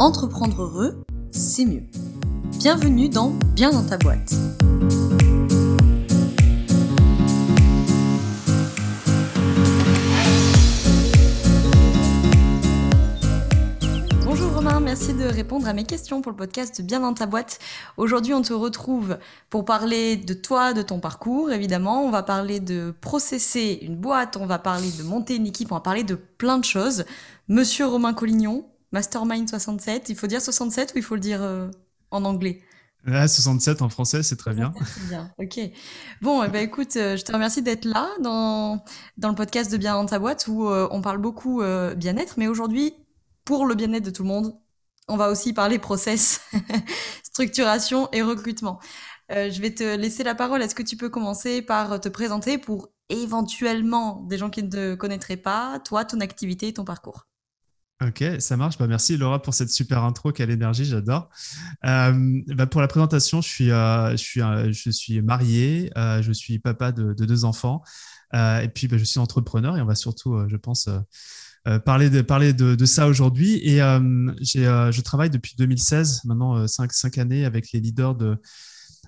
Entreprendre 0.00 0.60
heureux, 0.60 1.04
c'est 1.30 1.64
mieux. 1.64 1.84
Bienvenue 2.58 3.08
dans 3.08 3.30
Bien 3.54 3.70
dans 3.70 3.86
ta 3.86 3.96
boîte. 3.96 4.34
Bonjour 14.24 14.52
Romain, 14.52 14.80
merci 14.80 15.14
de 15.14 15.26
répondre 15.26 15.68
à 15.68 15.72
mes 15.72 15.84
questions 15.84 16.22
pour 16.22 16.32
le 16.32 16.36
podcast 16.38 16.82
Bien 16.82 16.98
dans 16.98 17.14
ta 17.14 17.26
boîte. 17.26 17.60
Aujourd'hui, 17.96 18.34
on 18.34 18.42
te 18.42 18.52
retrouve 18.52 19.18
pour 19.48 19.64
parler 19.64 20.16
de 20.16 20.34
toi, 20.34 20.72
de 20.72 20.82
ton 20.82 20.98
parcours, 20.98 21.52
évidemment. 21.52 22.04
On 22.04 22.10
va 22.10 22.24
parler 22.24 22.58
de 22.58 22.92
processer 23.00 23.78
une 23.82 23.94
boîte, 23.94 24.36
on 24.36 24.46
va 24.46 24.58
parler 24.58 24.90
de 24.98 25.04
monter 25.04 25.36
une 25.36 25.46
équipe, 25.46 25.70
on 25.70 25.76
va 25.76 25.80
parler 25.80 26.02
de 26.02 26.16
plein 26.16 26.58
de 26.58 26.64
choses. 26.64 27.04
Monsieur 27.46 27.86
Romain 27.86 28.12
Collignon, 28.12 28.64
Mastermind 28.94 29.48
67. 29.48 30.08
Il 30.08 30.16
faut 30.16 30.28
dire 30.28 30.40
67 30.40 30.92
ou 30.94 30.98
il 30.98 31.02
faut 31.02 31.16
le 31.16 31.20
dire 31.20 31.42
euh, 31.42 31.68
en 32.12 32.24
anglais? 32.24 32.62
Ah, 33.06 33.26
67 33.26 33.82
en 33.82 33.88
français, 33.88 34.22
c'est 34.22 34.36
très 34.36 34.54
bien. 34.54 34.72
Bien, 35.08 35.32
ok. 35.38 35.58
Bon, 36.22 36.44
eh 36.44 36.48
ben, 36.48 36.62
écoute, 36.62 36.96
euh, 36.96 37.16
je 37.16 37.24
te 37.24 37.32
remercie 37.32 37.60
d'être 37.60 37.84
là 37.86 38.08
dans, 38.20 38.82
dans 39.18 39.28
le 39.28 39.34
podcast 39.34 39.70
de 39.70 39.76
Bien 39.76 39.94
dans 39.94 40.06
ta 40.06 40.20
boîte 40.20 40.46
où 40.46 40.68
euh, 40.68 40.86
on 40.92 41.02
parle 41.02 41.18
beaucoup 41.18 41.60
bien-être, 41.96 42.34
mais 42.38 42.46
aujourd'hui, 42.46 42.94
pour 43.44 43.66
le 43.66 43.74
bien-être 43.74 44.04
de 44.04 44.10
tout 44.10 44.22
le 44.22 44.28
monde, 44.28 44.56
on 45.08 45.16
va 45.16 45.28
aussi 45.28 45.52
parler 45.52 45.78
process, 45.80 46.40
structuration 47.24 48.08
et 48.12 48.22
recrutement. 48.22 48.78
je 49.28 49.60
vais 49.60 49.74
te 49.74 49.96
laisser 49.96 50.22
la 50.22 50.36
parole. 50.36 50.62
Est-ce 50.62 50.74
que 50.74 50.84
tu 50.84 50.96
peux 50.96 51.10
commencer 51.10 51.62
par 51.62 52.00
te 52.00 52.08
présenter 52.08 52.58
pour 52.58 52.88
éventuellement 53.08 54.22
des 54.22 54.38
gens 54.38 54.50
qui 54.50 54.62
ne 54.62 54.70
te 54.70 54.94
connaîtraient 54.94 55.36
pas, 55.36 55.80
toi, 55.80 56.04
ton 56.04 56.20
activité 56.20 56.68
et 56.68 56.72
ton 56.72 56.84
parcours? 56.84 57.26
Ok, 58.02 58.24
ça 58.40 58.56
marche. 58.56 58.76
Bah, 58.76 58.88
merci 58.88 59.16
Laura 59.16 59.40
pour 59.40 59.54
cette 59.54 59.70
super 59.70 60.02
intro. 60.02 60.32
Quelle 60.32 60.50
énergie, 60.50 60.84
j'adore. 60.84 61.28
Euh, 61.84 62.42
bah, 62.48 62.66
pour 62.66 62.80
la 62.80 62.88
présentation, 62.88 63.40
je 63.40 63.48
suis, 63.48 63.70
euh, 63.70 64.10
je 64.12 64.16
suis, 64.16 64.42
euh, 64.42 64.72
je 64.72 64.90
suis 64.90 65.22
marié, 65.22 65.90
je 65.96 66.32
suis 66.32 66.58
papa 66.58 66.90
de, 66.90 67.14
deux 67.14 67.44
enfants 67.44 67.82
et 68.32 68.68
puis 68.74 68.88
bah, 68.88 68.98
je 68.98 69.04
suis 69.04 69.20
entrepreneur 69.20 69.76
et 69.76 69.80
on 69.80 69.86
va 69.86 69.94
surtout, 69.94 70.36
je 70.48 70.56
pense, 70.56 70.88
parler, 71.84 72.10
de, 72.10 72.20
parler 72.20 72.52
de 72.52 72.84
ça 72.84 73.06
aujourd'hui. 73.06 73.60
Et 73.62 73.78
je 73.78 75.00
travaille 75.00 75.30
depuis 75.30 75.54
2016, 75.56 76.22
maintenant 76.24 76.66
5, 76.66 76.92
5 76.92 77.18
années, 77.18 77.44
avec 77.44 77.70
les 77.72 77.80
leaders 77.80 78.16
de, 78.16 78.36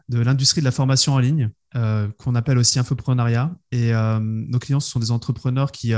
de 0.08 0.20
l'industrie 0.20 0.60
de 0.60 0.64
la 0.64 0.70
formation 0.70 1.14
en 1.14 1.18
ligne, 1.18 1.50
qu'on 1.72 2.36
appelle 2.36 2.56
aussi 2.56 2.78
infoprenariat. 2.78 3.52
Et 3.72 3.92
nos 4.20 4.60
clients, 4.60 4.80
ce 4.80 4.90
sont 4.90 5.00
des 5.00 5.10
entrepreneurs 5.10 5.72
qui 5.72 5.92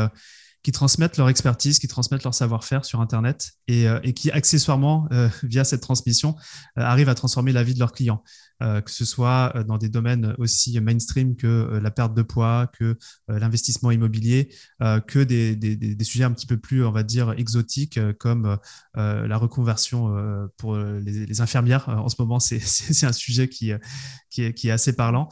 qui 0.63 0.73
transmettent 0.73 1.17
leur 1.17 1.29
expertise, 1.29 1.79
qui 1.79 1.89
transmettent 1.89 2.25
leur 2.25 2.35
savoir-faire 2.35 2.85
sur 2.85 3.01
Internet 3.01 3.53
et, 3.69 3.89
euh, 3.89 4.01
qui, 4.01 4.31
accessoirement, 4.31 5.09
euh, 5.13 5.29
via 5.43 5.65
cette 5.65 5.81
transmission, 5.81 6.35
euh, 6.79 6.83
arrivent 6.83 7.09
à 7.09 7.15
transformer 7.15 7.53
la 7.53 7.63
vie 7.63 7.75
de 7.75 7.79
leurs 7.79 7.93
clients, 7.93 8.23
que 8.61 8.91
ce 8.91 9.05
soit 9.05 9.55
dans 9.69 9.79
des 9.79 9.89
domaines 9.89 10.35
aussi 10.39 10.81
mainstream 10.81 11.37
que 11.37 11.79
la 11.81 11.93
perte 11.93 12.13
de 12.13 12.23
poids, 12.23 12.69
que 12.77 12.99
l'investissement 13.29 13.93
immobilier, 13.93 14.53
que 14.81 15.23
des, 15.23 15.97
sujets 16.03 16.25
un 16.25 16.33
petit 16.33 16.49
peu 16.49 16.57
plus, 16.57 16.85
on 16.85 16.91
va 16.91 17.05
dire, 17.05 17.35
exotiques 17.37 18.01
comme 18.19 18.59
la 18.97 19.37
reconversion 19.37 20.13
pour 20.57 20.77
les, 20.77 21.41
infirmières. 21.41 21.89
En 21.89 22.09
ce 22.09 22.17
moment, 22.19 22.41
c'est 22.41 22.59
un 23.05 23.13
sujet 23.13 23.49
qui 23.49 23.71
est 23.71 24.71
assez 24.71 24.93
parlant. 24.93 25.29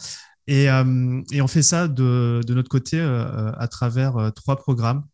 Et, 0.48 0.70
euh, 0.70 1.22
et, 1.32 1.42
on 1.42 1.48
fait 1.48 1.62
ça 1.62 1.88
de, 1.88 2.40
notre 2.48 2.68
côté 2.68 3.00
euh, 3.00 3.50
à 3.58 3.66
travers 3.66 4.16
euh, 4.16 4.30
trois 4.30 4.56
programmes 4.56 5.04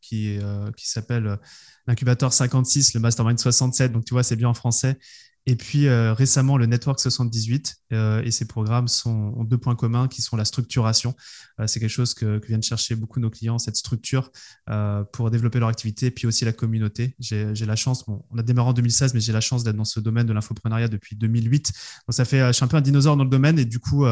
qui, 0.00 0.36
qui 0.76 0.88
s'appellent 0.88 1.38
l'incubateur 1.86 2.32
56, 2.32 2.94
le 2.94 3.00
mastermind 3.00 3.38
67, 3.38 3.92
donc 3.92 4.04
tu 4.04 4.12
vois, 4.12 4.24
c'est 4.24 4.34
bien 4.34 4.48
en 4.48 4.54
français, 4.54 4.98
et 5.46 5.56
puis 5.56 5.88
euh, 5.88 6.14
récemment, 6.14 6.56
le 6.56 6.64
Network 6.64 6.98
78 6.98 7.76
euh, 7.92 8.22
et 8.22 8.30
ces 8.30 8.46
programmes 8.46 8.88
sont, 8.88 9.34
ont 9.36 9.44
deux 9.44 9.58
points 9.58 9.76
communs 9.76 10.08
qui 10.08 10.22
sont 10.22 10.36
la 10.36 10.46
structuration. 10.46 11.14
Euh, 11.60 11.66
c'est 11.66 11.80
quelque 11.80 11.90
chose 11.90 12.14
que, 12.14 12.40
viennent 12.46 12.62
chercher 12.62 12.94
beaucoup 12.94 13.20
nos 13.20 13.28
clients, 13.28 13.58
cette 13.58 13.76
structure 13.76 14.30
pour 15.12 15.30
développer 15.30 15.58
leur 15.58 15.68
activité, 15.68 16.10
puis 16.10 16.26
aussi 16.26 16.44
la 16.44 16.52
communauté. 16.52 17.14
J'ai 17.18 17.54
la 17.66 17.76
chance, 17.76 18.04
on 18.08 18.38
a 18.38 18.42
démarré 18.42 18.70
en 18.70 18.72
2016, 18.72 19.14
mais 19.14 19.20
j'ai 19.20 19.32
la 19.32 19.40
chance 19.40 19.64
d'être 19.64 19.76
dans 19.76 19.84
ce 19.84 20.00
domaine 20.00 20.26
de 20.26 20.32
l'infoprenariat 20.32 20.88
depuis 20.88 21.16
2008. 21.16 21.72
Donc 22.06 22.14
ça 22.14 22.24
fait, 22.24 22.46
je 22.48 22.52
suis 22.52 22.64
un 22.64 22.68
peu 22.68 22.76
un 22.76 22.80
dinosaure 22.80 23.16
dans 23.16 23.24
le 23.24 23.30
domaine 23.30 23.58
et 23.58 23.64
du 23.64 23.78
coup, 23.78 24.06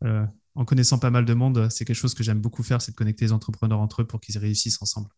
en 0.00 0.64
connaissant 0.64 0.98
pas 0.98 1.10
mal 1.10 1.24
de 1.24 1.34
monde, 1.34 1.68
c'est 1.70 1.84
quelque 1.84 1.96
chose 1.96 2.14
que 2.14 2.22
j'aime 2.22 2.40
beaucoup 2.40 2.62
faire, 2.62 2.82
c'est 2.82 2.92
de 2.92 2.96
connecter 2.96 3.26
les 3.26 3.32
entrepreneurs 3.32 3.80
entre 3.80 4.02
eux 4.02 4.06
pour 4.06 4.20
qu'ils 4.20 4.38
réussissent 4.38 4.80
ensemble. 4.82 5.08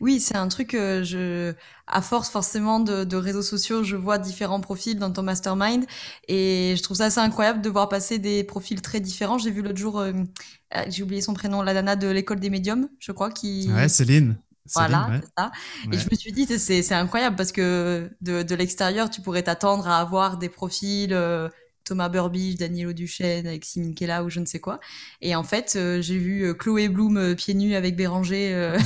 Oui, 0.00 0.20
c'est 0.20 0.36
un 0.36 0.48
truc 0.48 0.68
que 0.68 1.02
je, 1.02 1.52
à 1.86 2.02
force 2.02 2.30
forcément 2.30 2.80
de, 2.80 3.16
réseaux 3.16 3.42
sociaux, 3.42 3.84
je 3.84 3.96
vois 3.96 4.18
différents 4.18 4.60
profils 4.60 4.98
dans 4.98 5.12
ton 5.12 5.22
mastermind 5.22 5.84
et 6.28 6.74
je 6.76 6.82
trouve 6.82 6.96
ça 6.96 7.06
assez 7.06 7.20
incroyable 7.20 7.60
de 7.60 7.68
voir 7.68 7.88
passer 7.88 8.18
des 8.18 8.44
profils 8.44 8.80
très 8.80 9.00
différents. 9.00 9.38
J'ai 9.38 9.50
vu 9.50 9.62
l'autre 9.62 9.78
jour, 9.78 9.98
euh, 9.98 10.12
euh, 10.74 10.84
j'ai 10.88 11.02
oublié 11.02 11.20
son 11.20 11.34
prénom, 11.34 11.62
la 11.62 11.74
nana 11.74 11.96
de 11.96 12.08
l'école 12.08 12.40
des 12.40 12.50
médiums, 12.50 12.88
je 12.98 13.12
crois, 13.12 13.30
qui. 13.30 13.70
Ouais, 13.72 13.88
Céline. 13.88 14.36
Voilà, 14.74 15.20
c'est 15.20 15.28
ça. 15.36 15.50
Et 15.90 15.98
je 15.98 16.08
me 16.08 16.16
suis 16.16 16.32
dit, 16.32 16.46
c'est 16.46 16.94
incroyable 16.94 17.34
parce 17.34 17.50
que 17.50 18.10
de, 18.20 18.42
de 18.42 18.54
l'extérieur, 18.54 19.10
tu 19.10 19.20
pourrais 19.20 19.42
t'attendre 19.42 19.88
à 19.88 19.98
avoir 19.98 20.38
des 20.38 20.48
profils 20.48 21.12
euh, 21.12 21.48
Thomas 21.84 22.08
Burbidge, 22.08 22.56
Daniel 22.56 22.94
Duchesne 22.94 23.46
avec 23.46 23.64
Simine 23.64 23.94
Kella 23.94 24.24
ou 24.24 24.30
je 24.30 24.40
ne 24.40 24.46
sais 24.46 24.60
quoi. 24.60 24.80
Et 25.20 25.34
en 25.34 25.42
fait, 25.42 25.74
euh, 25.76 26.00
j'ai 26.00 26.18
vu 26.18 26.44
euh, 26.44 26.54
Chloé 26.54 26.88
Bloom 26.88 27.16
euh, 27.16 27.34
pieds 27.34 27.54
nus 27.54 27.74
avec 27.74 27.96
Béranger 27.96 28.76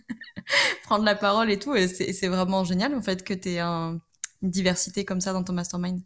prendre 0.84 1.04
la 1.04 1.14
parole 1.14 1.50
et 1.50 1.58
tout. 1.58 1.74
Et 1.74 1.88
c'est 1.88 2.28
vraiment 2.28 2.64
génial 2.64 2.94
en 2.94 3.02
fait 3.02 3.24
que 3.24 3.34
tu 3.34 3.50
aies 3.50 3.60
une 3.60 4.00
diversité 4.42 5.04
comme 5.04 5.20
ça 5.20 5.32
dans 5.32 5.44
ton 5.44 5.52
mastermind. 5.52 6.00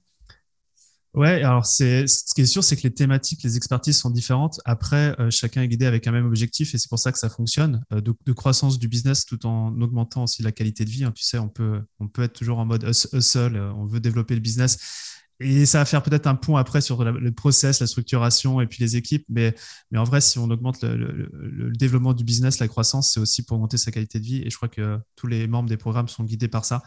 Ouais, 1.15 1.45
alors 1.45 1.65
c'est 1.65 2.09
ce 2.09 2.35
qui 2.35 2.41
est 2.41 2.47
sûr, 2.47 2.65
c'est 2.65 2.75
que 2.75 2.83
les 2.83 2.93
thématiques, 2.93 3.45
les 3.45 3.57
expertises 3.57 3.99
sont 3.99 4.11
différentes. 4.11 4.61
Après, 4.65 5.15
chacun 5.31 5.63
est 5.63 5.69
guidé 5.69 5.87
avec 5.87 6.09
un 6.09 6.11
même 6.11 6.27
objectif 6.27 6.75
et 6.75 6.79
c'est 6.79 6.89
pour 6.89 6.99
ça 6.99 7.13
que 7.13 7.19
ça 7.21 7.29
fonctionne. 7.29 7.85
de, 7.93 8.33
croissance 8.33 8.81
du 8.81 8.89
business 8.89 9.25
tout 9.25 9.47
en 9.47 9.81
augmentant 9.81 10.25
aussi 10.25 10.43
la 10.43 10.51
qualité 10.51 10.85
de 10.85 10.91
vie. 10.91 11.05
Hein. 11.05 11.13
Tu 11.15 11.23
sais, 11.23 11.39
on 11.39 11.49
peut, 11.49 11.81
on 12.01 12.09
peut 12.09 12.25
être 12.25 12.33
toujours 12.33 12.59
en 12.59 12.67
mode 12.67 12.83
hustle, 13.13 13.57
on 13.77 13.87
veut 13.87 14.01
développer 14.01 14.35
le 14.35 14.41
business 14.41 15.15
et 15.41 15.67
ça 15.67 15.79
va 15.79 15.85
faire 15.85 16.03
peut-être 16.03 16.27
un 16.27 16.37
pont 16.37 16.57
après 16.57 16.81
sur 16.81 17.05
le 17.05 17.33
process, 17.33 17.81
la 17.81 17.87
structuration 17.87 18.61
et 18.61 18.67
puis 18.67 18.79
les 18.81 18.97
équipes. 18.97 19.25
Mais, 19.29 19.55
en 19.95 20.05
vrai, 20.05 20.21
si 20.21 20.39
on 20.39 20.49
augmente 20.51 20.83
le, 20.83 21.73
développement 21.77 22.15
du 22.15 22.25
business, 22.25 22.61
la 22.61 22.69
croissance, 22.69 23.13
c'est 23.13 23.21
aussi 23.21 23.45
pour 23.45 23.57
augmenter 23.57 23.77
sa 23.77 23.91
qualité 23.91 24.21
de 24.21 24.25
vie. 24.25 24.43
Et 24.45 24.51
je 24.51 24.57
crois 24.57 24.69
que 24.69 24.99
tous 25.17 25.27
les 25.27 25.49
membres 25.49 25.69
des 25.69 25.77
programmes 25.77 26.09
sont 26.09 26.25
guidés 26.25 26.49
par 26.49 26.65
ça, 26.65 26.83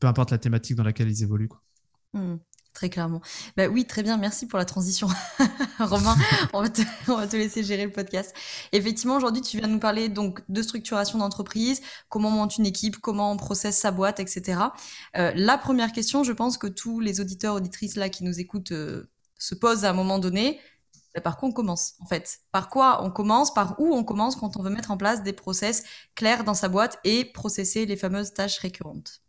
peu 0.00 0.08
importe 0.08 0.32
la 0.32 0.38
thématique 0.38 0.76
dans 0.76 0.82
laquelle 0.82 1.08
ils 1.08 1.22
évoluent. 1.22 1.48
Mmh. 2.12 2.36
Très 2.76 2.90
clairement. 2.90 3.22
Bah 3.56 3.68
oui, 3.68 3.86
très 3.86 4.02
bien. 4.02 4.18
Merci 4.18 4.46
pour 4.46 4.58
la 4.58 4.66
transition, 4.66 5.08
Romain. 5.78 6.14
on, 6.52 6.60
va 6.60 6.68
te, 6.68 7.34
laisser 7.34 7.64
gérer 7.64 7.86
le 7.86 7.90
podcast. 7.90 8.36
Effectivement, 8.72 9.16
aujourd'hui, 9.16 9.40
tu 9.40 9.56
viens 9.56 9.66
nous 9.66 9.78
parler 9.78 10.10
donc 10.10 10.42
de 10.50 10.60
structuration 10.60 11.18
d'entreprise, 11.18 11.80
comment 12.10 12.28
on 12.28 12.32
monte 12.32 12.58
une 12.58 12.66
équipe, 12.66 12.98
comment 12.98 13.32
on 13.32 13.38
processe 13.38 13.78
sa 13.78 13.92
boîte, 13.92 14.20
etc. 14.20 14.60
Euh, 15.16 15.32
la 15.34 15.56
première 15.56 15.90
question, 15.90 16.22
je 16.22 16.32
pense 16.32 16.58
que 16.58 16.66
tous 16.66 17.00
les 17.00 17.18
auditeurs, 17.18 17.54
auditrices 17.54 17.96
là 17.96 18.10
qui 18.10 18.24
nous 18.24 18.40
écoutent 18.40 18.72
euh, 18.72 19.10
se 19.38 19.54
posent 19.54 19.86
à 19.86 19.90
un 19.90 19.94
moment 19.94 20.18
donné. 20.18 20.60
Bah, 21.14 21.22
par 21.22 21.38
quoi 21.38 21.48
on 21.48 21.52
commence 21.52 21.94
en 22.00 22.06
fait? 22.06 22.40
Par 22.52 22.68
quoi 22.68 23.02
on 23.04 23.10
commence? 23.10 23.54
Par 23.54 23.80
où 23.80 23.94
on 23.94 24.04
commence 24.04 24.36
quand 24.36 24.58
on 24.58 24.62
veut 24.62 24.68
mettre 24.68 24.90
en 24.90 24.98
place 24.98 25.22
des 25.22 25.32
process 25.32 25.84
clairs 26.14 26.44
dans 26.44 26.52
sa 26.52 26.68
boîte 26.68 26.98
et 27.04 27.24
processer 27.24 27.86
les 27.86 27.96
fameuses 27.96 28.34
tâches 28.34 28.58
récurrentes? 28.58 29.22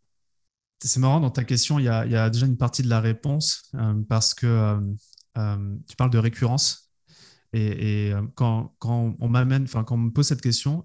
C'est 0.80 1.00
marrant, 1.00 1.20
dans 1.20 1.32
ta 1.32 1.44
question, 1.44 1.80
il 1.80 1.86
y, 1.86 1.90
a, 1.90 2.30
déjà 2.30 2.46
une 2.46 2.58
partie 2.58 2.84
de 2.84 2.90
la 2.90 3.00
réponse 3.00 3.64
euh, 3.76 3.96
parce 4.08 4.34
que 4.34 4.46
euh, 4.46 4.80
euh, 5.38 5.76
tu 5.88 5.96
parles 5.96 6.12
de 6.12 6.18
récurrence. 6.18 6.92
Et, 7.54 8.12
quand, 8.36 8.76
on 8.82 9.29
m'amène, 9.29 9.68
quand 9.68 9.91
on 9.91 9.97
me 9.97 10.12
pose 10.12 10.28
cette 10.28 10.41
question, 10.41 10.84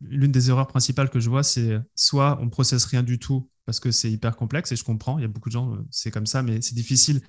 l'une 0.00 0.32
des 0.32 0.50
erreurs 0.50 0.66
principales 0.66 1.08
que 1.08 1.20
je 1.20 1.30
vois, 1.30 1.42
c'est 1.42 1.78
soit 1.94 2.36
on 2.40 2.46
ne 2.46 2.50
processe 2.50 2.84
rien 2.84 3.02
du 3.02 3.18
tout 3.18 3.48
parce 3.64 3.80
que 3.80 3.90
c'est 3.90 4.10
hyper 4.10 4.36
complexe 4.36 4.72
et 4.72 4.76
je 4.76 4.84
comprends, 4.84 5.18
il 5.18 5.22
y 5.22 5.24
a 5.24 5.28
beaucoup 5.28 5.48
de 5.48 5.54
gens, 5.54 5.78
c'est 5.90 6.10
comme 6.10 6.26
ça, 6.26 6.42
mais 6.42 6.60
c'est 6.60 6.74
difficile 6.74 7.22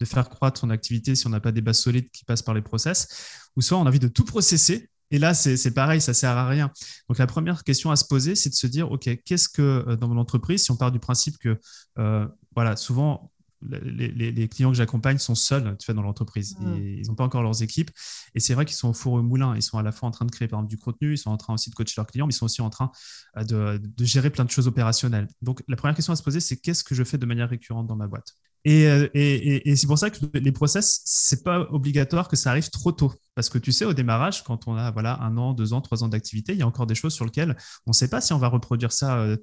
de 0.00 0.04
faire 0.04 0.28
croître 0.28 0.58
son 0.58 0.70
activité 0.70 1.14
si 1.14 1.26
on 1.26 1.30
n'a 1.30 1.38
pas 1.38 1.52
des 1.52 1.60
bases 1.60 1.80
solides 1.80 2.10
qui 2.10 2.24
passent 2.24 2.42
par 2.42 2.54
les 2.54 2.62
process, 2.62 3.50
ou 3.54 3.60
soit 3.60 3.78
on 3.78 3.84
a 3.84 3.88
envie 3.88 4.00
de 4.00 4.08
tout 4.08 4.24
processer 4.24 4.90
et 5.10 5.18
là, 5.18 5.34
c'est 5.34 5.74
pareil, 5.74 6.00
ça 6.00 6.14
sert 6.14 6.36
à 6.36 6.46
rien. 6.48 6.70
Donc, 7.08 7.18
la 7.18 7.26
première 7.26 7.64
question 7.64 7.90
à 7.90 7.96
se 7.96 8.04
poser, 8.04 8.34
c'est 8.34 8.50
de 8.50 8.54
se 8.54 8.66
dire, 8.66 8.90
OK, 8.90 9.08
qu'est-ce 9.24 9.48
que 9.48 9.62
euh, 9.62 9.96
dans 9.96 10.08
mon 10.08 10.18
entreprise, 10.18 10.64
si 10.64 10.70
on 10.70 10.76
part 10.76 10.92
du 10.92 10.98
principe 10.98 11.38
que, 11.38 11.58
euh, 11.98 12.26
voilà, 12.54 12.76
souvent, 12.76 13.32
les, 13.62 14.48
clients 14.48 14.70
que 14.70 14.76
j'accompagne 14.76 15.18
sont 15.18 15.34
seuls 15.34 15.76
tu 15.78 15.92
dans 15.92 16.02
l'entreprise. 16.02 16.56
Mmh. 16.60 16.76
Ils 16.76 17.06
n'ont 17.08 17.14
pas 17.14 17.24
encore 17.24 17.42
leurs 17.42 17.62
équipes. 17.62 17.90
Et 18.34 18.40
c'est 18.40 18.54
vrai 18.54 18.64
qu'ils 18.64 18.76
sont 18.76 18.90
au 18.90 18.92
four 18.92 19.14
au 19.14 19.22
moulin. 19.22 19.56
Ils 19.56 19.62
sont 19.62 19.78
à 19.78 19.82
la 19.82 19.90
fois 19.90 20.08
en 20.08 20.12
train 20.12 20.24
de 20.24 20.30
créer 20.30 20.46
par 20.46 20.60
exemple, 20.60 20.70
du 20.70 20.78
contenu, 20.78 21.14
ils 21.14 21.18
sont 21.18 21.30
en 21.30 21.36
train 21.36 21.54
aussi 21.54 21.70
de 21.70 21.74
coacher 21.74 21.94
leurs 21.96 22.06
clients, 22.06 22.26
mais 22.26 22.32
ils 22.32 22.36
sont 22.36 22.44
aussi 22.44 22.62
en 22.62 22.70
train 22.70 22.92
euh, 23.36 23.44
de, 23.44 23.80
de 23.82 24.04
gérer 24.04 24.30
plein 24.30 24.44
de 24.44 24.50
choses 24.50 24.68
opérationnelles. 24.68 25.28
Donc, 25.42 25.62
la 25.66 25.76
première 25.76 25.96
question 25.96 26.12
à 26.12 26.16
se 26.16 26.22
poser, 26.22 26.40
c'est 26.40 26.56
qu'est-ce 26.56 26.84
que 26.84 26.94
je 26.94 27.02
fais 27.02 27.18
de 27.18 27.26
manière 27.26 27.48
récurrente 27.48 27.86
dans 27.86 27.96
ma 27.96 28.06
boîte? 28.06 28.34
Euh, 28.68 29.08
et, 29.14 29.76
c'est 29.76 29.86
pour 29.86 29.98
ça 29.98 30.10
que 30.10 30.18
les 30.34 30.52
process, 30.52 31.00
c'est 31.04 31.44
pas 31.44 31.60
obligatoire 31.70 32.28
que 32.28 32.36
ça 32.36 32.50
arrive 32.50 32.68
trop 32.70 32.92
tôt. 32.92 33.12
Parce 33.34 33.48
que 33.48 33.58
tu 33.58 33.72
sais, 33.72 33.84
au 33.84 33.94
démarrage, 33.94 34.42
quand 34.44 34.66
on 34.66 34.76
a 34.76 34.90
voilà, 34.90 35.18
un 35.22 35.36
an, 35.36 35.54
deux 35.54 35.72
ans, 35.72 35.80
trois 35.80 36.02
ans 36.02 36.08
d'activité, 36.08 36.52
il 36.52 36.58
y 36.58 36.62
a 36.62 36.66
encore 36.66 36.86
des 36.86 36.94
choses 36.94 37.14
sur 37.14 37.24
lesquelles 37.24 37.56
on 37.86 37.90
ne 37.90 37.94
sait 37.94 38.08
pas 38.08 38.20
si 38.20 38.32
on 38.32 38.38
va 38.38 38.48
reproduire 38.48 38.92
ça 38.92 39.18
euh, 39.18 39.36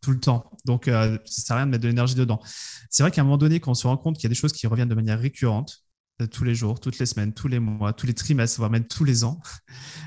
tout 0.00 0.10
le 0.10 0.20
temps. 0.20 0.50
Donc, 0.64 0.84
ça 0.86 1.18
ça 1.24 1.42
sert 1.42 1.56
à 1.56 1.58
rien 1.60 1.66
de 1.66 1.70
mettre 1.72 1.82
de 1.82 1.88
l'énergie 1.88 2.14
dedans. 2.14 2.40
C'est 2.90 3.02
vrai 3.02 3.10
qu'à 3.10 3.20
un 3.20 3.24
moment 3.24 3.38
donné, 3.38 3.60
quand 3.60 3.72
on 3.72 3.74
se 3.74 3.86
rend 3.86 3.96
compte 3.96 4.16
qu'il 4.16 4.24
y 4.24 4.26
a 4.26 4.30
des 4.30 4.34
choses 4.34 4.52
qui 4.52 4.66
reviennent 4.66 4.88
de 4.88 4.94
manière 4.94 5.18
récurrente, 5.18 5.84
tous 6.32 6.44
les 6.44 6.54
jours, 6.54 6.80
toutes 6.80 6.98
les 6.98 7.06
semaines, 7.06 7.32
tous 7.32 7.48
les 7.48 7.60
mois, 7.60 7.92
tous 7.92 8.06
les 8.06 8.14
trimestres, 8.14 8.58
voire 8.58 8.70
même 8.70 8.86
tous 8.86 9.04
les 9.04 9.24
ans, 9.24 9.40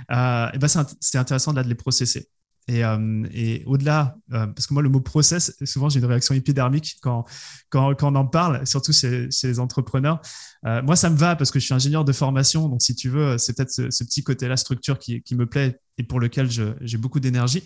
ben 0.10 0.68
c'est 1.00 1.18
intéressant 1.18 1.54
de 1.54 1.62
les 1.62 1.76
processer. 1.76 2.30
Et, 2.68 2.84
euh, 2.86 3.24
et 3.34 3.64
au-delà, 3.66 4.16
euh, 4.34 4.48
parce 4.48 4.68
que 4.68 4.74
moi, 4.74 4.84
le 4.84 4.90
mot 4.90 5.02
process, 5.02 5.56
souvent, 5.66 5.90
j'ai 5.90 6.00
une 6.00 6.06
réaction 6.06 6.36
épidermique 6.36 6.98
quand, 7.02 7.26
quand, 7.70 7.96
on 8.04 8.16
en 8.16 8.26
parle, 8.26 8.66
surtout 8.68 8.94
chez, 8.94 9.30
chez 9.32 9.48
les 9.48 9.60
entrepreneurs. 9.60 10.22
Euh, 10.66 10.82
moi, 10.84 10.96
ça 10.96 11.10
me 11.10 11.18
va 11.18 11.36
parce 11.36 11.52
que 11.52 11.60
je 11.60 11.66
suis 11.66 11.74
ingénieur 11.74 12.06
de 12.06 12.14
formation. 12.14 12.70
Donc, 12.70 12.82
si 12.82 12.96
tu 12.96 13.10
veux, 13.10 13.38
c'est 13.38 13.54
peut-être 13.56 13.72
ce, 13.72 13.90
ce, 13.90 14.04
petit 14.04 14.24
côté-là, 14.24 14.58
structure, 14.58 15.00
qui, 15.00 15.22
qui, 15.24 15.36
me 15.36 15.48
plaît 15.48 15.80
et 15.98 16.04
pour 16.04 16.20
lequel 16.20 16.50
j'ai 16.50 16.98
beaucoup 16.98 17.20
d'énergie. 17.20 17.64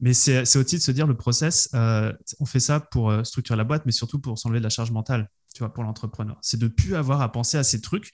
Mais 0.00 0.12
c'est 0.12 0.42
aussi 0.56 0.76
de 0.76 0.82
se 0.82 0.92
dire, 0.92 1.06
le 1.06 1.16
process, 1.16 1.70
on 1.72 2.44
fait 2.44 2.60
ça 2.60 2.80
pour 2.80 3.12
structurer 3.24 3.56
la 3.56 3.64
boîte, 3.64 3.86
mais 3.86 3.92
surtout 3.92 4.18
pour 4.18 4.38
s'enlever 4.38 4.58
de 4.58 4.64
la 4.64 4.70
charge 4.70 4.90
mentale 4.90 5.28
tu 5.52 5.60
vois, 5.60 5.72
pour 5.72 5.84
l'entrepreneur. 5.84 6.38
C'est 6.40 6.58
de 6.58 6.68
plus 6.68 6.94
avoir 6.94 7.20
à 7.20 7.30
penser 7.30 7.58
à 7.58 7.64
ces 7.64 7.80
trucs. 7.80 8.12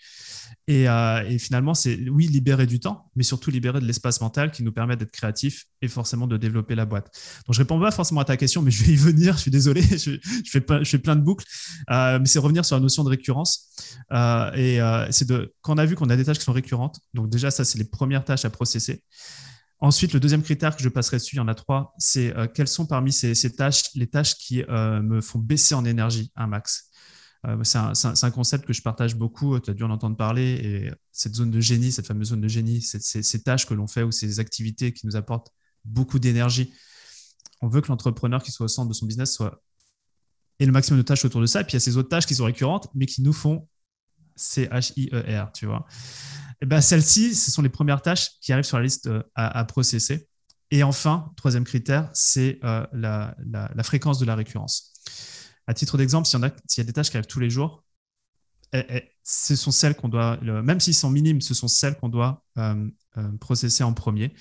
Et, 0.67 0.89
euh, 0.89 1.25
et 1.27 1.39
finalement, 1.39 1.75
c'est 1.75 2.09
oui, 2.11 2.27
libérer 2.27 2.67
du 2.67 2.81
temps, 2.81 3.11
mais 3.17 3.23
surtout 3.23 3.51
libérer 3.51 3.81
de 3.81 3.87
l'espace 3.87 4.21
mental 4.21 4.51
qui 4.51 4.63
nous 4.63 4.73
permet 4.73 4.97
d'être 4.97 5.11
créatifs 5.11 5.65
et 5.81 5.89
forcément 5.89 6.27
de 6.27 6.37
développer 6.37 6.75
la 6.75 6.85
boîte. 6.85 7.07
Donc, 7.47 7.55
je 7.55 7.59
réponds 7.61 7.81
pas 7.81 7.91
forcément 7.91 8.21
à 8.21 8.25
ta 8.25 8.37
question, 8.37 8.63
mais 8.63 8.71
je 8.71 8.85
vais 8.85 8.93
y 8.93 8.97
venir. 8.97 9.35
Je 9.37 9.43
suis 9.43 9.51
désolé, 9.51 9.83
je, 9.83 10.19
fais, 10.45 10.65
je 10.69 10.85
fais 10.85 10.99
plein 10.99 11.17
de 11.17 11.23
boucles. 11.23 11.47
Euh, 11.91 12.19
mais 12.19 12.27
c'est 12.27 12.39
revenir 12.39 12.65
sur 12.65 12.77
la 12.77 12.81
notion 12.81 13.05
de 13.05 13.09
récurrence. 13.09 13.71
Euh, 14.13 14.53
et 14.55 15.11
c'est 15.13 15.29
de, 15.29 15.55
quand 15.63 15.75
on 15.75 15.79
a 15.79 15.87
vu 15.87 15.95
qu'on 15.95 16.11
a 16.11 16.17
des 16.17 16.25
tâches 16.25 16.39
qui 16.39 16.45
sont 16.45 16.53
récurrentes, 16.53 17.01
donc 17.15 17.31
déjà, 17.31 17.51
ça, 17.51 17.65
c'est 17.65 17.79
les 17.79 17.89
premières 17.89 18.25
tâches 18.25 18.45
à 18.45 18.51
processer. 18.51 19.03
Ensuite, 19.81 20.13
le 20.13 20.19
deuxième 20.19 20.43
critère 20.43 20.77
que 20.77 20.83
je 20.83 20.89
passerai 20.89 21.19
dessus, 21.19 21.37
il 21.37 21.39
y 21.39 21.41
en 21.41 21.47
a 21.49 21.55
trois, 21.55 21.95
c'est 21.99 22.35
quelles 22.53 22.69
sont 22.69 22.85
parmi 22.85 23.13
ces, 23.13 23.35
tâches 23.55 23.85
les 23.95 24.09
tâches 24.09 24.35
qui 24.35 24.65
me 24.69 25.21
font 25.21 25.39
baisser 25.39 25.75
en 25.75 25.85
énergie 25.85 26.33
un 26.35 26.49
max. 26.49 26.88
Euh, 27.47 27.63
c'est 27.63 27.79
un, 27.79 28.31
concept 28.31 28.67
que 28.67 28.73
je 28.73 28.83
partage 28.83 29.15
beaucoup, 29.15 29.59
tu 29.61 29.71
as 29.71 29.75
dû 29.75 29.85
en 29.85 29.91
entendre 29.91 30.17
parler, 30.17 30.61
et 30.63 30.93
cette 31.13 31.35
zone 31.35 31.51
de 31.51 31.61
génie, 31.61 31.93
cette 31.93 32.07
fameuse 32.07 32.29
zone 32.29 32.41
de 32.41 32.49
génie, 32.49 32.83
ces 32.83 33.43
tâches 33.43 33.67
que 33.67 33.75
l'on 33.75 33.87
fait 33.87 34.03
ou 34.03 34.11
ces 34.11 34.41
activités 34.41 34.93
qui 34.93 35.07
nous 35.07 35.15
apportent 35.15 35.53
beaucoup 35.85 36.19
d'énergie. 36.19 36.73
On 37.61 37.69
veut 37.69 37.81
que 37.81 37.89
l'entrepreneur 37.89 38.43
qui 38.43 38.51
soit 38.51 38.65
au 38.65 38.69
centre 38.69 38.89
de 38.89 38.95
son 38.95 39.07
business 39.07 39.33
soit 39.33 39.63
ait 40.59 40.67
le 40.67 40.73
maximum 40.73 40.99
de 40.99 41.05
tâches 41.05 41.25
autour 41.25 41.41
de 41.41 41.47
ça, 41.47 41.61
et 41.61 41.65
puis 41.65 41.73
il 41.73 41.77
y 41.77 41.77
a 41.77 41.81
ces 41.81 41.97
autres 41.97 42.09
tâches 42.09 42.27
qui 42.27 42.35
sont 42.35 42.45
récurrentes, 42.45 42.89
mais 42.95 43.07
qui 43.07 43.23
nous 43.23 43.33
font 43.33 43.69
C-H-I-E-R, 44.37 45.53
tu 45.53 45.67
vois. 45.67 45.87
Et 46.61 46.67
ben, 46.67 46.81
celles-ci, 46.81 47.35
ce 47.35 47.51
sont 47.51 47.63
les 47.63 47.69
premières 47.69 48.03
tâches 48.03 48.31
qui 48.41 48.53
arrivent 48.53 48.65
sur 48.65 48.79
la 48.79 48.83
liste 48.85 49.07
euh, 49.07 49.23
à, 49.35 49.65
processer. 49.65 50.29
Et 50.71 50.83
enfin, 50.83 51.33
troisième 51.37 51.65
critère, 51.65 52.11
c'est 52.13 52.59
euh, 52.65 52.85
la, 52.93 53.35
fréquence 53.83 54.19
de 54.19 54.27
la 54.27 54.35
récurrence. 54.35 54.93
À 55.69 55.75
titre 55.75 55.99
d'exemple, 55.99 56.27
s'il 56.27 56.41
y, 56.41 56.81
a 56.81 56.85
des 56.85 56.93
tâches 56.95 57.11
qui 57.11 57.19
arrivent 57.19 57.27
tous 57.27 57.41
les 57.41 57.51
jours, 57.51 57.85
eh, 58.73 58.85
eh, 58.89 59.03
ce 59.23 59.55
sont 59.55 59.71
celles 59.71 59.95
qu'on 59.95 60.09
doit, 60.09 60.39
même 60.41 60.81
s'ils 60.81 60.95
sont 60.95 61.11
minimes, 61.11 61.43
ce 61.43 61.53
sont 61.53 61.69
celles 61.69 61.95
qu'on 61.99 62.09
doit 62.09 62.43
euh, 62.57 62.89
euh, 63.19 63.31
processer 63.39 63.85
en 63.85 63.93
premier. 63.93 64.33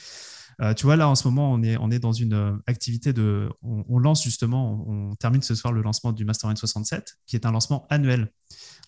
Euh, 0.62 0.74
tu 0.74 0.85
vois, 0.85 0.95
là, 0.95 1.09
en 1.09 1.15
ce 1.15 1.27
moment, 1.27 1.51
on 1.51 1.62
est, 1.62 2.00
dans 2.00 2.13
une 2.13 2.62
activité 2.65 3.12
de. 3.12 3.50
On, 3.62 4.00
lance 4.00 4.24
justement, 4.24 4.85
on, 4.88 5.15
termine 5.15 5.41
ce 5.41 5.53
soir 5.53 5.74
le 5.74 5.81
lancement 5.81 6.13
du 6.13 6.24
Mastermind 6.24 6.57
67, 6.57 7.18
qui 7.25 7.35
est 7.35 7.45
un 7.45 7.51
lancement 7.51 7.85
annuel. 7.89 8.31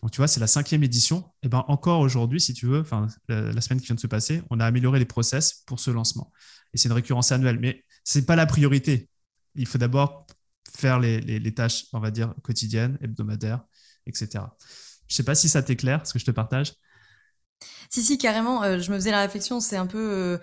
Donc, 0.01 0.11
tu 0.11 0.17
vois, 0.17 0.29
c'est 0.29 0.39
la 0.39 0.47
cinquième 0.47 0.81
édition. 0.81 1.25
Et 1.43 1.47
eh 1.47 1.49
ben, 1.49 1.65
encore 1.67 1.99
aujourd'hui, 1.99 2.39
si 2.39 2.53
tu 2.53 2.65
veux, 2.65 2.85
la, 3.27 3.61
semaine 3.61 3.81
qui 3.81 3.87
vient 3.87 3.95
de 3.95 3.99
se 3.99 4.07
passer, 4.07 4.41
on 4.49 4.61
a 4.61 4.65
amélioré 4.65 4.97
les 4.97 5.05
process 5.05 5.63
pour 5.67 5.81
ce 5.81 5.91
lancement. 5.91 6.31
Et 6.73 6.77
c'est 6.77 6.87
une 6.87 6.95
récurrence 6.95 7.33
annuelle. 7.33 7.59
Mais 7.59 7.83
ce 8.05 8.17
n'est 8.17 8.25
pas 8.25 8.37
la 8.37 8.45
priorité. 8.45 9.09
Il 9.55 9.67
faut 9.67 9.77
d'abord 9.77 10.25
faire 10.79 10.99
les, 10.99 11.21
les, 11.21 11.53
tâches, 11.53 11.85
on 11.93 11.99
va 11.99 12.11
dire, 12.11 12.33
quotidiennes, 12.43 12.97
hebdomadaires, 13.01 13.63
etc. 14.07 14.45
Je 15.07 15.15
sais 15.15 15.23
pas 15.23 15.35
si 15.35 15.49
ça 15.49 15.61
t'éclaire, 15.63 16.05
ce 16.05 16.13
que 16.13 16.19
je 16.19 16.25
te 16.25 16.31
partage. 16.31 16.73
Si, 17.89 18.03
si, 18.03 18.17
carrément. 18.17 18.63
Euh, 18.63 18.79
je 18.79 18.91
me 18.91 18.97
faisais 18.97 19.11
la 19.11 19.21
réflexion, 19.21 19.59
c'est 19.59 19.75
un 19.75 19.87
peu 19.87 19.97
euh, 19.97 20.37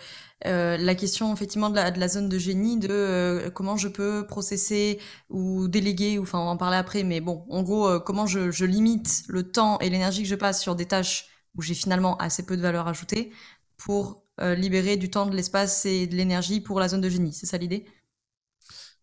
euh, 0.46 0.76
la 0.76 0.94
question 0.94 1.32
effectivement 1.32 1.70
de 1.70 1.76
la, 1.76 2.08
zone 2.08 2.28
de 2.28 2.38
génie, 2.38 2.78
de 2.78 3.50
comment 3.54 3.76
je 3.76 3.88
peux 3.88 4.26
processer 4.26 4.98
ou 5.30 5.68
déléguer, 5.68 6.18
ou 6.18 6.22
enfin 6.22 6.38
on 6.38 6.46
va 6.46 6.50
en 6.50 6.56
parler 6.56 6.76
après, 6.76 7.04
mais 7.04 7.20
bon, 7.20 7.44
en 7.50 7.62
gros, 7.62 8.00
comment 8.00 8.26
je, 8.26 8.64
limite 8.64 9.24
le 9.28 9.50
temps 9.50 9.78
et 9.80 9.90
l'énergie 9.90 10.22
que 10.22 10.28
je 10.28 10.34
passe 10.34 10.60
sur 10.60 10.76
des 10.76 10.86
tâches 10.86 11.28
où 11.56 11.62
j'ai 11.62 11.74
finalement 11.74 12.16
assez 12.18 12.44
peu 12.44 12.56
de 12.56 12.62
valeur 12.62 12.88
ajoutée 12.88 13.32
pour 13.78 14.24
libérer 14.38 14.96
du 14.96 15.10
temps, 15.10 15.26
de 15.26 15.34
l'espace 15.34 15.86
et 15.86 16.06
de 16.06 16.14
l'énergie 16.16 16.60
pour 16.60 16.80
la 16.80 16.88
zone 16.88 17.00
de 17.00 17.08
génie. 17.08 17.32
C'est 17.32 17.46
ça 17.46 17.56
l'idée? 17.58 17.86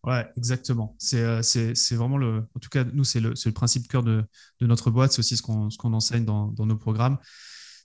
Ouais, 0.04 0.26
exactement. 0.36 0.96
Euh, 1.14 1.40
c'est 1.42 1.94
vraiment 1.94 2.18
le. 2.18 2.46
En 2.54 2.60
tout 2.60 2.68
cas, 2.68 2.84
nous, 2.84 3.04
c'est 3.04 3.20
le, 3.20 3.32
le, 3.44 3.52
principe 3.52 3.88
cœur 3.88 4.02
de, 4.02 4.22
de 4.60 4.66
notre 4.66 4.90
boîte. 4.90 5.12
C'est 5.12 5.20
aussi 5.20 5.36
ce 5.36 5.42
qu'on 5.42 5.68
qu'on 5.78 5.94
enseigne 5.94 6.26
dans, 6.26 6.48
dans, 6.48 6.66
nos 6.66 6.76
programmes. 6.76 7.16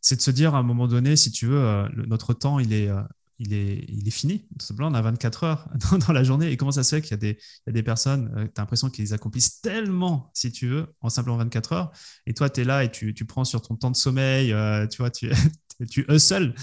C'est 0.01 0.17
de 0.17 0.21
se 0.21 0.31
dire 0.31 0.53
à 0.53 0.59
un 0.59 0.63
moment 0.63 0.87
donné, 0.87 1.15
si 1.15 1.31
tu 1.31 1.45
veux, 1.47 1.59
euh, 1.59 1.87
notre 1.95 2.33
temps, 2.33 2.59
il 2.59 2.73
est, 2.73 2.89
euh, 2.89 3.01
il 3.37 3.53
est, 3.53 3.85
il 3.87 4.05
est 4.05 4.11
fini. 4.11 4.45
Tout 4.59 4.65
simplement, 4.65 4.89
on 4.89 4.95
a 4.95 5.01
24 5.01 5.43
heures 5.45 5.69
dans, 6.07 6.11
la 6.11 6.23
journée. 6.25 6.51
Et 6.51 6.57
comment 6.57 6.71
ça 6.71 6.83
se 6.83 6.93
fait 6.93 7.01
qu'il 7.01 7.11
y, 7.11 7.13
a 7.13 7.17
des, 7.17 7.37
y 7.67 7.69
a 7.69 7.71
des 7.71 7.83
personnes, 7.83 8.29
tu 8.35 8.59
as 8.59 8.63
l'impression 8.63 8.89
qu'ils 8.89 9.13
accomplissent 9.13 9.61
tellement, 9.61 10.29
si 10.33 10.51
tu 10.51 10.67
veux, 10.67 10.87
en 10.99 11.07
simplement 11.07 11.37
24 11.37 11.71
heures. 11.71 11.91
Et 12.25 12.33
toi, 12.33 12.49
tu 12.49 12.61
es 12.61 12.63
là 12.65 12.83
et 12.83 12.91
tu, 12.91 13.13
tu, 13.13 13.23
prends 13.23 13.45
sur 13.45 13.61
ton 13.61 13.77
temps 13.77 13.91
de 13.91 13.95
sommeil, 13.95 14.53
tu 14.91 14.97
vois, 14.97 15.09
tu, 15.09 15.31
tu 15.89 16.05
hustle. 16.09 16.53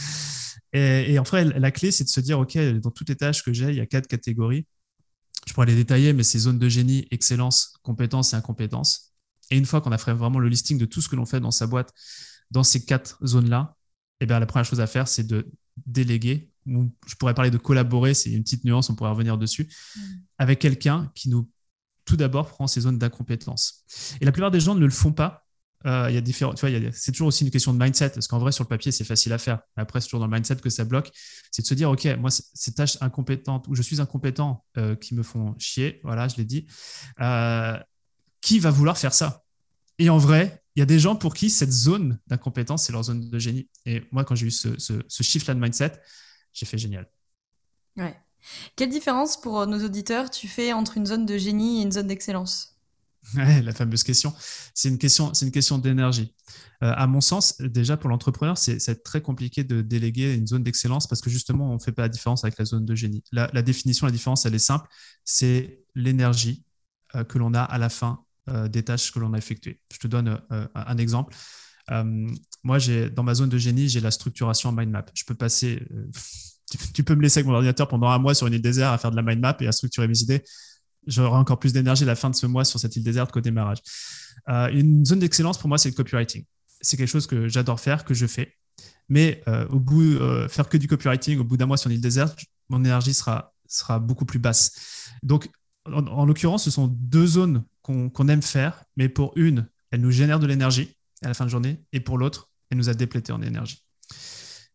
Et, 0.75 1.15
et 1.15 1.19
en 1.19 1.25
fait, 1.25 1.45
la 1.45 1.71
clé, 1.71 1.91
c'est 1.91 2.05
de 2.05 2.11
se 2.11 2.21
dire, 2.21 2.39
OK, 2.39 2.59
dans 2.59 2.91
toutes 2.91 3.09
les 3.09 3.17
tâches 3.17 3.43
que 3.43 3.55
j'ai, 3.55 3.71
il 3.71 3.77
y 3.77 3.81
a 3.81 3.87
quatre 3.87 4.07
catégories 4.07 4.67
je 5.47 5.55
pourrais 5.55 5.67
les 5.67 5.77
détailler, 5.77 6.13
mais 6.13 6.23
c'est 6.23 6.39
zone 6.39 6.59
de 6.59 6.69
génie, 6.69 7.07
excellence, 7.11 7.75
compétence 7.83 8.33
et 8.33 8.37
incompétence. 8.37 9.13
Et 9.51 9.57
une 9.57 9.65
fois 9.65 9.81
qu'on 9.81 9.93
a 9.93 9.99
fait 9.99 10.13
vraiment 10.13 10.39
le 10.39 10.49
listing 10.49 10.77
de 10.77 10.85
tout 10.85 11.01
ce 11.01 11.09
que 11.09 11.17
l'on 11.17 11.25
fait 11.25 11.41
dans 11.41 11.53
sa 11.53 11.67
boîte, 11.67 11.93
dans 12.51 12.65
ces 12.65 12.85
quatre 12.85 13.19
zones-là, 13.25 13.77
eh 14.21 14.27
bien, 14.27 14.41
la 14.41 14.47
première 14.47 14.65
chose 14.65 14.81
à 14.81 14.87
faire, 14.87 15.09
c'est 15.09 15.25
de 15.25 15.49
déléguer, 15.87 16.51
ou 16.67 16.91
je 17.07 17.15
pourrais 17.15 17.35
parler 17.35 17.51
de 17.51 17.59
collaborer, 17.59 18.15
c'est 18.15 18.31
une 18.31 18.43
petite 18.43 18.65
nuance, 18.65 18.91
on 18.91 18.97
pourrait 18.97 19.11
revenir 19.11 19.39
dessus, 19.39 19.69
mm. 19.97 20.01
avec 20.39 20.59
quelqu'un 20.59 21.13
qui 21.15 21.29
nous, 21.29 21.49
tout 22.05 22.17
d'abord, 22.17 22.49
prend 22.49 22.67
ces 22.67 22.81
zones 22.81 22.99
d'incompétence. 22.99 23.85
Et 24.21 24.25
la 24.25 24.33
plupart 24.33 24.51
des 24.51 24.61
gens 24.61 24.75
ne 24.75 24.85
le 24.85 24.91
font 24.91 25.13
pas 25.13 25.46
euh, 25.85 26.11
y 26.11 26.17
a 26.17 26.93
c'est 26.93 27.13
toujours 27.13 27.29
aussi 27.29 27.45
une 27.45 27.51
question 27.51 27.73
de 27.73 27.83
mindset, 27.83 28.11
parce 28.11 28.27
qu'en 28.27 28.39
vrai, 28.39 28.51
sur 28.51 28.65
le 28.65 28.69
papier, 28.69 28.91
c'est 28.93 29.05
facile 29.05 29.33
à 29.33 29.39
faire. 29.39 29.61
Après, 29.77 30.01
c'est 30.01 30.07
toujours 30.07 30.21
dans 30.21 30.27
le 30.27 30.33
mindset 30.33 30.57
que 30.57 30.71
ça 30.71 30.85
bloque. 30.85 31.11
C'est 31.51 31.63
de 31.63 31.67
se 31.67 31.75
dire, 31.75 31.91
OK, 31.91 32.07
moi, 32.19 32.31
ces 32.31 32.75
tâches 32.75 32.97
incompétentes, 33.01 33.69
où 33.69 33.75
je 33.75 33.83
suis 33.83 34.01
incompétent, 34.01 34.65
euh, 34.79 34.97
qui 34.97 35.15
me 35.15 35.23
font 35.23 35.55
chier, 35.59 36.01
voilà, 36.03 36.29
je 36.29 36.37
l'ai 36.37 36.45
dit, 36.45 36.67
euh, 37.21 37.79
qui 38.41 38.59
va 38.59 38.71
vouloir 38.71 38.99
faire 38.99 39.15
ça? 39.15 39.45
Et 39.99 40.11
en 40.11 40.19
vrai, 40.19 40.63
il 40.75 40.81
y 40.81 40.83
a 40.83 40.87
des 40.87 40.99
gens 40.99 41.17
pour 41.17 41.35
qui 41.35 41.51
cette 41.51 41.73
zone 41.73 42.19
d'incompétence, 42.27 42.85
c'est 42.85 42.93
leur 42.93 43.05
zone 43.05 43.29
de 43.29 43.39
génie. 43.39 43.69
Et 43.85 44.03
moi, 44.13 44.25
quand 44.25 44.35
j'ai 44.35 44.47
eu 44.47 44.51
ce, 44.51 44.79
ce, 44.79 45.23
shift-là 45.23 45.55
de 45.55 45.61
mindset, 45.61 45.93
j'ai 46.53 46.67
fait 46.67 46.79
génial. 46.79 47.09
Quelle 48.77 48.91
différence 48.91 49.41
pour 49.41 49.67
nos 49.67 49.85
auditeurs 49.85 50.31
tu 50.31 50.49
fais 50.49 50.73
entre 50.73 50.99
une 50.99 51.07
zone 51.07 51.27
de 51.27 51.39
génie 51.39 51.81
et 51.81 51.83
une 51.83 51.93
zone 51.93 52.07
d'excellence? 52.09 52.76
la 53.35 53.73
fameuse 53.73 54.03
question. 54.03 54.33
C'est 54.75 54.89
une 54.89 54.99
question, 54.99 55.79
d'énergie. 55.79 56.35
Euh, 56.83 56.93
à 56.95 57.07
mon 57.07 57.21
sens, 57.21 57.57
déjà 57.61 57.97
pour 57.97 58.11
l'entrepreneur, 58.11 58.59
c'est 58.59 59.03
très 59.03 59.21
compliqué 59.21 59.65
de 59.65 59.81
déléguer 59.81 60.35
une 60.35 60.47
zone 60.47 60.63
d'excellence 60.63 61.07
parce 61.07 61.21
que 61.21 61.31
justement, 61.31 61.71
on 61.71 61.75
ne 61.75 61.79
fait 61.79 61.93
pas 61.93 62.03
la 62.03 62.09
différence 62.09 62.45
avec 62.45 62.59
la 62.59 62.65
zone 62.65 62.85
de 62.85 62.95
génie. 62.95 63.23
La, 63.33 63.63
définition, 63.63 64.07
la 64.07 64.13
différence, 64.13 64.47
elle 64.47 64.55
est 64.55 64.59
simple. 64.59 64.89
C'est 65.25 65.81
l'énergie 65.95 66.65
euh, 67.15 67.25
que 67.25 67.39
l'on 67.39 67.55
a 67.55 67.63
à 67.63 67.79
la 67.79 67.89
fin 67.89 68.23
euh, 68.49 68.69
des 68.69 68.83
tâches 68.83 69.13
que 69.13 69.19
l'on 69.19 69.33
a 69.33 69.39
effectuées. 69.39 69.81
Je 69.93 69.99
te 69.99 70.07
donne 70.07 70.41
un 70.75 70.99
exemple. 70.99 71.35
moi, 72.63 72.79
dans 73.15 73.23
ma 73.23 73.35
zone 73.35 73.49
de 73.49 73.59
génie, 73.59 73.89
j'ai 73.89 74.01
la 74.01 74.11
structuration 74.11 74.71
en 74.71 74.73
mind 74.73 74.91
map. 74.91 75.07
Je 75.15 75.25
peux 75.25 75.35
passer. 75.35 75.83
Tu, 76.69 76.79
tu, 76.95 77.05
peux 77.05 77.15
me 77.15 77.23
laisser 77.23 77.39
avec 77.39 77.47
mon 77.47 77.55
ordinateur 77.55 77.87
pendant 77.87 78.09
un 78.09 78.19
mois 78.19 78.35
sur 78.35 78.49
une 78.49 78.55
île 78.55 78.61
désert 78.61 78.91
à 78.91 78.99
faire 78.99 79.13
de 79.13 79.17
la 79.17 79.23
mind 79.23 79.41
map 79.41 79.57
et 79.61 79.69
à 79.69 79.71
structurer 79.71 80.09
mes 80.09 80.19
idées 80.19 80.43
j'aurai 81.07 81.37
encore 81.37 81.59
plus 81.59 81.73
d'énergie 81.73 82.05
à 82.05 82.07
la 82.07 82.17
fin 82.17 82.31
de 82.31 82.35
ce 82.35 82.47
mois 82.47 82.65
sur 82.65 82.79
cette 82.79 82.97
île 82.97 83.03
déserte 83.03 83.33
qu'au 83.33 83.41
démarrage. 83.41 83.79
Euh, 84.49 84.69
une 84.69 85.05
zone 85.05 85.21
d'excellence 85.21 85.59
pour 85.59 85.69
moi, 85.69 85.79
c'est 85.79 85.89
le 85.89 85.95
copywriting. 85.95 86.45
C'est 86.81 86.97
quelque 86.97 87.09
chose 87.09 87.27
que 87.27 87.49
j'adore 87.49 87.81
faire, 87.81 88.05
que 88.05 88.15
je 88.15 88.27
fais. 88.27 88.55
Mais 89.09 89.43
euh, 89.49 89.67
au 89.69 89.79
bout, 89.79 90.03
euh, 90.03 90.49
faire 90.49 90.69
que 90.69 90.77
du 90.77 90.89
copywriting, 90.89 91.39
au 91.39 91.45
bout 91.45 91.57
d'un 91.57 91.67
mois 91.67 91.77
sur 91.77 91.91
une 91.91 91.97
île 91.97 92.03
déserte, 92.03 92.39
mon 92.69 92.85
énergie 92.85 93.15
sera, 93.15 93.55
sera 93.67 93.99
beaucoup 93.99 94.25
plus 94.25 94.39
basse. 94.39 95.11
Donc, 95.23 95.49
en, 95.85 96.27
l'occurrence, 96.27 96.65
ce 96.65 96.71
sont 96.71 96.89
deux 96.89 97.27
zones 97.27 97.65
qu'on 97.83 98.29
aime 98.29 98.43
faire, 98.43 98.83
mais 98.97 99.09
pour 99.09 99.33
une, 99.37 99.69
elle 99.93 100.01
nous 100.01 100.11
génère 100.11 100.41
de 100.41 100.47
l'énergie 100.49 100.97
à 101.23 101.29
la 101.29 101.35
fin 101.35 101.45
de 101.45 101.51
journée, 101.51 101.81
et 101.93 102.01
pour 102.01 102.19
l'autre, 102.19 102.51
elle 102.71 102.79
nous 102.79 102.89
a 102.89 102.95
déplété 102.95 103.33
en 103.33 103.41
énergie. 103.41 103.86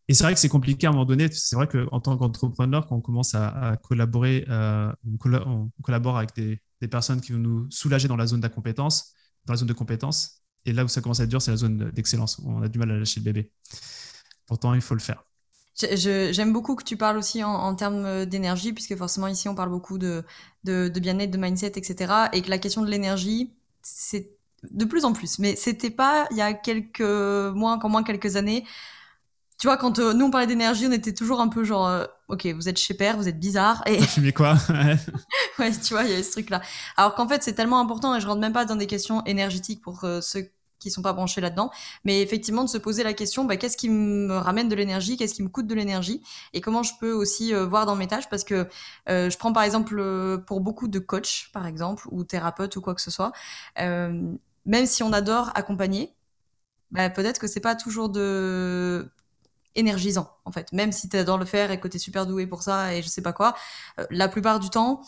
Et 0.08 0.14
c'est 0.14 0.24
vrai 0.24 0.34
que 0.34 0.40
c'est 0.40 0.50
compliqué 0.50 0.88
à 0.88 0.90
un 0.90 0.94
moment 0.94 1.06
donné. 1.06 1.32
C'est 1.32 1.56
vrai 1.56 1.68
qu'en 1.68 2.00
tant 2.00 2.18
qu'entrepreneur, 2.18 2.88
quand 2.88 2.96
on 2.96 3.02
commence 3.02 3.34
à, 3.36 3.78
collaborer, 3.84 4.46
euh, 4.50 4.92
on, 5.06 5.70
collabore 5.82 6.18
avec 6.18 6.36
des, 6.36 6.60
personnes 6.88 7.22
qui 7.22 7.32
vont 7.32 7.40
nous 7.40 7.68
soulager 7.70 8.08
dans 8.08 8.18
la 8.18 8.28
zone 8.28 8.42
d'incompétence, 8.42 9.14
dans 9.46 9.54
la 9.54 9.58
zone 9.58 9.68
de 9.68 9.74
compétence. 9.74 10.42
Et 10.66 10.74
là 10.74 10.84
où 10.84 10.88
ça 10.88 11.02
commence 11.02 11.20
à 11.20 11.24
être 11.24 11.30
dur, 11.30 11.42
c'est 11.42 11.52
la 11.52 11.58
zone 11.58 11.92
d'excellence. 11.92 12.42
On 12.46 12.62
a 12.62 12.68
du 12.68 12.80
mal 12.80 12.92
à 12.92 12.98
lâcher 12.98 13.20
le 13.20 13.26
bébé. 13.26 13.52
Pourtant, 14.46 14.74
il 14.74 14.82
faut 14.82 14.96
le 14.96 15.00
faire. 15.00 15.24
J'aime 15.76 16.54
beaucoup 16.54 16.76
que 16.76 16.84
tu 16.84 16.98
parles 16.98 17.18
aussi 17.18 17.44
en, 17.44 17.74
termes 17.76 18.26
d'énergie, 18.26 18.74
puisque 18.74 18.96
forcément 18.96 19.28
ici 19.28 19.48
on 19.48 19.56
parle 19.56 19.70
beaucoup 19.70 19.98
de, 19.98 20.24
bien-être, 20.64 21.32
de 21.32 21.38
mindset, 21.38 21.74
etc. 21.76 22.14
Et 22.34 22.42
que 22.42 22.50
la 22.50 22.58
question 22.58 22.82
de 22.82 22.90
l'énergie, 22.90 23.54
c'est 23.82 24.32
de 24.70 24.86
plus 24.86 25.06
en 25.06 25.14
plus. 25.14 25.40
Mais 25.40 25.56
c'était 25.56 25.90
pas 25.90 26.28
il 26.32 26.38
y 26.38 26.42
a 26.42 26.54
quelques 26.54 27.02
mois, 27.02 27.72
encore 27.72 27.90
moins 27.90 28.04
quelques 28.04 28.36
années. 28.36 28.66
Tu 29.62 29.68
vois, 29.68 29.78
quand 29.78 30.00
euh, 30.00 30.14
nous 30.14 30.26
on 30.26 30.32
parlait 30.32 30.48
d'énergie, 30.48 30.88
on 30.88 30.92
était 30.92 31.14
toujours 31.14 31.40
un 31.40 31.48
peu 31.48 31.64
genre, 31.64 31.88
euh, 31.88 32.06
ok, 32.30 32.48
vous 32.48 32.68
êtes 32.68 32.80
chez 32.80 32.96
Père, 32.96 33.16
vous 33.16 33.28
êtes 33.28 33.40
bizarre. 33.40 33.84
Et... 33.86 34.00
Tu 34.08 34.34
quoi 34.34 34.56
Ouais, 35.60 35.72
tu 35.72 35.94
vois, 35.94 36.04
il 36.04 36.10
y 36.10 36.14
avait 36.14 36.24
ce 36.24 36.32
truc-là. 36.32 36.62
Alors 36.98 37.14
qu'en 37.14 37.28
fait, 37.28 37.44
c'est 37.44 37.54
tellement 37.54 37.80
important, 37.80 38.16
et 38.16 38.20
je 38.20 38.26
rentre 38.26 38.42
même 38.42 38.54
pas 38.54 38.66
dans 38.66 38.76
des 38.76 38.88
questions 38.88 39.24
énergétiques 39.26 39.84
pour 39.84 40.04
euh, 40.04 40.20
ceux 40.20 40.50
qui 40.80 40.90
sont 40.90 41.04
pas 41.04 41.14
branchés 41.14 41.42
là-dedans, 41.42 41.70
mais 42.06 42.24
effectivement 42.24 42.64
de 42.64 42.70
se 42.70 42.80
poser 42.80 43.04
la 43.04 43.14
question, 43.14 43.46
bah, 43.46 43.56
qu'est-ce 43.56 43.78
qui 43.78 43.88
me 43.88 44.36
ramène 44.36 44.68
de 44.68 44.74
l'énergie, 44.74 45.16
qu'est-ce 45.16 45.36
qui 45.36 45.44
me 45.44 45.50
coûte 45.50 45.68
de 45.68 45.76
l'énergie, 45.76 46.24
et 46.54 46.62
comment 46.62 46.82
je 46.82 46.94
peux 47.00 47.12
aussi 47.12 47.54
voir 47.54 47.86
dans 47.86 47.96
mes 47.96 48.08
tâches, 48.08 48.30
parce 48.32 48.44
que 48.44 48.68
je 49.08 49.38
prends 49.38 49.54
par 49.54 49.62
exemple 49.62 50.42
pour 50.48 50.60
beaucoup 50.60 50.88
de 50.88 50.98
coachs, 50.98 51.52
par 51.54 51.68
exemple, 51.68 52.08
ou 52.10 52.24
thérapeutes 52.24 52.78
ou 52.78 52.82
quoi 52.82 52.96
que 52.96 53.02
ce 53.02 53.12
soit, 53.12 53.32
même 53.78 54.40
si 54.86 55.04
on 55.04 55.14
adore 55.14 55.52
accompagner, 55.54 56.16
bah, 56.90 57.12
peut-être 57.12 57.38
que 57.38 57.46
c'est 57.46 57.60
pas 57.60 57.76
toujours 57.76 58.10
de 58.10 59.08
énergisant 59.76 60.30
en 60.46 60.52
fait 60.52 60.72
même 60.74 60.92
si 60.92 61.10
tu 61.10 61.18
adores 61.18 61.38
le 61.38 61.46
faire 61.46 61.72
et 61.72 61.80
que 61.80 61.88
tu 61.88 61.98
es 61.98 62.00
super 62.00 62.26
doué 62.26 62.48
pour 62.48 62.62
ça 62.62 62.94
et 62.94 63.02
je 63.02 63.08
sais 63.08 63.22
pas 63.22 63.34
quoi 63.34 63.56
euh, 64.00 64.06
la 64.10 64.28
plupart 64.28 64.60
du 64.60 64.70
temps 64.70 65.02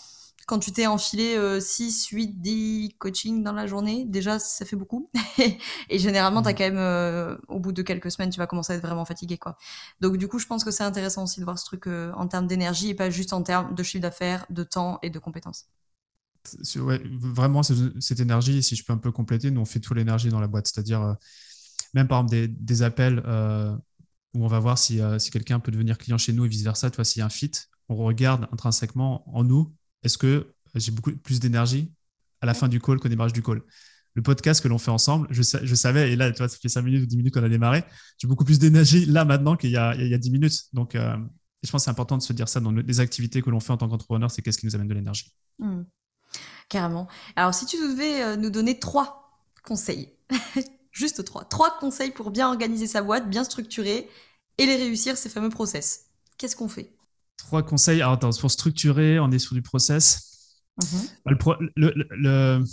quand 0.45 0.59
tu 0.59 0.71
t'es 0.71 0.87
enfilé 0.87 1.37
6, 1.59 2.07
8, 2.07 2.41
10 2.41 2.95
coaching 2.97 3.43
dans 3.43 3.53
la 3.53 3.67
journée, 3.67 4.05
déjà 4.05 4.39
ça 4.39 4.65
fait 4.65 4.75
beaucoup. 4.75 5.09
et 5.89 5.99
généralement, 5.99 6.41
tu 6.41 6.49
as 6.49 6.51
mmh. 6.51 6.55
quand 6.55 6.63
même, 6.63 6.77
euh, 6.77 7.37
au 7.47 7.59
bout 7.59 7.71
de 7.71 7.81
quelques 7.81 8.11
semaines, 8.11 8.29
tu 8.29 8.39
vas 8.39 8.47
commencer 8.47 8.73
à 8.73 8.75
être 8.75 8.81
vraiment 8.81 9.05
fatigué. 9.05 9.37
quoi. 9.37 9.57
Donc 10.01 10.17
du 10.17 10.27
coup, 10.27 10.39
je 10.39 10.47
pense 10.47 10.63
que 10.63 10.71
c'est 10.71 10.83
intéressant 10.83 11.23
aussi 11.23 11.39
de 11.39 11.45
voir 11.45 11.57
ce 11.57 11.65
truc 11.65 11.87
euh, 11.87 12.11
en 12.15 12.27
termes 12.27 12.47
d'énergie 12.47 12.89
et 12.89 12.95
pas 12.95 13.09
juste 13.09 13.33
en 13.33 13.41
termes 13.41 13.73
de 13.73 13.83
chiffre 13.83 14.01
d'affaires, 14.01 14.45
de 14.49 14.63
temps 14.63 14.99
et 15.01 15.09
de 15.09 15.19
compétences. 15.19 15.67
Ouais, 16.75 17.01
vraiment, 17.05 17.63
cette 17.63 18.19
énergie, 18.19 18.61
si 18.63 18.75
je 18.75 18.83
peux 18.83 18.91
un 18.91 18.97
peu 18.97 19.13
compléter, 19.13 19.49
nous 19.49 19.61
on 19.61 19.65
fait 19.65 19.79
toute 19.79 19.95
l'énergie 19.95 20.27
dans 20.27 20.41
la 20.41 20.47
boîte. 20.47 20.67
C'est-à-dire, 20.67 21.15
même 21.93 22.09
par 22.09 22.19
exemple 22.19 22.53
des, 22.59 22.81
appels 22.81 23.23
où 24.33 24.43
on 24.43 24.47
va 24.47 24.59
voir 24.59 24.77
si, 24.77 24.99
euh, 24.99 25.19
si 25.19 25.31
quelqu'un 25.31 25.59
peut 25.59 25.71
devenir 25.71 25.97
client 25.97 26.17
chez 26.17 26.33
nous 26.33 26.45
et 26.45 26.47
vice-versa. 26.47 26.89
Tu 26.89 26.95
vois, 26.95 27.05
s'il 27.05 27.19
y 27.19 27.23
a 27.23 27.25
un 27.25 27.29
fit, 27.29 27.51
on 27.89 27.95
regarde 27.95 28.47
intrinsèquement 28.51 29.23
en 29.35 29.43
nous, 29.43 29.73
est-ce 30.03 30.17
que 30.17 30.53
j'ai 30.75 30.91
beaucoup 30.91 31.11
plus 31.11 31.39
d'énergie 31.39 31.91
à 32.41 32.45
la 32.45 32.53
fin 32.53 32.67
du 32.67 32.79
call 32.79 32.99
qu'au 32.99 33.09
démarrage 33.09 33.33
du 33.33 33.43
call? 33.43 33.61
Le 34.15 34.21
podcast 34.21 34.61
que 34.61 34.67
l'on 34.67 34.77
fait 34.77 34.91
ensemble, 34.91 35.27
je, 35.31 35.41
savais, 35.41 36.11
et 36.11 36.15
là, 36.15 36.31
tu 36.31 36.37
vois, 36.37 36.47
ça 36.47 36.57
fait 36.61 36.69
5 36.69 36.83
minutes 36.83 37.03
ou 37.03 37.05
10 37.07 37.17
minutes 37.17 37.33
qu'on 37.33 37.43
a 37.43 37.49
démarré, 37.49 37.83
j'ai 38.19 38.27
beaucoup 38.27 38.45
plus 38.45 38.59
d'énergie 38.59 39.05
là 39.07 39.25
maintenant 39.25 39.55
qu'il 39.55 39.71
y, 39.71 39.77
a, 39.77 39.95
il 39.95 40.07
y 40.07 40.13
a 40.13 40.19
10 40.19 40.29
minutes. 40.29 40.61
Donc, 40.71 40.93
euh, 40.93 41.17
je 41.63 41.71
pense 41.71 41.81
que 41.81 41.85
c'est 41.85 41.91
important 41.91 42.17
de 42.17 42.21
se 42.21 42.33
dire 42.33 42.47
ça 42.47 42.59
dans 42.59 42.71
les 42.71 42.99
activités 42.99 43.41
que 43.41 43.49
l'on 43.49 43.59
fait 43.59 43.71
en 43.71 43.77
tant 43.77 43.89
qu'entrepreneur, 43.89 44.29
c'est 44.29 44.41
qu'est-ce 44.43 44.59
qui 44.59 44.67
nous 44.67 44.75
amène 44.75 44.87
de 44.87 44.93
l'énergie. 44.93 45.33
Mmh. 45.57 45.81
Carrément. 46.69 47.07
Alors, 47.35 47.53
si 47.53 47.65
tu 47.65 47.77
devais 47.77 48.23
euh, 48.23 48.35
nous 48.35 48.49
donner 48.49 48.77
trois 48.77 49.41
conseils 49.63 50.09
Juste 50.93 51.25
trois. 51.25 51.43
Trois 51.45 51.77
conseils 51.79 52.11
pour 52.11 52.31
bien 52.31 52.47
organiser 52.47 52.87
sa 52.87 53.01
boîte, 53.01 53.27
bien 53.27 53.43
structurer 53.43 54.07
et 54.59 54.65
les 54.65 54.75
réussir, 54.75 55.17
ces 55.17 55.27
fameux 55.27 55.49
process. 55.49 56.05
Qu'est-ce 56.37 56.55
qu'on 56.55 56.69
fait? 56.69 56.95
Trois 57.35 57.63
conseils. 57.63 58.01
Alors, 58.01 58.13
attends, 58.13 58.29
pour 58.39 58.51
structurer, 58.51 59.19
on 59.19 59.31
est 59.31 59.39
sur 59.39 59.55
du 59.55 59.63
process. 59.63 60.29
Mhm. 60.77 61.01
le, 61.25 62.63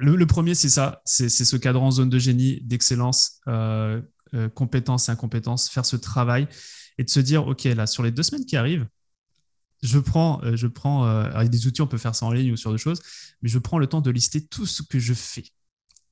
le, 0.00 0.26
premier, 0.26 0.54
c'est 0.54 0.70
ça. 0.70 1.02
C'est 1.04 1.28
ce 1.28 1.56
cadre 1.56 1.82
en 1.82 1.90
zone 1.90 2.08
de 2.08 2.18
génie, 2.18 2.60
d'excellence, 2.62 3.40
euh, 3.46 4.00
euh, 4.34 4.48
compétence 4.48 5.08
et 5.08 5.12
incompétence, 5.12 5.68
faire 5.68 5.84
ce 5.84 5.96
travail 5.96 6.48
et 6.96 7.04
de 7.04 7.10
se 7.10 7.20
dire, 7.20 7.46
OK, 7.46 7.64
là, 7.64 7.86
sur 7.86 8.02
les 8.02 8.10
deux 8.10 8.22
semaines 8.22 8.46
qui 8.46 8.56
arrivent, 8.56 8.86
je 9.82 9.98
prends, 9.98 10.42
euh, 10.44 10.56
je 10.56 10.66
prends 10.66 11.04
avec 11.04 11.50
des 11.50 11.66
outils, 11.66 11.82
on 11.82 11.86
peut 11.86 11.98
faire 11.98 12.14
ça 12.14 12.26
en 12.26 12.32
ligne 12.32 12.52
ou 12.52 12.56
sur 12.56 12.72
des 12.72 12.78
choses, 12.78 13.00
mais 13.42 13.48
je 13.48 13.58
prends 13.58 13.78
le 13.78 13.86
temps 13.86 14.00
de 14.00 14.10
lister 14.10 14.44
tout 14.44 14.66
ce 14.66 14.82
que 14.82 14.98
je 14.98 15.14
fais 15.14 15.44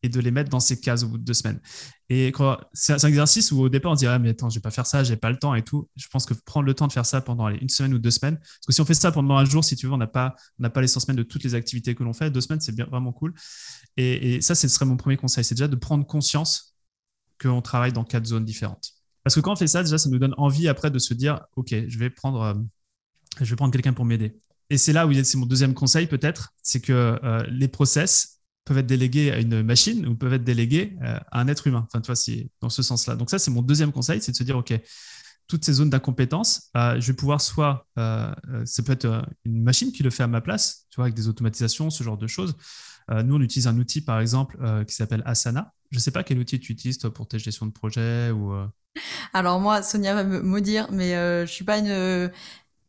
et 0.03 0.09
de 0.09 0.21
les 0.21 0.31
mettre 0.31 0.51
dans 0.51 0.61
ces 0.61 0.81
cases 0.81 1.03
au 1.03 1.09
bout 1.09 1.19
de 1.19 1.25
deux 1.25 1.35
semaines. 1.35 1.61
Et 2.09 2.33
c'est 2.73 2.93
un 2.93 3.09
exercice 3.09 3.51
où 3.51 3.61
au 3.61 3.69
départ 3.69 3.93
on 3.93 3.95
se 3.97 4.01
dirait 4.01 4.15
ah, 4.15 4.19
mais 4.19 4.31
attends 4.31 4.49
je 4.49 4.57
vais 4.57 4.63
pas 4.63 4.71
faire 4.71 4.87
ça, 4.87 5.03
j'ai 5.03 5.17
pas 5.17 5.31
le 5.31 5.39
temps 5.39 5.55
et 5.55 5.63
tout. 5.63 5.89
Je 5.97 6.07
pense 6.09 6.25
que 6.25 6.35
prendre 6.35 6.67
le 6.67 6.75
temps 6.75 6.87
de 6.87 6.93
faire 6.93 7.07
ça 7.07 7.21
pendant 7.21 7.49
une 7.49 7.69
semaine 7.69 7.95
ou 7.95 7.99
deux 7.99 8.11
semaines, 8.11 8.37
parce 8.37 8.67
que 8.67 8.73
si 8.73 8.81
on 8.81 8.85
fait 8.85 8.95
ça 8.95 9.11
pendant 9.11 9.37
un 9.37 9.45
jour, 9.45 9.65
si 9.65 9.75
tu 9.77 9.87
veux, 9.87 9.93
on 9.93 9.99
n'a 9.99 10.07
pas 10.07 10.35
on 10.59 10.63
n'a 10.63 10.71
pas 10.71 10.81
les 10.81 10.87
100 10.87 11.01
semaines 11.01 11.17
de 11.17 11.23
toutes 11.23 11.43
les 11.43 11.55
activités 11.55 11.95
que 11.95 12.05
l'on 12.05 12.13
fait. 12.13 12.31
Deux 12.31 12.41
semaines 12.41 12.61
c'est 12.61 12.79
vraiment 12.81 13.13
cool. 13.13 13.35
Et, 13.97 14.41
ça 14.41 14.55
ce 14.55 14.69
serait 14.69 14.87
mon 14.87 14.97
premier 14.97 15.17
conseil, 15.17 15.45
c'est 15.45 15.55
déjà 15.55 15.69
de 15.69 15.77
prendre 15.77 16.07
conscience 16.07 16.77
qu'on 17.41 17.63
travaille 17.63 17.93
dans 17.93 18.05
quatre 18.05 18.27
zones 18.27 18.45
différentes. 18.45 18.93
Parce 19.25 19.35
que 19.35 19.41
quand 19.41 19.53
on 19.53 19.57
fait 19.57 19.67
ça 19.67 19.83
déjà 19.83 19.99
ça 19.99 20.09
nous 20.09 20.19
donne 20.19 20.35
envie 20.37 20.69
après 20.69 20.91
de 20.91 20.99
se 20.99 21.15
dire 21.15 21.41
ok 21.57 21.75
je 21.89 21.99
vais 21.99 22.11
prendre 22.11 22.41
euh, 22.43 22.55
je 23.41 23.51
vais 23.51 23.57
prendre 23.57 23.73
quelqu'un 23.73 23.93
pour 23.93 24.05
m'aider. 24.05 24.37
Et 24.71 24.79
c'est 24.79 24.93
là 24.93 25.07
où 25.07 25.13
c'est 25.13 25.39
mon 25.39 25.47
deuxième 25.47 25.75
conseil 25.75 26.07
peut-être, 26.07 26.53
c'est 26.63 26.81
que 26.81 27.19
euh, 27.23 27.43
les 27.49 27.69
process 27.69 28.36
peuvent 28.67 28.79
être 28.79 28.87
délégués 28.87 29.31
à 29.31 29.39
une 29.39 29.63
machine 29.63 30.07
ou 30.07 30.15
peuvent 30.17 30.35
être 30.35 30.45
délégués 30.45 30.99
euh, 31.03 31.19
à 31.31 31.41
un 31.41 31.49
être 31.49 31.67
humain. 31.69 31.87
Enfin, 31.87 32.01
tu 32.01 32.07
vois, 32.07 32.17
c'est 32.17 32.51
dans 32.61 32.69
ce 32.69 32.83
sens-là. 32.83 33.15
Donc 33.15 33.31
ça, 33.31 33.39
c'est 33.39 33.51
mon 33.51 33.63
deuxième 33.63 33.93
conseil, 33.93 34.21
c'est 34.21 34.33
de 34.33 34.37
se 34.37 34.43
dire, 34.43 34.59
OK, 34.59 34.75
toutes 35.47 35.65
ces 35.65 35.75
zones 35.75 35.89
d'incompétence, 35.89 36.71
euh, 36.77 37.01
je 37.01 37.07
vais 37.07 37.17
pouvoir 37.17 37.41
soit, 37.41 37.87
euh, 37.97 38.35
ça 38.65 38.83
peut 38.83 38.93
être 38.93 39.25
une 39.45 39.63
machine 39.63 39.93
qui 39.93 40.03
le 40.03 40.11
fait 40.11 40.25
à 40.25 40.27
ma 40.27 40.41
place, 40.41 40.87
tu 40.91 40.97
vois, 40.97 41.05
avec 41.05 41.15
des 41.15 41.29
automatisations, 41.29 41.91
ce 41.91 42.03
genre 42.03 42.19
de 42.19 42.27
choses. 42.27 42.57
nous, 43.09 43.37
on 43.37 43.41
utilise 43.41 43.69
un 43.69 43.79
outil, 43.79 44.01
par 44.01 44.21
exemple, 44.21 44.59
qui 44.85 44.95
s'appelle 44.95 45.23
Asana. 45.25 45.73
Je 45.93 45.99
ne 45.99 46.01
sais 46.01 46.11
pas 46.11 46.25
quel 46.25 46.39
outil 46.41 46.59
tu 46.59 46.73
utilises, 46.73 46.99
toi, 46.99 47.15
pour 47.15 47.29
tes 47.29 47.39
gestions 47.39 47.67
de 47.67 47.73
projet 47.73 48.33
ou... 48.33 48.53
Alors 49.33 49.61
moi, 49.61 49.83
Sonia 49.83 50.15
va 50.15 50.25
me 50.25 50.41
maudire, 50.41 50.91
mais 50.91 51.11
je 51.11 51.43
ne 51.43 51.47
suis 51.47 51.65
pas 51.65 51.79
une 51.79 52.33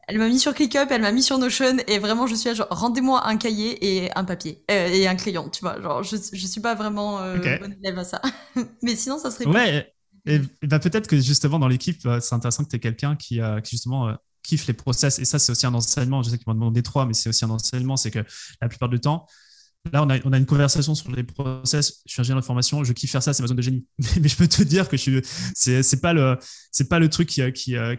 elle 0.08 0.20
m'a 0.20 0.30
mis 0.30 0.40
sur 0.40 0.54
ClickUp, 0.54 0.88
elle 0.90 1.02
m'a 1.02 1.12
mis 1.12 1.22
sur 1.22 1.38
Notion, 1.38 1.78
et 1.86 2.00
vraiment, 2.00 2.28
je 2.28 2.36
suis 2.36 2.48
là, 2.48 2.56
genre, 2.56 2.68
rendez-moi 2.70 3.28
un 3.28 3.36
cahier 3.36 4.06
et 4.06 4.10
un 4.16 4.24
papier, 4.24 4.64
euh, 4.72 4.88
et 4.88 5.06
un 5.06 5.16
crayon, 5.16 5.50
tu 5.50 5.60
vois. 5.60 5.82
Genre, 5.82 6.02
je, 6.02 6.16
je 6.16 6.48
suis 6.48 6.62
pas 6.62 6.76
vraiment 6.76 7.20
euh, 7.20 7.38
bonne 7.60 7.76
élève 7.84 8.00
à 8.00 8.06
ça. 8.06 8.22
Mais 8.82 8.96
sinon, 8.96 9.20
ça 9.20 9.32
serait. 9.32 9.46
Ouais, 9.46 9.94
et, 10.26 10.40
bah, 10.64 10.80
peut-être 10.80 11.08
que 11.08 11.20
justement, 11.20 11.60
dans 11.60 11.68
l'équipe, 11.68 12.06
euh, 12.06 12.22
c'est 12.22 12.36
intéressant 12.36 12.64
que 12.64 12.70
tu 12.70 12.78
aies 12.78 12.80
quelqu'un 12.80 13.18
qui, 13.18 13.42
qui, 13.64 13.72
justement, 13.72 14.16
kiffe 14.44 14.66
les 14.68 14.74
process. 14.74 15.20
Et 15.20 15.26
ça, 15.26 15.40
c'est 15.40 15.52
aussi 15.52 15.66
un 15.66 15.74
enseignement. 15.74 16.24
Je 16.24 16.30
sais 16.30 16.38
qu'ils 16.38 16.48
m'ont 16.48 16.54
demandé 16.54 16.82
trois, 16.84 17.06
mais 17.06 17.14
c'est 17.14 17.28
aussi 17.28 17.44
un 17.44 17.50
enseignement. 17.50 17.98
C'est 17.98 18.12
que 18.12 18.24
la 18.62 18.70
plupart 18.70 18.88
du 18.88 19.02
temps, 19.02 19.26
Là, 19.94 20.04
on 20.04 20.10
a, 20.10 20.38
une 20.38 20.46
conversation 20.46 20.96
sur 20.96 21.12
les 21.12 21.24
process. 21.24 22.02
Je 22.06 22.14
suis 22.14 22.22
ingénieur 22.22 22.40
de 22.40 22.46
formation, 22.46 22.84
je 22.84 22.94
kiffe 22.94 23.12
faire 23.12 23.24
ça, 23.24 23.34
c'est 23.34 23.44
ma 23.44 23.48
zone 23.48 23.58
de 23.58 23.62
génie. 23.62 23.86
Mais, 24.22 24.28
je 24.28 24.36
peux 24.36 24.48
te 24.48 24.64
dire 24.64 24.90
que 24.90 24.98
je 24.98 25.22
c'est, 25.56 25.84
c'est 25.84 26.02
pas 26.02 26.14
le, 26.14 27.10
truc 27.10 27.28
qui, 27.28 27.42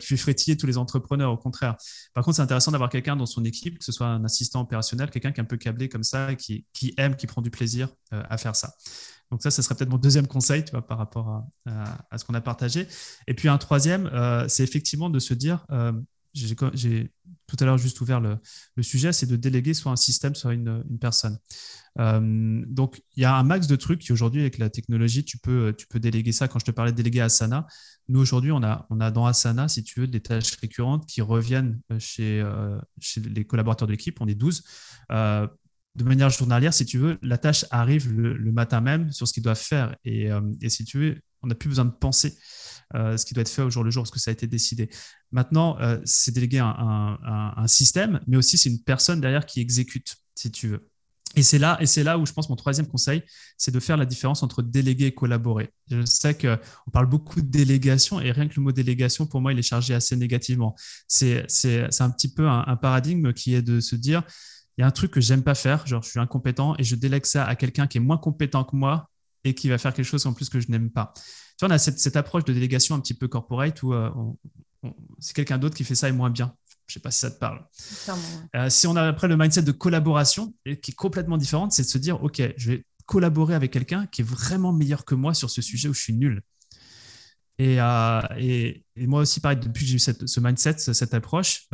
fait 0.00 0.16
frétiller 0.16 0.56
tous 0.56 0.66
les 0.66 0.78
entrepreneurs. 0.78 1.32
Au 1.32 1.36
contraire. 1.36 1.76
Par 2.14 2.24
contre, 2.24 2.36
c'est 2.36 2.42
intéressant 2.42 2.72
d'avoir 2.72 2.90
quelqu'un 2.90 3.16
dans 3.16 3.26
son 3.26 3.44
équipe, 3.44 3.78
que 3.78 3.84
ce 3.84 3.92
soit 3.92 4.06
un 4.06 4.24
assistant 4.24 4.60
opérationnel, 4.62 5.10
quelqu'un 5.10 5.32
qui 5.32 5.40
est 5.40 5.42
un 5.42 5.46
peu 5.46 5.56
câblé 5.56 5.88
comme 5.88 6.04
ça, 6.04 6.34
qui, 6.34 6.64
aime, 6.96 7.16
qui 7.16 7.26
prend 7.26 7.42
du 7.42 7.50
plaisir 7.50 7.88
euh, 8.12 8.22
à 8.28 8.38
faire 8.38 8.56
ça. 8.56 8.74
Donc 9.30 9.42
ça, 9.42 9.50
ce 9.50 9.60
serait 9.60 9.74
peut-être 9.74 9.90
mon 9.90 9.98
deuxième 9.98 10.26
conseil, 10.26 10.64
par 10.88 10.98
rapport 10.98 11.44
à, 11.66 12.06
à, 12.10 12.18
ce 12.18 12.24
qu'on 12.24 12.34
a 12.34 12.40
partagé. 12.40 12.86
Et 13.26 13.34
puis 13.34 13.48
un 13.48 13.58
troisième, 13.58 14.06
euh, 14.06 14.46
c'est 14.48 14.62
effectivement 14.62 15.10
de 15.10 15.18
se 15.18 15.34
dire, 15.34 15.66
euh, 15.70 15.92
j'ai 16.74 17.10
tout 17.48 17.56
à 17.60 17.64
l'heure 17.64 17.78
juste 17.78 18.00
ouvert 18.00 18.20
le, 18.20 18.38
sujet, 18.82 19.12
c'est 19.12 19.26
de 19.26 19.34
déléguer 19.34 19.74
soit 19.74 19.90
un 19.90 19.96
système, 19.96 20.34
soit 20.34 20.52
une, 20.52 20.84
personne. 21.00 21.38
Euh, 21.98 22.62
donc, 22.66 23.02
il 23.16 23.22
y 23.22 23.24
a 23.24 23.34
un 23.34 23.42
max 23.42 23.66
de 23.66 23.74
trucs 23.74 24.00
qui 24.00 24.12
aujourd'hui, 24.12 24.42
avec 24.42 24.58
la 24.58 24.70
technologie, 24.70 25.24
tu 25.24 25.38
peux, 25.38 25.74
tu 25.76 25.86
peux 25.86 25.98
déléguer 25.98 26.30
ça. 26.30 26.46
Quand 26.46 26.58
je 26.58 26.66
te 26.66 26.70
parlais 26.70 26.92
de 26.92 26.96
déléguer 26.96 27.22
Asana, 27.22 27.66
nous 28.08 28.20
aujourd'hui, 28.20 28.52
on 28.52 28.62
a, 28.62 28.86
on 28.90 29.00
a 29.00 29.10
dans 29.10 29.26
Asana, 29.26 29.66
si 29.68 29.82
tu 29.82 30.00
veux, 30.00 30.06
des 30.06 30.20
tâches 30.20 30.56
récurrentes 30.56 31.06
qui 31.06 31.22
reviennent 31.22 31.80
euh, 31.90 31.98
chez, 31.98 32.40
euh, 32.40 32.78
chez 33.00 33.20
les 33.20 33.44
collaborateurs 33.44 33.88
de 33.88 33.92
l'équipe. 33.92 34.20
On 34.20 34.28
est 34.28 34.34
12. 34.34 34.62
de 35.10 36.04
manière 36.04 36.30
journalière, 36.30 36.74
si 36.74 36.84
tu 36.84 36.98
veux, 36.98 37.18
la 37.22 37.38
tâche 37.38 37.64
arrive 37.70 38.12
le, 38.12 38.52
matin 38.52 38.80
même 38.80 39.10
sur 39.10 39.26
ce 39.26 39.32
qu'ils 39.32 39.42
doivent 39.42 39.58
faire. 39.58 39.96
Et, 40.04 40.30
si 40.68 40.84
tu 40.84 40.98
veux, 40.98 41.20
on 41.42 41.48
n'a 41.48 41.54
plus 41.54 41.68
besoin 41.68 41.86
de 41.86 41.90
penser 41.90 42.36
ce 42.94 43.24
qui 43.24 43.34
doit 43.34 43.42
être 43.42 43.48
fait 43.48 43.62
au 43.62 43.70
jour 43.70 43.84
le 43.84 43.90
jour, 43.90 44.02
parce 44.02 44.10
que 44.10 44.18
ça 44.18 44.30
a 44.30 44.32
été 44.32 44.46
décidé. 44.46 44.88
Maintenant, 45.30 45.78
euh, 45.80 45.98
c'est 46.04 46.32
délégué 46.32 46.58
un, 46.58 47.18
un, 47.56 47.66
système, 47.66 48.20
mais 48.26 48.36
aussi 48.36 48.56
c'est 48.56 48.70
une 48.70 48.82
personne 48.82 49.20
derrière 49.20 49.46
qui 49.46 49.60
exécute, 49.60 50.16
si 50.34 50.50
tu 50.50 50.68
veux. 50.68 50.88
Et 51.36 51.42
c'est 51.42 51.58
là, 51.58 51.76
et 51.80 51.86
c'est 51.86 52.02
là 52.02 52.18
où 52.18 52.24
je 52.24 52.32
pense 52.32 52.48
mon 52.48 52.56
troisième 52.56 52.86
conseil, 52.86 53.22
c'est 53.58 53.70
de 53.70 53.78
faire 53.80 53.98
la 53.98 54.06
différence 54.06 54.42
entre 54.42 54.62
déléguer 54.62 55.06
et 55.06 55.14
collaborer. 55.14 55.70
Je 55.90 56.04
sais 56.06 56.34
qu'on 56.34 56.90
parle 56.90 57.06
beaucoup 57.06 57.42
de 57.42 57.46
délégation 57.46 58.18
et 58.20 58.32
rien 58.32 58.48
que 58.48 58.54
le 58.56 58.62
mot 58.62 58.72
délégation, 58.72 59.26
pour 59.26 59.42
moi, 59.42 59.52
il 59.52 59.58
est 59.58 59.62
chargé 59.62 59.92
assez 59.92 60.16
négativement. 60.16 60.74
C'est, 61.06 61.44
c'est, 61.48 62.00
un 62.00 62.10
petit 62.10 62.32
peu 62.32 62.48
un, 62.48 62.76
paradigme 62.76 63.34
qui 63.34 63.54
est 63.54 63.62
de 63.62 63.80
se 63.80 63.94
dire, 63.94 64.22
il 64.78 64.80
y 64.80 64.84
a 64.84 64.86
un 64.86 64.90
truc 64.90 65.10
que 65.10 65.20
j'aime 65.20 65.42
pas 65.42 65.54
faire, 65.54 65.86
genre 65.86 66.02
je 66.02 66.08
suis 66.08 66.20
incompétent 66.20 66.74
et 66.78 66.84
je 66.84 66.96
délègue 66.96 67.26
ça 67.26 67.44
à 67.44 67.56
quelqu'un 67.56 67.86
qui 67.86 67.98
est 67.98 68.00
moins 68.00 68.18
compétent 68.18 68.64
que 68.64 68.74
moi 68.74 69.10
et 69.44 69.54
qui 69.54 69.68
va 69.68 69.76
faire 69.76 69.92
quelque 69.92 70.06
chose 70.06 70.24
en 70.24 70.32
plus 70.32 70.48
que 70.48 70.60
je 70.60 70.70
n'aime 70.70 70.90
pas 70.90 71.12
vois, 71.60 71.68
on 71.68 71.74
a 71.74 71.78
cette, 71.78 72.16
approche 72.16 72.44
de 72.44 72.52
délégation 72.52 72.94
un 72.94 73.00
petit 73.00 73.14
peu 73.14 73.28
corporate 73.28 73.82
où 73.82 73.92
euh, 73.92 74.10
c'est 75.18 75.34
quelqu'un 75.34 75.58
d'autre 75.58 75.76
qui 75.76 75.84
fait 75.84 75.94
ça 75.94 76.08
et 76.08 76.12
moins 76.12 76.30
bien. 76.30 76.54
Je 76.86 76.92
ne 76.92 76.94
sais 76.94 77.00
pas 77.00 77.10
si 77.10 77.20
ça 77.20 77.30
te 77.30 77.38
parle. 77.38 77.66
Euh, 78.56 78.70
si 78.70 78.86
on 78.86 78.96
a 78.96 79.02
après 79.02 79.28
le 79.28 79.36
mindset 79.36 79.62
de 79.62 79.72
collaboration, 79.72 80.54
qui 80.64 80.90
est 80.90 80.94
complètement 80.94 81.36
différente, 81.36 81.72
c'est 81.72 81.82
de 81.82 81.88
se 81.88 81.98
dire, 81.98 82.22
OK, 82.22 82.40
je 82.56 82.70
vais 82.70 82.84
collaborer 83.04 83.54
avec 83.54 83.72
quelqu'un 83.72 84.06
qui 84.06 84.22
est 84.22 84.24
vraiment 84.24 84.72
meilleur 84.72 85.04
que 85.04 85.14
moi 85.14 85.34
sur 85.34 85.50
ce 85.50 85.60
sujet 85.60 85.88
où 85.88 85.94
je 85.94 86.00
suis 86.00 86.14
nul. 86.14 86.42
Et, 87.58 87.78
et, 88.38 89.06
moi 89.06 89.22
aussi, 89.22 89.40
pareil, 89.40 89.58
depuis 89.58 89.84
que 89.84 89.90
j'ai 89.90 89.96
eu 89.96 89.98
cette, 89.98 90.26
ce 90.28 90.38
mindset, 90.38 90.78
cette 90.78 91.12
approche, 91.12 91.68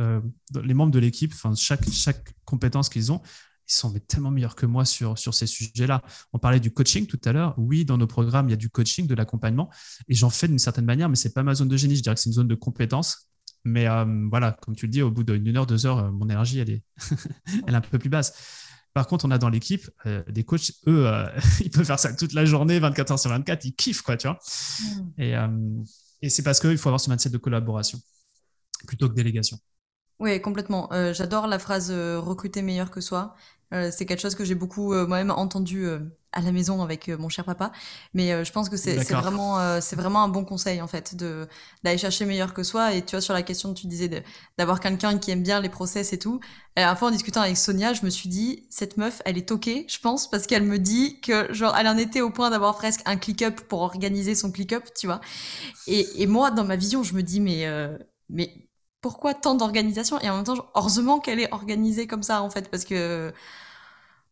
les 0.55 0.73
membres 0.73 0.91
de 0.91 0.99
l'équipe, 0.99 1.33
chaque, 1.55 1.87
chaque 1.91 2.33
compétence 2.43 2.89
qu'ils 2.89 3.11
ont, 3.11 3.21
ils 3.67 3.73
sont 3.73 3.93
tellement 4.07 4.31
meilleurs 4.31 4.55
que 4.55 4.65
moi 4.65 4.85
sur, 4.85 5.17
sur 5.17 5.33
ces 5.33 5.47
sujets-là. 5.47 6.03
On 6.33 6.39
parlait 6.39 6.59
du 6.59 6.71
coaching 6.71 7.07
tout 7.07 7.19
à 7.25 7.31
l'heure. 7.31 7.55
Oui, 7.57 7.85
dans 7.85 7.97
nos 7.97 8.07
programmes, 8.07 8.47
il 8.47 8.51
y 8.51 8.53
a 8.53 8.57
du 8.57 8.69
coaching, 8.69 9.07
de 9.07 9.15
l'accompagnement, 9.15 9.69
et 10.07 10.15
j'en 10.15 10.29
fais 10.29 10.47
d'une 10.47 10.59
certaine 10.59 10.85
manière, 10.85 11.09
mais 11.09 11.15
ce 11.15 11.27
n'est 11.27 11.33
pas 11.33 11.43
ma 11.43 11.55
zone 11.55 11.67
de 11.67 11.77
génie. 11.77 11.95
Je 11.95 12.03
dirais 12.03 12.15
que 12.15 12.21
c'est 12.21 12.29
une 12.29 12.35
zone 12.35 12.47
de 12.47 12.55
compétence. 12.55 13.29
Mais 13.63 13.87
euh, 13.87 14.05
voilà, 14.29 14.51
comme 14.51 14.75
tu 14.75 14.85
le 14.85 14.91
dis, 14.91 15.01
au 15.01 15.09
bout 15.09 15.23
d'une 15.23 15.57
heure, 15.57 15.65
deux 15.65 15.87
heures, 15.87 15.97
euh, 15.97 16.11
mon 16.11 16.25
énergie, 16.25 16.59
elle 16.59 16.69
est, 16.69 16.83
elle 17.67 17.73
est 17.73 17.77
un 17.77 17.81
peu 17.81 17.97
plus 17.97 18.09
basse. 18.09 18.33
Par 18.93 19.07
contre, 19.07 19.25
on 19.25 19.31
a 19.31 19.39
dans 19.39 19.49
l'équipe 19.49 19.89
euh, 20.05 20.23
des 20.29 20.43
coachs, 20.43 20.71
eux, 20.87 21.11
ils 21.61 21.71
peuvent 21.71 21.85
faire 21.85 21.99
ça 21.99 22.13
toute 22.13 22.33
la 22.33 22.45
journée, 22.45 22.79
24 22.79 23.11
heures 23.11 23.19
sur 23.19 23.31
24, 23.31 23.65
ils 23.65 23.73
kiffent, 23.73 24.03
quoi, 24.03 24.17
tu 24.17 24.27
vois. 24.27 24.39
Mm. 25.17 25.21
Et, 25.21 25.33
et 26.21 26.29
c'est 26.29 26.43
parce 26.43 26.59
qu'il 26.59 26.77
faut 26.77 26.89
avoir 26.89 27.01
ce 27.01 27.09
mindset 27.09 27.29
de 27.31 27.37
collaboration 27.37 27.99
plutôt 28.85 29.09
que 29.09 29.15
délégation. 29.15 29.57
Oui, 30.19 30.41
complètement. 30.41 30.89
J'adore 31.11 31.47
la 31.47 31.59
phrase 31.59 31.91
recruter 31.91 32.61
meilleur 32.61 32.89
que 32.89 33.01
soi. 33.01 33.35
Euh, 33.73 33.89
c'est 33.91 34.05
quelque 34.05 34.21
chose 34.21 34.35
que 34.35 34.45
j'ai 34.45 34.55
beaucoup 34.55 34.93
euh, 34.93 35.07
moi-même 35.07 35.31
entendu 35.31 35.85
euh, 35.85 35.99
à 36.31 36.41
la 36.41 36.51
maison 36.51 36.83
avec 36.83 37.07
mon 37.07 37.29
cher 37.29 37.45
papa. 37.45 37.71
Mais 38.13 38.43
je 38.43 38.51
pense 38.51 38.69
que 38.69 38.75
c'est 38.77 38.97
vraiment, 39.13 39.79
c'est 39.79 39.95
vraiment 39.95 40.21
un 40.21 40.27
bon 40.27 40.43
conseil 40.43 40.81
en 40.81 40.87
fait 40.87 41.15
de 41.15 41.47
d'aller 41.81 41.97
chercher 41.97 42.25
meilleur 42.25 42.53
que 42.53 42.61
soi. 42.61 42.93
Et 42.93 43.03
tu 43.03 43.11
vois 43.11 43.21
sur 43.21 43.33
la 43.33 43.41
question 43.41 43.73
que 43.73 43.79
tu 43.79 43.87
disais 43.87 44.23
d'avoir 44.57 44.81
quelqu'un 44.81 45.17
qui 45.17 45.31
aime 45.31 45.43
bien 45.43 45.61
les 45.61 45.69
process 45.69 46.11
et 46.11 46.19
tout. 46.19 46.41
Et 46.75 46.81
à 46.81 46.87
la 46.87 46.95
fois 46.97 47.07
en 47.07 47.11
discutant 47.11 47.39
avec 47.39 47.55
Sonia, 47.55 47.93
je 47.93 48.03
me 48.03 48.09
suis 48.09 48.27
dit 48.27 48.67
cette 48.69 48.97
meuf, 48.97 49.21
elle 49.23 49.37
est 49.37 49.47
toquée, 49.47 49.85
je 49.87 49.97
pense, 49.99 50.29
parce 50.29 50.45
qu'elle 50.45 50.63
me 50.63 50.77
dit 50.77 51.21
que 51.21 51.53
genre 51.53 51.73
elle 51.77 51.87
en 51.87 51.97
était 51.97 52.19
au 52.19 52.31
point 52.31 52.49
d'avoir 52.49 52.75
presque 52.75 53.01
un 53.05 53.15
click-up 53.15 53.61
pour 53.69 53.79
organiser 53.79 54.35
son 54.35 54.51
click-up, 54.51 54.83
tu 54.93 55.07
vois. 55.07 55.21
Et, 55.87 56.21
et 56.21 56.27
moi 56.27 56.51
dans 56.51 56.65
ma 56.65 56.75
vision, 56.75 57.01
je 57.01 57.13
me 57.13 57.23
dis 57.23 57.39
mais 57.39 57.65
mais 58.27 58.64
pourquoi 59.05 59.35
tant 59.35 59.53
d'organisation 59.53 60.19
Et 60.21 60.31
en 60.31 60.37
même 60.37 60.45
temps, 60.45 60.55
heureusement 60.73 61.19
qu'elle 61.19 61.39
est 61.39 61.53
organisée 61.53 62.07
comme 62.07 62.23
ça, 62.23 62.41
en 62.41 62.49
fait, 62.49 62.71
parce 62.71 62.85
que, 62.85 63.31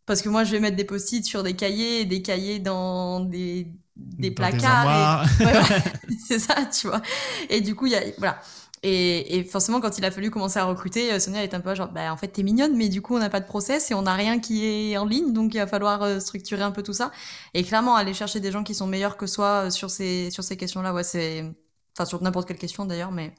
parce 0.07 0.23
que 0.23 0.29
moi, 0.29 0.43
je 0.43 0.51
vais 0.51 0.59
mettre 0.59 0.75
des 0.75 0.83
post-it 0.83 1.23
sur 1.23 1.43
des 1.43 1.55
cahiers, 1.55 2.05
des 2.05 2.23
cahiers 2.23 2.57
dans 2.57 3.19
des, 3.19 3.67
des 3.95 4.31
placards. 4.31 5.27
c'est 6.27 6.39
ça, 6.39 6.55
tu 6.65 6.87
vois. 6.87 7.03
Et 7.51 7.61
du 7.61 7.75
coup, 7.75 7.85
il 7.85 7.91
y 7.91 7.95
a, 7.95 8.01
voilà. 8.17 8.41
Et, 8.81 9.37
et, 9.37 9.43
forcément, 9.43 9.79
quand 9.79 9.95
il 9.99 10.05
a 10.05 10.09
fallu 10.09 10.31
commencer 10.31 10.57
à 10.57 10.65
recruter, 10.65 11.13
euh, 11.13 11.19
Sonia 11.19 11.43
est 11.43 11.53
un 11.53 11.59
peu 11.59 11.75
genre, 11.75 11.89
bah, 11.89 12.11
en 12.11 12.17
fait, 12.17 12.29
t'es 12.29 12.41
mignonne, 12.41 12.75
mais 12.75 12.89
du 12.89 13.03
coup, 13.03 13.15
on 13.15 13.19
n'a 13.19 13.29
pas 13.29 13.41
de 13.41 13.45
process 13.45 13.91
et 13.91 13.93
on 13.93 14.01
n'a 14.01 14.15
rien 14.15 14.39
qui 14.39 14.65
est 14.65 14.97
en 14.97 15.05
ligne, 15.05 15.33
donc 15.33 15.53
il 15.53 15.59
va 15.59 15.67
falloir 15.67 16.01
euh, 16.01 16.19
structurer 16.19 16.63
un 16.63 16.71
peu 16.71 16.81
tout 16.81 16.93
ça. 16.93 17.11
Et 17.53 17.63
clairement, 17.63 17.95
aller 17.95 18.15
chercher 18.15 18.39
des 18.39 18.51
gens 18.51 18.63
qui 18.63 18.73
sont 18.73 18.87
meilleurs 18.87 19.17
que 19.17 19.27
soi 19.27 19.67
euh, 19.67 19.69
sur 19.69 19.91
ces, 19.91 20.31
sur 20.31 20.43
ces 20.43 20.57
questions-là, 20.57 20.95
ouais, 20.95 21.03
c'est, 21.03 21.53
enfin, 21.95 22.05
sur 22.05 22.23
n'importe 22.23 22.47
quelle 22.47 22.57
question 22.57 22.85
d'ailleurs, 22.85 23.11
mais 23.11 23.35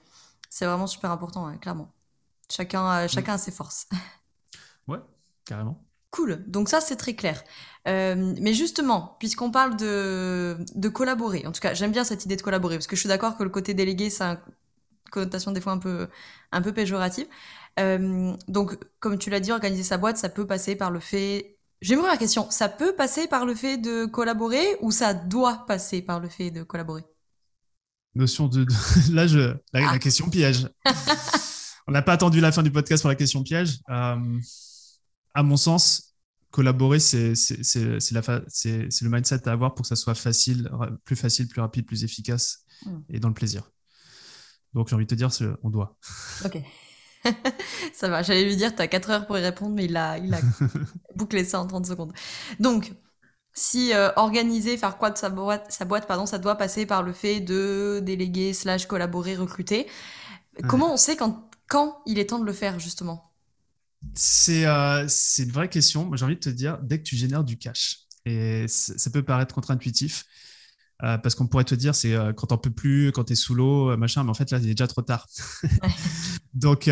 c'est 0.50 0.66
vraiment 0.66 0.86
super 0.86 1.10
important, 1.10 1.56
clairement. 1.58 1.92
Chacun, 2.50 3.04
euh, 3.04 3.08
chacun 3.08 3.34
a 3.34 3.38
ses 3.38 3.52
forces. 3.52 3.88
Ouais, 4.86 4.98
carrément. 5.46 5.82
Cool, 6.10 6.44
donc 6.46 6.68
ça 6.68 6.80
c'est 6.80 6.96
très 6.96 7.14
clair. 7.14 7.42
Euh, 7.88 8.34
mais 8.40 8.54
justement, 8.54 9.16
puisqu'on 9.18 9.50
parle 9.50 9.76
de, 9.76 10.56
de 10.74 10.88
collaborer, 10.88 11.46
en 11.46 11.52
tout 11.52 11.60
cas 11.60 11.74
j'aime 11.74 11.90
bien 11.90 12.04
cette 12.04 12.24
idée 12.24 12.36
de 12.36 12.42
collaborer, 12.42 12.76
parce 12.76 12.86
que 12.86 12.94
je 12.96 13.00
suis 13.00 13.08
d'accord 13.08 13.36
que 13.36 13.42
le 13.42 13.50
côté 13.50 13.74
délégué, 13.74 14.10
c'est 14.10 14.22
une 14.24 14.38
connotation 15.10 15.52
des 15.52 15.60
fois 15.60 15.72
un 15.72 15.78
peu, 15.78 16.08
un 16.52 16.62
peu 16.62 16.72
péjorative. 16.72 17.26
Euh, 17.80 18.36
donc 18.48 18.78
comme 19.00 19.18
tu 19.18 19.30
l'as 19.30 19.40
dit, 19.40 19.52
organiser 19.52 19.82
sa 19.82 19.98
boîte, 19.98 20.18
ça 20.18 20.28
peut 20.28 20.46
passer 20.46 20.76
par 20.76 20.90
le 20.90 21.00
fait... 21.00 21.58
J'ai 21.80 21.94
une 21.94 22.00
première 22.00 22.18
question, 22.18 22.48
ça 22.50 22.68
peut 22.68 22.94
passer 22.94 23.26
par 23.28 23.44
le 23.46 23.54
fait 23.54 23.76
de 23.78 24.06
collaborer 24.06 24.76
ou 24.82 24.90
ça 24.90 25.14
doit 25.14 25.64
passer 25.66 26.02
par 26.02 26.20
le 26.20 26.28
fait 26.28 26.50
de 26.50 26.62
collaborer? 26.62 27.04
Notion 28.14 28.48
de, 28.48 28.66
là 29.12 29.26
je 29.26 29.56
la, 29.72 29.90
ah. 29.90 29.98
question 29.98 30.28
piège. 30.28 30.68
On 31.86 31.92
n'a 31.92 32.02
pas 32.02 32.14
attendu 32.14 32.40
la 32.40 32.50
fin 32.50 32.62
du 32.62 32.70
podcast 32.70 33.02
pour 33.02 33.10
la 33.10 33.14
question 33.14 33.42
piège. 33.42 33.78
Euh, 33.90 34.38
à 35.34 35.42
mon 35.42 35.56
sens, 35.56 36.14
collaborer, 36.50 36.98
c'est 36.98 37.34
le 37.34 39.08
mindset 39.08 39.48
à 39.48 39.52
avoir 39.52 39.74
pour 39.74 39.82
que 39.82 39.88
ça 39.88 39.96
soit 39.96 40.14
facile, 40.14 40.70
plus 41.04 41.16
facile, 41.16 41.46
plus 41.46 41.60
rapide, 41.60 41.84
plus 41.84 42.04
efficace 42.04 42.64
hmm. 42.86 43.00
et 43.10 43.20
dans 43.20 43.28
le 43.28 43.34
plaisir. 43.34 43.70
Donc 44.72 44.88
j'ai 44.88 44.94
envie 44.94 45.04
de 45.04 45.10
te 45.10 45.14
dire, 45.14 45.28
on 45.62 45.70
doit. 45.70 45.98
Ok. 46.44 46.58
ça 47.94 48.08
va, 48.08 48.22
j'allais 48.22 48.44
lui 48.44 48.56
dire, 48.56 48.74
tu 48.74 48.82
as 48.82 48.88
4 48.88 49.10
heures 49.10 49.26
pour 49.26 49.38
y 49.38 49.42
répondre, 49.42 49.74
mais 49.74 49.86
il 49.86 49.96
a, 49.96 50.18
il 50.18 50.32
a 50.34 50.40
bouclé 51.16 51.44
ça 51.44 51.60
en 51.60 51.66
30 51.66 51.86
secondes. 51.86 52.12
Donc, 52.60 52.92
si 53.54 53.92
euh, 53.94 54.10
organiser, 54.16 54.76
faire 54.76 54.98
quoi 54.98 55.10
de 55.10 55.18
sa 55.18 55.30
boîte, 55.30 55.70
sa 55.70 55.84
boîte, 55.84 56.06
pardon, 56.06 56.26
ça 56.26 56.38
doit 56.38 56.56
passer 56.56 56.86
par 56.86 57.02
le 57.02 57.12
fait 57.12 57.40
de 57.40 58.00
déléguer, 58.02 58.52
slash 58.52 58.86
collaborer, 58.86 59.36
recruter. 59.36 59.86
Comment 60.66 60.92
on 60.92 60.96
sait 60.96 61.16
quand, 61.16 61.50
quand 61.68 62.02
il 62.06 62.18
est 62.18 62.26
temps 62.30 62.38
de 62.38 62.44
le 62.44 62.52
faire, 62.52 62.78
justement? 62.80 63.32
Euh, 64.48 65.04
C'est 65.08 65.42
une 65.42 65.52
vraie 65.52 65.68
question. 65.68 66.14
J'ai 66.14 66.24
envie 66.24 66.34
de 66.36 66.40
te 66.40 66.50
dire, 66.50 66.78
dès 66.82 66.98
que 66.98 67.04
tu 67.04 67.16
génères 67.16 67.44
du 67.44 67.58
cash, 67.58 68.00
et 68.24 68.66
ça 68.68 69.10
peut 69.10 69.22
paraître 69.22 69.54
contre-intuitif, 69.54 70.24
euh, 71.02 71.18
parce 71.18 71.34
qu'on 71.34 71.46
pourrait 71.46 71.64
te 71.64 71.74
dire, 71.74 71.94
c'est 71.94 72.14
euh, 72.14 72.32
quand 72.32 72.46
t'en 72.46 72.58
peux 72.58 72.70
plus, 72.70 73.10
quand 73.12 73.24
tu 73.24 73.32
es 73.32 73.36
sous 73.36 73.54
l'eau, 73.54 73.90
euh, 73.90 73.96
machin, 73.96 74.22
mais 74.22 74.30
en 74.30 74.34
fait, 74.34 74.50
là, 74.50 74.58
il 74.58 74.68
est 74.68 74.74
déjà 74.74 74.86
trop 74.86 75.02
tard. 75.02 75.26
donc, 76.54 76.88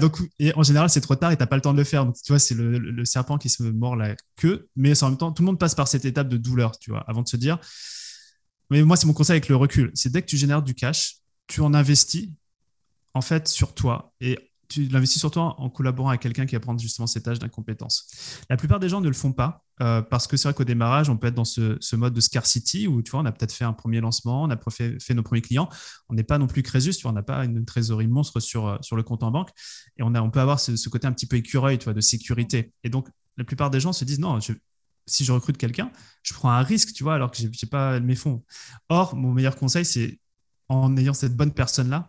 donc, 0.00 0.18
et 0.38 0.54
en 0.54 0.62
général, 0.62 0.88
c'est 0.88 1.00
trop 1.00 1.16
tard 1.16 1.32
et 1.32 1.36
t'as 1.36 1.46
pas 1.46 1.56
le 1.56 1.62
temps 1.62 1.72
de 1.72 1.78
le 1.78 1.84
faire. 1.84 2.06
Donc, 2.06 2.14
tu 2.22 2.32
vois, 2.32 2.38
c'est 2.38 2.54
le, 2.54 3.04
serpent 3.04 3.38
qui 3.38 3.48
se 3.48 3.62
mord 3.64 3.96
la 3.96 4.14
queue, 4.36 4.68
mais 4.76 5.02
en 5.02 5.08
même 5.08 5.18
temps, 5.18 5.32
tout 5.32 5.42
le 5.42 5.46
monde 5.46 5.58
passe 5.58 5.74
par 5.74 5.88
cette 5.88 6.04
étape 6.04 6.28
de 6.28 6.36
douleur, 6.36 6.78
tu 6.78 6.90
vois, 6.90 7.04
avant 7.08 7.22
de 7.22 7.28
se 7.28 7.36
dire. 7.36 7.58
Mais 8.70 8.82
moi, 8.82 8.96
c'est 8.96 9.06
mon 9.06 9.12
conseil 9.12 9.34
avec 9.34 9.48
le 9.48 9.56
recul. 9.56 9.90
C'est 9.94 10.10
dès 10.10 10.22
que 10.22 10.26
tu 10.28 10.36
génères 10.36 10.62
du 10.62 10.74
cash, 10.74 11.16
tu 11.48 11.60
en 11.60 11.74
investis, 11.74 12.28
en 13.12 13.20
fait, 13.20 13.48
sur 13.48 13.74
toi. 13.74 14.12
Et 14.20 14.38
tu 14.72 14.88
l'investis 14.88 15.20
surtout 15.20 15.40
en 15.40 15.70
collaborant 15.70 16.08
avec 16.08 16.20
quelqu'un 16.20 16.46
qui 16.46 16.54
va 16.54 16.60
prendre 16.60 16.80
justement 16.80 17.06
ces 17.06 17.22
tâches 17.22 17.38
d'incompétence. 17.38 18.06
La 18.48 18.56
plupart 18.56 18.80
des 18.80 18.88
gens 18.88 19.00
ne 19.00 19.08
le 19.08 19.14
font 19.14 19.32
pas 19.32 19.64
euh, 19.80 20.02
parce 20.02 20.26
que 20.26 20.36
c'est 20.36 20.48
vrai 20.48 20.54
qu'au 20.54 20.64
démarrage, 20.64 21.08
on 21.08 21.16
peut 21.16 21.28
être 21.28 21.34
dans 21.34 21.44
ce, 21.44 21.96
mode 21.96 22.14
de 22.14 22.20
scarcity 22.20 22.86
où 22.86 23.02
tu 23.02 23.10
vois, 23.10 23.20
on 23.20 23.24
a 23.24 23.32
peut-être 23.32 23.52
fait 23.52 23.64
un 23.64 23.72
premier 23.72 24.00
lancement, 24.00 24.44
on 24.44 24.50
a 24.50 24.58
fait, 24.70 25.14
nos 25.14 25.22
premiers 25.22 25.42
clients. 25.42 25.68
On 26.08 26.14
n'est 26.14 26.22
pas 26.22 26.38
non 26.38 26.46
plus 26.46 26.62
Crésus, 26.62 26.92
tu 26.92 27.02
vois, 27.02 27.10
on 27.10 27.14
n'a 27.14 27.22
pas 27.22 27.44
une 27.44 27.64
trésorerie 27.64 28.06
monstre 28.06 28.40
sur, 28.40 28.66
euh, 28.66 28.76
sur 28.80 28.96
le 28.96 29.02
compte 29.02 29.22
en 29.22 29.30
banque 29.30 29.50
et 29.98 30.02
on, 30.02 30.14
a, 30.14 30.22
on 30.22 30.30
peut 30.30 30.40
avoir 30.40 30.60
ce, 30.60 30.88
côté 30.88 31.06
un 31.06 31.12
petit 31.12 31.26
peu 31.26 31.36
écureuil 31.36 31.78
tu 31.78 31.84
vois, 31.84 31.94
de 31.94 32.00
sécurité. 32.00 32.72
Et 32.84 32.88
donc, 32.90 33.08
la 33.36 33.44
plupart 33.44 33.70
des 33.70 33.80
gens 33.80 33.92
se 33.92 34.04
disent 34.04 34.20
non, 34.20 34.38
si 35.06 35.24
je 35.24 35.32
recrute 35.32 35.56
quelqu'un, 35.56 35.90
je 36.22 36.34
prends 36.34 36.50
un 36.50 36.62
risque, 36.62 36.92
tu 36.92 37.02
vois, 37.02 37.14
alors 37.14 37.30
que 37.30 37.38
je 37.38 37.46
n'ai 37.46 37.68
pas 37.70 37.98
mes 38.00 38.14
fonds. 38.14 38.44
Or, 38.88 39.16
mon 39.16 39.32
meilleur 39.32 39.56
conseil, 39.56 39.84
c'est 39.84 40.20
en 40.68 40.96
ayant 40.96 41.14
cette 41.14 41.36
bonne 41.36 41.52
personne-là, 41.52 42.08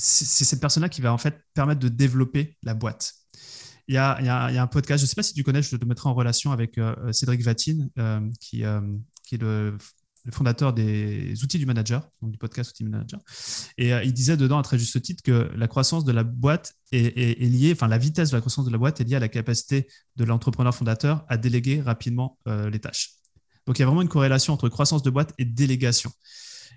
c'est 0.00 0.44
cette 0.44 0.60
personne-là 0.60 0.88
qui 0.88 1.00
va 1.00 1.12
en 1.12 1.18
fait 1.18 1.44
permettre 1.54 1.80
de 1.80 1.88
développer 1.88 2.56
la 2.62 2.74
boîte. 2.74 3.14
Il 3.88 3.94
y 3.94 3.98
a, 3.98 4.62
un 4.62 4.66
podcast, 4.68 5.00
je 5.00 5.04
ne 5.04 5.08
sais 5.08 5.16
pas 5.16 5.24
si 5.24 5.34
tu 5.34 5.42
connais, 5.42 5.62
je 5.62 5.74
te 5.74 5.84
mettrai 5.84 6.08
en 6.08 6.14
relation 6.14 6.52
avec 6.52 6.78
euh, 6.78 6.94
euh, 7.02 7.12
Cédric 7.12 7.42
Vatine, 7.42 7.90
euh, 7.98 8.20
qui, 8.38 8.62
qui, 9.24 9.34
est 9.34 9.38
le, 9.38 9.76
fondateur 10.30 10.72
des 10.72 11.42
outils 11.42 11.58
du 11.58 11.66
manager, 11.66 12.08
donc 12.22 12.30
du 12.30 12.38
podcast 12.38 12.70
Outils 12.70 12.84
Manager. 12.84 13.18
Et 13.78 13.90
il 13.90 14.12
disait 14.12 14.36
dedans, 14.36 14.58
à 14.58 14.62
très 14.62 14.78
juste 14.78 15.02
titre, 15.02 15.24
que 15.24 15.50
la 15.56 15.66
croissance 15.66 16.04
de 16.04 16.12
la 16.12 16.22
boîte 16.22 16.74
est, 16.92 17.40
liée, 17.40 17.72
enfin 17.72 17.88
la 17.88 17.98
vitesse 17.98 18.30
de 18.30 18.36
la 18.36 18.40
croissance 18.40 18.64
de 18.64 18.70
la 18.70 18.78
boîte 18.78 19.00
est 19.00 19.04
liée 19.04 19.16
à 19.16 19.20
la 19.20 19.28
capacité 19.28 19.88
de 20.14 20.24
l'entrepreneur 20.24 20.74
fondateur 20.74 21.24
à 21.28 21.36
déléguer 21.36 21.80
rapidement 21.80 22.38
les 22.46 22.78
tâches. 22.78 23.14
Donc 23.66 23.78
il 23.78 23.80
y 23.80 23.82
a 23.82 23.86
vraiment 23.86 24.02
une 24.02 24.08
corrélation 24.08 24.52
entre 24.52 24.68
croissance 24.68 25.02
de 25.02 25.10
boîte 25.10 25.32
et 25.38 25.44
délégation. 25.44 26.12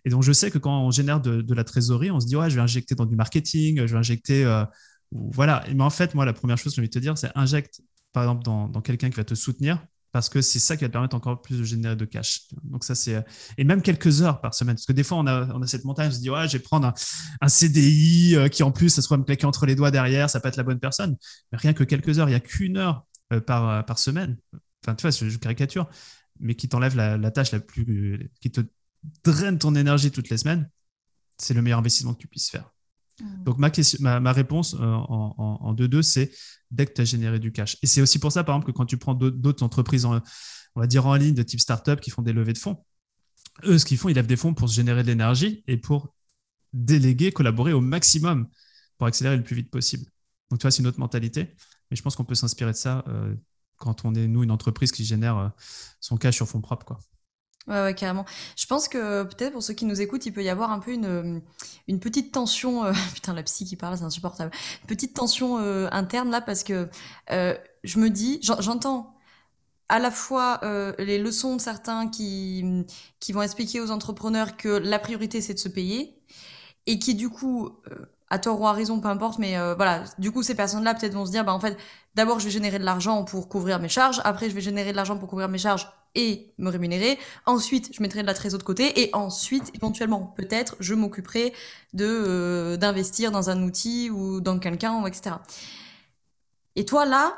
Et 0.06 0.10
donc, 0.10 0.24
je 0.24 0.32
sais 0.32 0.52
que 0.52 0.58
quand 0.58 0.86
on 0.86 0.92
génère 0.92 1.22
de, 1.22 1.54
la 1.54 1.64
trésorerie, 1.64 2.12
on 2.12 2.20
se 2.20 2.28
dit, 2.28 2.36
ouais, 2.36 2.50
je 2.50 2.56
vais 2.56 2.62
injecter 2.62 2.96
dans 2.96 3.06
du 3.06 3.16
marketing, 3.16 3.86
je 3.86 3.94
vais 3.94 4.00
injecter. 4.00 4.44
Euh, 4.46 4.66
voilà. 5.12 5.64
Mais 5.74 5.84
en 5.84 5.90
fait, 5.90 6.14
moi, 6.16 6.26
la 6.26 6.34
première 6.34 6.58
chose 6.58 6.74
que 6.74 6.76
j'ai 6.76 6.82
envie 6.82 6.90
de 6.90 6.94
te 6.94 7.00
dire, 7.00 7.18
c'est 7.18 7.32
injecte, 7.36 7.82
par 8.12 8.24
exemple, 8.24 8.44
dans, 8.44 8.70
quelqu'un 8.82 9.10
qui 9.10 9.16
va 9.16 9.24
te 9.24 9.36
soutenir, 9.36 9.86
parce 10.12 10.30
que 10.30 10.42
c'est 10.42 10.60
ça 10.60 10.76
qui 10.78 10.84
va 10.84 10.90
te 10.90 10.94
permettre 10.94 11.16
encore 11.16 11.42
plus 11.42 11.58
de 11.58 11.64
générer 11.64 11.96
de 11.96 12.06
cash. 12.06 12.42
Donc 12.64 12.84
ça 12.84 12.94
c'est 12.94 13.26
et 13.58 13.64
même 13.64 13.82
quelques 13.82 14.22
heures 14.22 14.42
par 14.42 14.54
semaine 14.54 14.76
parce 14.76 14.86
que 14.86 14.94
des 14.94 15.02
fois 15.02 15.18
on 15.18 15.26
a, 15.26 15.66
cette 15.66 15.86
montagne, 15.86 16.10
on 16.10 16.12
se 16.12 16.20
dit 16.20 16.30
ouais 16.30 16.48
je 16.48 16.54
vais 16.54 16.60
prendre 16.60 16.94
un, 17.42 17.48
CDI 17.48 18.36
euh, 18.36 18.48
qui 18.48 18.62
en 18.62 18.72
plus 18.72 18.90
ça 18.90 19.02
soit 19.02 19.18
me 19.18 19.24
claquer 19.24 19.48
entre 19.48 19.66
les 19.66 19.74
doigts 19.74 19.90
derrière, 19.90 20.30
ça 20.30 20.40
peut 20.40 20.50
être 20.50 20.56
la 20.58 20.62
bonne 20.62 20.80
personne. 20.80 21.18
Mais 21.52 21.58
rien 21.58 21.74
que 21.74 21.84
quelques 21.84 22.20
heures, 22.20 22.30
il 22.30 22.34
y 22.34 22.36
a 22.36 22.40
qu'une 22.40 22.78
heure 22.78 23.08
euh, 23.34 23.42
par, 23.42 23.84
par 23.88 23.98
semaine. 23.98 24.38
Enfin 24.86 24.94
tu 24.94 25.02
vois, 25.02 25.10
je, 25.10 25.36
caricature, 25.38 25.90
mais 26.40 26.54
qui 26.54 26.70
t'enlève 26.70 26.96
la, 26.96 27.18
la, 27.18 27.32
tâche 27.32 27.52
la 27.52 27.60
plus 27.60 28.30
qui 28.40 28.52
te 28.52 28.62
draine 29.24 29.58
ton 29.58 29.76
énergie 29.76 30.12
toutes 30.12 30.30
les 30.30 30.38
semaines, 30.38 30.70
c'est 31.38 31.54
le 31.54 31.62
meilleur 31.62 31.80
investissement 31.80 32.14
que 32.14 32.20
tu 32.20 32.28
puisses 32.28 32.50
faire. 32.50 32.72
Mm. 33.20 33.44
Donc, 33.44 33.58
ma, 33.58 33.70
question, 33.70 34.00
ma, 34.02 34.32
réponse 34.32 34.76
euh, 34.76 34.80
en 34.80 35.74
2-2, 35.74 36.02
c'est 36.02 36.32
dès 36.72 36.86
que 36.86 36.94
tu 36.94 37.02
as 37.02 37.06
généré 37.06 37.40
du 37.40 37.52
cash. 37.52 37.78
Et 37.82 37.88
c'est 37.88 38.02
aussi 38.02 38.20
pour 38.20 38.32
ça, 38.32 38.44
par 38.44 38.56
exemple, 38.56 38.72
que 38.72 38.76
quand 38.76 38.86
tu 38.86 38.98
prends 38.98 39.14
d'autres 39.14 39.64
entreprises, 39.64 40.06
en, 40.06 40.22
on 40.76 40.80
va 40.80 40.88
dire 40.88 41.06
en 41.06 41.16
ligne, 41.16 41.36
de 41.36 41.44
type 41.44 41.60
startup, 41.60 42.00
qui 42.00 42.10
font 42.10 42.22
des 42.22 42.34
levées 42.34 42.54
de 42.54 42.58
fonds, 42.58 42.84
eux, 43.66 43.78
ce 43.78 43.86
qu'ils 43.86 43.98
font, 43.98 44.10
ils 44.10 44.16
lèvent 44.16 44.28
des 44.28 44.38
fonds 44.38 44.54
pour 44.54 44.70
se 44.70 44.76
générer 44.76 45.04
de 45.04 45.08
l'énergie 45.08 45.64
et 45.68 45.78
pour 45.78 46.16
déléguer, 46.74 47.32
collaborer 47.32 47.74
au 47.74 47.82
maximum 47.82 48.48
pour 48.98 49.08
accélérer 49.08 49.38
le 49.38 49.44
plus 49.44 49.56
vite 49.56 49.70
possible. 49.70 50.06
Donc, 50.50 50.60
tu 50.60 50.64
vois, 50.64 50.72
c'est 50.72 50.82
une 50.82 50.88
autre 50.88 51.00
mentalité. 51.00 51.56
Mais 51.92 51.98
je 51.98 52.02
pense 52.02 52.16
qu'on 52.16 52.26
peut 52.26 52.36
s'inspirer 52.36 52.72
de 52.72 52.78
ça 52.78 53.04
euh, 53.08 53.36
quand 53.78 54.06
on 54.06 54.16
est, 54.16 54.28
nous, 54.28 54.44
une 54.44 54.52
entreprise 54.52 54.92
qui 54.92 55.06
génère 55.06 55.38
euh, 55.38 55.50
son 56.00 56.18
cash 56.18 56.36
sur 56.36 56.48
fonds 56.48 56.62
propres. 56.62 56.86
Quoi. 56.86 57.00
Ouais, 57.68 57.82
ouais, 57.82 57.96
carrément. 57.96 58.26
Je 58.58 58.66
pense 58.66 58.90
que 58.90 59.24
peut-être 59.24 59.54
pour 59.54 59.64
ceux 59.64 59.74
qui 59.74 59.86
nous 59.86 60.02
écoutent, 60.02 60.26
il 60.26 60.34
peut 60.34 60.44
y 60.44 60.50
avoir 60.50 60.72
un 60.72 60.80
peu 60.80 60.92
une, 60.92 61.42
une 61.88 62.00
petite 62.00 62.34
tension. 62.34 62.84
euh, 62.86 62.92
putain, 63.14 63.34
la 63.34 63.44
psy 63.44 63.64
qui 63.66 63.78
parle, 63.78 63.98
c'est 63.98 64.04
insupportable. 64.04 64.52
Une 64.82 64.88
petite 64.88 65.14
tension 65.16 65.60
euh, 65.60 65.88
interne 65.92 66.30
là, 66.30 66.42
parce 66.42 66.64
que 66.64 66.90
euh, 67.32 67.56
je 67.84 68.00
me 68.00 68.10
dis, 68.10 68.40
j'en- 68.44 68.60
j'entends 68.62 69.16
à 69.90 70.00
la 70.00 70.12
fois 70.12 70.60
euh, 70.64 70.94
les 71.00 71.20
leçons 71.20 71.58
de 71.58 71.62
certains 71.62 72.10
qui, 72.10 72.86
qui 73.20 73.34
vont 73.34 73.42
expliquer 73.44 73.82
aux 73.82 73.92
entrepreneurs 73.92 74.58
que 74.58 74.70
la 74.70 75.00
priorité 75.00 75.42
c'est 75.42 75.54
de 75.56 75.60
se 75.60 75.70
payer, 75.70 76.18
et 76.86 77.00
qui 77.00 77.16
du 77.16 77.30
coup, 77.30 77.70
euh, 77.92 78.06
à 78.30 78.40
tort 78.40 78.60
ou 78.62 78.68
à 78.68 78.74
raison, 78.74 79.00
peu 79.00 79.08
importe, 79.08 79.40
mais 79.40 79.58
euh, 79.58 79.76
voilà, 79.76 80.04
du 80.18 80.32
coup 80.32 80.44
ces 80.44 80.56
personnes-là 80.56 80.96
peut-être 80.96 81.14
vont 81.14 81.26
se 81.26 81.32
dire, 81.32 81.46
bah 81.46 81.54
en 81.54 81.60
fait, 81.60 81.78
d'abord 82.16 82.40
je 82.40 82.46
vais 82.46 82.52
générer 82.52 82.80
de 82.80 82.84
l'argent 82.86 83.24
pour 83.24 83.50
couvrir 83.50 83.80
mes 83.80 83.90
charges, 83.90 84.22
après 84.26 84.50
je 84.50 84.56
vais 84.56 84.62
générer 84.62 84.92
de 84.92 84.98
l'argent 84.98 85.18
pour 85.18 85.30
couvrir 85.30 85.50
mes 85.50 85.58
charges 85.58 85.88
et 86.16 86.54
me 86.58 86.70
rémunérer, 86.70 87.18
ensuite 87.46 87.90
je 87.94 88.02
mettrai 88.02 88.22
de 88.22 88.28
la 88.28 88.34
trésorerie 88.34 88.62
de 88.62 88.66
côté, 88.66 89.02
et 89.02 89.10
ensuite, 89.14 89.72
éventuellement, 89.76 90.34
peut-être, 90.38 90.76
je 90.80 90.94
m'occuperai 90.94 91.54
de 91.94 92.06
euh, 92.06 92.78
d'investir 92.78 93.32
dans 93.32 93.50
un 93.50 93.64
outil 93.64 94.10
ou 94.12 94.42
dans 94.42 94.60
quelqu'un, 94.60 95.04
etc. 95.06 95.36
Et 96.76 96.86
toi 96.86 97.06
là, 97.06 97.36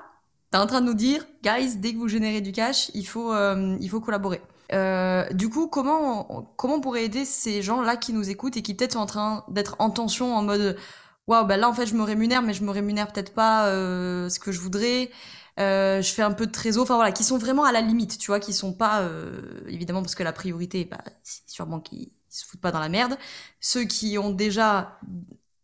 t'es 0.51 0.57
en 0.57 0.67
train 0.67 0.81
de 0.81 0.87
nous 0.87 0.93
dire, 0.93 1.25
guys, 1.43 1.77
dès 1.77 1.93
que 1.93 1.97
vous 1.97 2.07
générez 2.07 2.41
du 2.41 2.51
cash, 2.51 2.91
il 2.93 3.07
faut, 3.07 3.33
euh, 3.33 3.77
il 3.79 3.89
faut 3.89 4.01
collaborer. 4.01 4.41
Euh, 4.73 5.29
du 5.31 5.49
coup, 5.49 5.67
comment 5.67 6.53
comment 6.57 6.75
on 6.75 6.81
pourrait 6.81 7.05
aider 7.05 7.23
ces 7.23 7.61
gens-là 7.61 7.97
qui 7.97 8.13
nous 8.13 8.29
écoutent 8.29 8.57
et 8.57 8.61
qui 8.61 8.73
peut-être 8.73 8.93
sont 8.93 8.99
en 8.99 9.05
train 9.05 9.45
d'être 9.47 9.75
en 9.79 9.89
tension, 9.91 10.35
en 10.35 10.41
mode 10.41 10.77
waouh, 11.27 11.45
bah 11.45 11.57
là 11.57 11.69
en 11.69 11.73
fait 11.73 11.85
je 11.85 11.95
me 11.95 12.03
rémunère, 12.03 12.41
mais 12.41 12.53
je 12.53 12.63
me 12.63 12.71
rémunère 12.71 13.11
peut-être 13.11 13.33
pas 13.33 13.67
ce 13.69 14.39
que 14.39 14.51
je 14.51 14.59
voudrais. 14.59 15.11
Euh, 15.59 16.01
je 16.01 16.11
fais 16.11 16.21
un 16.21 16.33
peu 16.33 16.45
de 16.45 16.51
trésor, 16.51 16.83
enfin 16.83 16.95
voilà, 16.95 17.13
qui 17.13 17.23
sont 17.23 17.37
vraiment 17.37 17.63
à 17.63 17.71
la 17.71 17.81
limite, 17.81 18.17
tu 18.17 18.27
vois, 18.27 18.39
qui 18.41 18.51
sont 18.51 18.73
pas 18.73 19.01
euh, 19.01 19.61
évidemment 19.67 20.01
parce 20.01 20.15
que 20.15 20.23
la 20.23 20.33
priorité, 20.33 20.83
bah, 20.85 21.01
c'est 21.23 21.49
sûrement 21.49 21.79
qu'ils 21.79 22.11
se 22.29 22.45
foutent 22.45 22.59
pas 22.59 22.71
dans 22.71 22.79
la 22.79 22.89
merde. 22.89 23.17
Ceux 23.61 23.85
qui 23.85 24.17
ont 24.17 24.31
déjà 24.31 24.99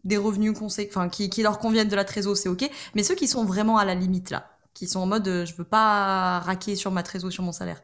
des 0.05 0.17
revenus 0.17 0.53
enfin 0.57 1.09
qui, 1.09 1.29
leur 1.43 1.59
conviennent 1.59 1.89
de 1.89 1.95
la 1.95 2.05
trésor, 2.05 2.37
c'est 2.37 2.47
ok. 2.47 2.69
Mais 2.95 3.03
ceux 3.03 3.15
qui 3.15 3.27
sont 3.27 3.43
vraiment 3.43 3.77
à 3.77 3.85
la 3.85 3.93
limite 3.93 4.29
là, 4.29 4.49
qui 4.73 4.87
sont 4.87 5.01
en 5.01 5.05
mode 5.05 5.27
euh, 5.27 5.45
je 5.45 5.55
veux 5.55 5.65
pas 5.65 6.39
raquer 6.39 6.77
sur 6.77 6.91
ma 6.91 7.03
trésor, 7.03 7.31
sur 7.31 7.43
mon 7.43 7.51
salaire. 7.51 7.81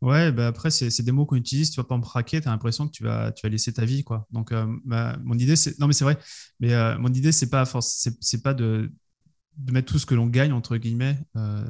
Ouais, 0.00 0.32
bah 0.32 0.48
après, 0.48 0.70
c'est 0.70 1.02
des 1.02 1.12
mots 1.12 1.26
qu'on 1.26 1.36
utilise. 1.36 1.70
Tu 1.70 1.76
vas 1.80 1.84
pas 1.84 1.96
me 1.96 2.02
braquer, 2.02 2.40
tu 2.40 2.48
as 2.48 2.50
l'impression 2.50 2.86
que 2.86 2.92
tu 2.92 3.04
vas, 3.04 3.30
tu 3.32 3.46
vas 3.46 3.50
laisser 3.50 3.72
ta 3.72 3.84
vie. 3.84 4.02
Quoi. 4.02 4.26
Donc, 4.32 4.50
euh, 4.50 4.66
ma- 4.84 5.16
mon 5.18 5.34
idée, 5.34 5.54
c'est. 5.54 5.78
Non, 5.78 5.86
mais 5.86 5.92
c'est 5.92 6.02
vrai. 6.02 6.18
Mais 6.58 6.98
mon 6.98 7.12
idée, 7.12 7.30
c'est 7.30 7.50
pas, 7.50 7.64
pas 8.42 8.54
de, 8.54 8.90
de 9.56 9.72
mettre 9.72 9.92
tout 9.92 9.98
ce 9.98 10.06
que 10.06 10.14
l'on 10.14 10.26
gagne, 10.26 10.52
entre 10.52 10.76
guillemets, 10.76 11.18
euh, 11.36 11.64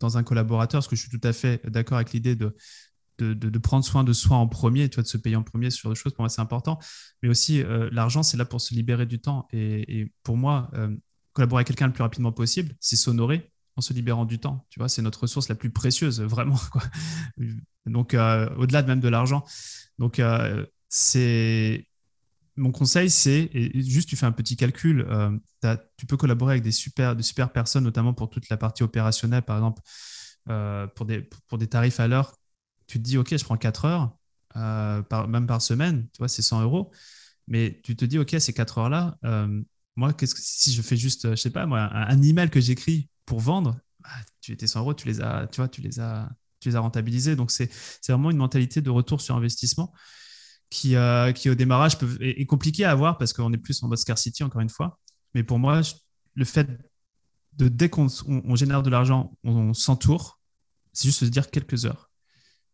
dans 0.00 0.16
un 0.18 0.22
collaborateur, 0.22 0.78
parce 0.78 0.88
que 0.88 0.96
je 0.96 1.02
suis 1.02 1.10
tout 1.10 1.26
à 1.26 1.32
fait 1.32 1.60
d'accord 1.70 1.96
avec 1.96 2.12
l'idée 2.12 2.36
de, 2.36 2.54
de, 3.18 3.34
de- 3.34 3.50
de 3.50 3.58
prendre 3.58 3.84
soin 3.84 4.04
de 4.04 4.12
soi 4.12 4.36
en 4.36 4.46
premier, 4.46 4.88
tu 4.88 4.96
vois, 4.96 5.02
de 5.02 5.08
se 5.08 5.16
payer 5.18 5.36
en 5.36 5.42
premier 5.42 5.70
sur 5.70 5.88
des 5.90 5.96
choses. 5.96 6.12
Pour 6.14 6.22
moi, 6.22 6.28
c'est 6.28 6.40
important. 6.40 6.78
Mais 7.22 7.28
aussi, 7.28 7.62
euh, 7.62 7.88
l'argent, 7.92 8.22
c'est 8.22 8.36
là 8.36 8.44
pour 8.44 8.60
se 8.60 8.74
libérer 8.74 9.06
du 9.06 9.20
temps. 9.20 9.48
Et, 9.52 10.12
pour 10.22 10.36
moi, 10.36 10.70
euh, 10.74 10.94
collaborer 11.32 11.60
avec 11.60 11.68
quelqu'un 11.68 11.88
le 11.88 11.92
plus 11.92 12.02
rapidement 12.02 12.32
possible, 12.32 12.74
c'est 12.80 12.96
s'honorer 12.96 13.50
en 13.76 13.80
se 13.80 13.92
libérant 13.92 14.24
du 14.24 14.38
temps. 14.38 14.66
Tu 14.70 14.78
vois, 14.80 14.88
c'est 14.88 15.02
notre 15.02 15.22
ressource 15.22 15.48
la 15.48 15.54
plus 15.56 15.70
précieuse, 15.70 16.20
vraiment. 16.22 16.58
Quoi. 16.72 16.82
Donc, 17.86 18.14
au-delà 18.14 18.82
de 18.82 18.88
même 18.88 19.00
de 19.00 19.08
l'argent. 19.08 19.44
Donc, 19.98 20.20
c'est 20.88 21.87
mon 22.58 22.72
conseil, 22.72 23.10
c'est 23.10 23.50
juste 23.74 24.08
tu 24.08 24.16
fais 24.16 24.26
un 24.26 24.32
petit 24.32 24.56
calcul. 24.56 25.06
euh, 25.08 25.76
tu 25.96 26.06
peux 26.06 26.16
collaborer 26.16 26.54
avec 26.54 26.62
des 26.62 26.72
super, 26.72 27.14
personnes, 27.52 27.84
notamment 27.84 28.14
pour 28.14 28.30
toute 28.30 28.48
la 28.48 28.56
partie 28.56 28.82
opérationnelle, 28.82 29.42
par 29.42 29.56
exemple, 29.56 29.82
euh, 30.48 30.86
pour, 30.88 31.06
des, 31.06 31.28
pour 31.46 31.58
des 31.58 31.68
tarifs 31.68 32.00
à 32.00 32.08
l'heure. 32.08 32.34
Tu 32.86 32.98
te 32.98 33.04
dis, 33.04 33.18
OK, 33.18 33.36
je 33.36 33.44
prends 33.44 33.56
4 33.56 33.84
heures, 33.84 34.16
euh, 34.56 35.02
même 35.28 35.46
par 35.46 35.62
semaine, 35.62 36.08
tu 36.12 36.18
vois, 36.18 36.28
c'est 36.28 36.42
100 36.42 36.62
euros. 36.62 36.90
Mais 37.46 37.80
tu 37.82 37.96
te 37.96 38.04
dis, 38.04 38.18
OK, 38.18 38.34
ces 38.38 38.52
4 38.52 38.78
heures-là, 38.78 39.18
moi, 39.96 40.14
si 40.22 40.72
je 40.72 40.82
fais 40.82 40.96
juste, 40.96 41.30
je 41.30 41.36
sais 41.36 41.50
pas, 41.50 41.66
moi, 41.66 41.80
un, 41.92 42.22
email 42.22 42.50
que 42.50 42.60
j'écris 42.60 43.08
pour 43.26 43.40
vendre, 43.40 43.78
bah, 44.00 44.10
tu 44.40 44.52
étais 44.52 44.66
100 44.66 44.80
euros, 44.80 44.94
tu 44.94 45.08
les 45.08 45.20
as, 45.20 45.48
tu 45.48 45.56
vois, 45.56 45.68
tu 45.68 45.80
les 45.80 45.98
as, 45.98 46.30
tu 46.60 46.68
les 46.68 46.76
as 46.76 46.80
rentabilisés. 46.80 47.36
Donc, 47.36 47.50
c'est 47.50 47.70
vraiment 48.08 48.30
une 48.30 48.36
mentalité 48.36 48.80
de 48.80 48.90
retour 48.90 49.20
sur 49.20 49.34
investissement 49.34 49.92
qui, 50.70 50.96
euh, 50.96 51.32
qui 51.32 51.48
au 51.50 51.54
démarrage 51.54 51.96
est, 52.20 52.46
compliqué 52.46 52.84
à 52.84 52.90
avoir 52.90 53.18
parce 53.18 53.32
qu'on 53.32 53.52
est 53.52 53.58
plus 53.58 53.82
en 53.82 53.88
mode 53.88 53.98
scarcity, 53.98 54.42
encore 54.44 54.60
une 54.60 54.68
fois. 54.68 54.98
Mais 55.34 55.42
pour 55.42 55.58
moi, 55.58 55.80
le 56.34 56.44
fait 56.44 56.68
de 57.54 57.68
dès 57.68 57.88
qu'on 57.88 58.06
on, 58.26 58.54
génère 58.54 58.82
de 58.82 58.90
l'argent, 58.90 59.36
on, 59.44 59.72
s'entoure, 59.74 60.40
c'est 60.92 61.08
juste 61.08 61.20
se 61.20 61.24
dire 61.24 61.50
quelques 61.50 61.86
heures, 61.86 62.10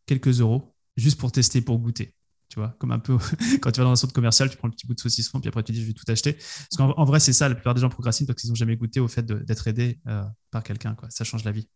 quelques 0.07 0.41
euros, 0.41 0.75
juste 0.97 1.19
pour 1.19 1.33
tester, 1.33 1.61
pour 1.61 1.79
goûter. 1.79 2.15
Tu 2.49 2.61
vois, 2.61 2.77
comme 2.79 2.93
un 2.93 2.99
peu 2.99 3.17
quand 3.63 3.73
tu 3.73 3.81
vas 3.81 3.85
dans 3.85 3.93
un 3.93 3.97
centre 3.97 4.13
commercial, 4.13 4.51
tu 4.51 4.57
prends 4.57 4.69
le 4.69 4.75
petit 4.75 4.87
bout 4.87 4.95
de 4.95 5.01
saucisson, 5.01 5.41
puis 5.41 5.49
après 5.49 5.63
tu 5.63 5.73
dis 5.73 5.81
je 5.81 5.87
vais 5.87 5.93
tout 5.93 6.05
acheter. 6.09 6.35
Parce 6.35 6.77
qu'en 6.77 6.91
en 6.91 7.05
vrai, 7.05 7.21
c'est 7.21 7.33
ça, 7.33 7.49
la 7.49 7.55
plupart 7.55 7.75
des 7.75 7.81
gens 7.81 7.89
procrastinent 7.89 8.27
parce 8.27 8.41
qu'ils 8.41 8.51
n'ont 8.51 8.57
jamais 8.57 8.77
goûté 8.77 9.01
au 9.01 9.09
fait 9.09 9.25
d'être 9.25 9.67
aidé 9.67 10.01
euh, 10.07 10.25
par 10.51 10.63
quelqu'un. 10.63 10.97
Ça 11.09 11.25
change 11.25 11.45
la 11.45 11.53
vie. 11.53 11.69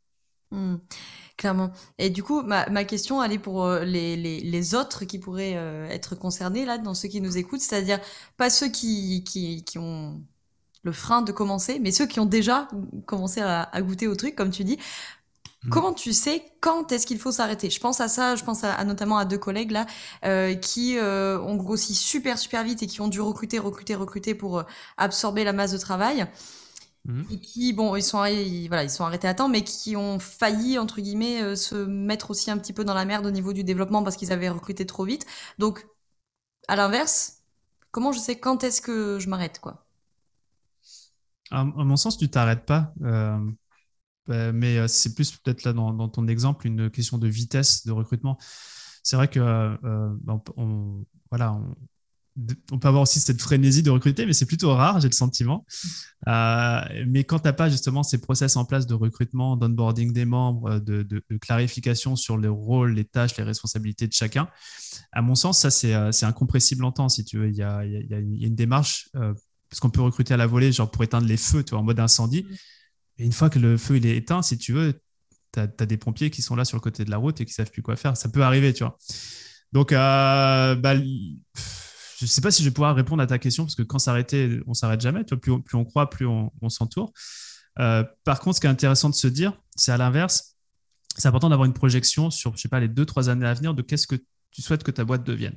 Hmm, 0.51 0.77
clairement. 1.37 1.71
Et 1.99 2.09
du 2.11 2.23
coup, 2.23 2.41
ma, 2.43 2.69
ma 2.71 2.85
question, 2.85 3.23
elle 3.23 3.33
est 3.33 3.39
pour 3.39 3.65
euh, 3.65 3.85
les, 3.85 4.17
les, 4.17 4.41
les 4.41 4.75
autres 4.75 5.05
qui 5.05 5.19
pourraient 5.19 5.57
euh, 5.57 5.87
être 5.91 6.15
concernés 6.15 6.65
là, 6.65 6.79
dans 6.79 6.95
ceux 6.95 7.09
qui 7.09 7.21
nous 7.21 7.37
écoutent, 7.37 7.61
c'est-à-dire 7.61 8.01
pas 8.39 8.49
ceux 8.49 8.69
qui, 8.69 9.25
qui, 9.25 9.63
qui 9.65 9.79
ont 9.79 10.23
le 10.85 10.93
frein 10.93 11.23
de 11.23 11.33
commencer, 11.33 11.79
mais 11.81 11.91
ceux 11.93 12.07
qui 12.07 12.21
ont 12.21 12.27
déjà 12.27 12.69
commencé 13.07 13.41
à, 13.43 13.63
à 13.65 13.83
goûter 13.83 14.07
au 14.09 14.15
truc, 14.17 14.37
comme 14.37 14.51
tu 14.51 14.65
dis. 14.65 14.79
Mm. 15.65 15.71
Comment 15.71 15.93
tu 15.93 16.13
sais 16.13 16.43
quand 16.61 16.93
est-ce 16.93 17.07
qu'il 17.07 17.19
faut 17.19 17.33
s'arrêter? 17.33 17.69
Je 17.71 17.81
pense 17.81 18.01
à 18.01 18.09
ça, 18.09 18.37
je 18.37 18.45
pense 18.45 18.65
à, 18.65 18.73
à 18.75 18.85
notamment 18.85 19.19
à 19.19 19.25
deux 19.25 19.39
collègues 19.39 19.73
là 19.73 19.87
euh, 20.25 20.55
qui 20.55 20.97
euh, 20.99 21.41
ont 21.41 21.57
grossi 21.57 21.95
super 21.95 22.39
super 22.39 22.63
vite 22.65 22.83
et 22.83 22.87
qui 22.87 23.01
ont 23.01 23.09
dû 23.09 23.21
recruter, 23.21 23.59
recruter, 23.59 23.95
recruter 23.97 24.35
pour 24.35 24.59
euh, 24.61 24.63
absorber 24.97 25.45
la 25.45 25.53
masse 25.53 25.73
de 25.73 25.79
travail 25.79 26.27
Mhm. 27.09 27.29
et 27.31 27.41
qui 27.41 27.73
bon 27.75 27.97
ils 27.97 28.03
sont 28.03 28.25
ils- 28.25 28.69
voilà 28.69 28.85
ils 28.85 28.91
sont 28.91 29.05
arrêtés 29.05 29.29
à 29.29 29.35
temps 29.35 29.49
mais 29.49 29.63
qui 29.65 29.97
ont 29.97 30.19
failli 30.19 30.79
entre 30.79 31.01
guillemets 31.01 31.43
euh, 31.43 31.57
se 31.57 31.75
mettre 31.77 32.31
aussi 32.31 32.51
un 32.51 32.59
petit 32.59 32.73
peu 32.73 32.85
dans 32.85 32.95
la 32.95 33.05
merde 33.05 33.27
au 33.27 33.31
niveau 33.31 33.53
du 33.53 33.65
développement 33.65 34.03
parce 34.03 34.17
qu'ils 34.17 34.33
avaient 34.33 34.49
recruté 34.49 34.87
trop 34.87 35.05
vite. 35.05 35.27
Donc 35.59 35.87
à 36.69 36.77
l'inverse, 36.77 37.43
comment 37.93 38.13
je 38.13 38.19
sais 38.21 38.39
quand 38.41 38.65
est-ce 38.65 38.83
que 38.83 39.19
je 39.21 39.29
m'arrête 39.31 39.61
quoi? 39.61 39.87
À, 41.51 41.61
à 41.61 41.65
mon 41.65 41.97
sens, 41.97 42.19
tu 42.19 42.29
t'arrêtes 42.31 42.67
pas. 42.67 42.93
euh, 43.03 43.39
euh, 44.31 44.53
mais 44.55 44.89
c'est 44.89 45.15
plus 45.15 45.37
peut-être 45.39 45.65
là 45.65 45.73
dans, 45.75 45.95
dans 45.95 46.09
ton 46.09 46.29
exemple 46.29 46.67
une 46.67 46.91
question 46.91 47.19
de 47.19 47.29
vitesse 47.29 47.87
de 47.87 47.93
recrutement. 47.93 48.39
C'est 49.03 49.17
vrai 49.17 49.29
que 49.29 49.41
euh, 49.41 49.77
on, 50.29 50.43
on- 50.57 51.07
voilà, 51.31 51.55
on, 51.55 51.77
on 52.71 52.79
peut 52.79 52.89
avoir 52.89 53.03
aussi 53.03 53.21
cette 53.21 53.41
frénésie 53.41 53.83
de 53.83 53.91
recruter, 53.91 54.27
mais 54.27 54.33
c'est 54.33 54.47
plutôt 54.47 54.73
rare, 54.75 55.01
j'ai 55.01 55.09
le 55.09 55.15
sentiment. 55.15 55.67
Euh, 56.27 56.81
mais 57.07 57.25
quand 57.25 57.39
tu 57.41 57.45
n'as 57.47 57.53
pas 57.53 57.69
justement 57.69 58.03
ces 58.03 58.19
process 58.19 58.57
en 58.57 58.65
place 58.65 58.87
de 58.87 58.95
recrutement, 58.95 59.57
d'onboarding 59.57 60.13
des 60.13 60.25
membres, 60.25 60.79
de, 60.79 61.03
de- 61.03 61.23
de 61.29 61.37
clarification 61.37 62.17
sur 62.17 62.39
les 62.39 62.49
rôles, 62.49 62.93
les 62.95 63.05
tâches, 63.05 63.37
les 63.37 63.45
responsabilités 63.45 64.07
de 64.07 64.13
chacun, 64.13 64.49
à 65.13 65.23
mon 65.23 65.35
sens, 65.35 65.59
ça, 65.59 65.71
c'est 65.71 65.95
euh, 65.95 66.11
incompressible 66.23 66.85
en 66.85 66.93
temps, 66.93 67.09
si 67.09 67.25
tu 67.25 67.39
veux. 67.39 67.49
Il 67.49 67.57
y 67.57 67.63
a, 67.63 67.85
il 67.85 68.07
y 68.11 68.15
a- 68.15 68.19
une, 68.19 68.35
il 68.35 68.41
y 68.43 68.45
a 68.45 68.49
une 68.49 68.55
démarche, 68.57 69.09
euh, 69.17 69.35
parce 69.71 69.81
qu'on 69.81 69.91
peut 69.91 70.03
recruter 70.03 70.35
à 70.35 70.37
la 70.37 70.47
volée, 70.47 70.73
genre 70.73 70.91
pour 70.91 71.03
éteindre 71.05 71.27
les 71.27 71.37
feux, 71.37 71.63
tu 71.65 71.71
vois, 71.71 71.81
en 71.81 71.85
mode 71.85 72.01
incendie. 72.01 72.47
Et 73.19 73.25
une 73.25 73.33
fois 73.33 73.51
que 73.51 73.59
le 73.59 73.77
feu 73.77 73.97
il 73.97 74.07
est 74.07 74.17
éteint, 74.17 74.43
si 74.43 74.57
tu 74.59 74.73
veux, 74.73 75.01
tu 75.53 75.61
as, 75.61 75.67
des 75.67 75.97
pompiers 75.97 76.31
qui 76.31 76.43
sont 76.43 76.57
là 76.57 76.65
sur 76.65 76.77
le 76.77 76.81
côté 76.81 77.05
de 77.05 77.11
la 77.11 77.17
route 77.17 77.41
et 77.41 77.45
qui 77.45 77.53
savent 77.53 77.71
plus 77.71 77.83
quoi 77.83 77.97
faire. 77.97 78.17
Ça 78.17 78.29
peut 78.29 78.43
arriver, 78.43 78.73
tu 78.73 78.85
vois. 78.85 78.97
Donc, 79.73 79.93
euh, 79.93 80.75
bah, 80.77 80.95
je 82.19 82.27
sais 82.27 82.41
pas 82.41 82.51
si 82.51 82.63
je 82.63 82.69
vais 82.69 82.75
pouvoir 82.75 82.97
répondre 82.97 83.23
à 83.23 83.27
ta 83.27 83.39
question 83.39 83.65
parce 83.65 83.77
que 83.77 83.83
quand 83.83 83.99
s'arrêter, 83.99 84.61
on 84.67 84.75
s'arrête 84.75 85.01
jamais. 85.01 85.23
Plus, 85.25 85.53
on, 85.73 85.85
croit, 85.85 86.11
plus 86.11 86.27
on, 86.27 86.53
on 86.61 86.69
s'entoure. 86.69 87.13
Euh, 87.79 88.05
par 88.25 88.41
contre, 88.41 88.57
ce 88.57 88.61
qui 88.61 88.67
est 88.67 88.71
intéressant 88.71 89.09
de 89.09 89.15
se 89.15 89.29
dire, 89.29 89.53
c'est 89.77 89.93
à 89.93 89.97
l'inverse, 89.97 90.57
c'est 91.17 91.29
important 91.29 91.49
d'avoir 91.49 91.67
une 91.67 91.75
projection 91.75 92.31
sur, 92.31 92.57
je 92.57 92.63
sais 92.63 92.69
pas, 92.69 92.81
les 92.81 92.89
deux, 92.89 93.07
trois 93.07 93.29
années 93.29 93.47
à 93.47 93.55
venir 93.55 93.73
de 93.75 93.83
qu'est-ce 93.83 94.07
que 94.07 94.17
tu 94.51 94.63
souhaites 94.63 94.83
que 94.83 94.91
ta 94.91 95.05
boîte 95.05 95.25
devienne. 95.25 95.57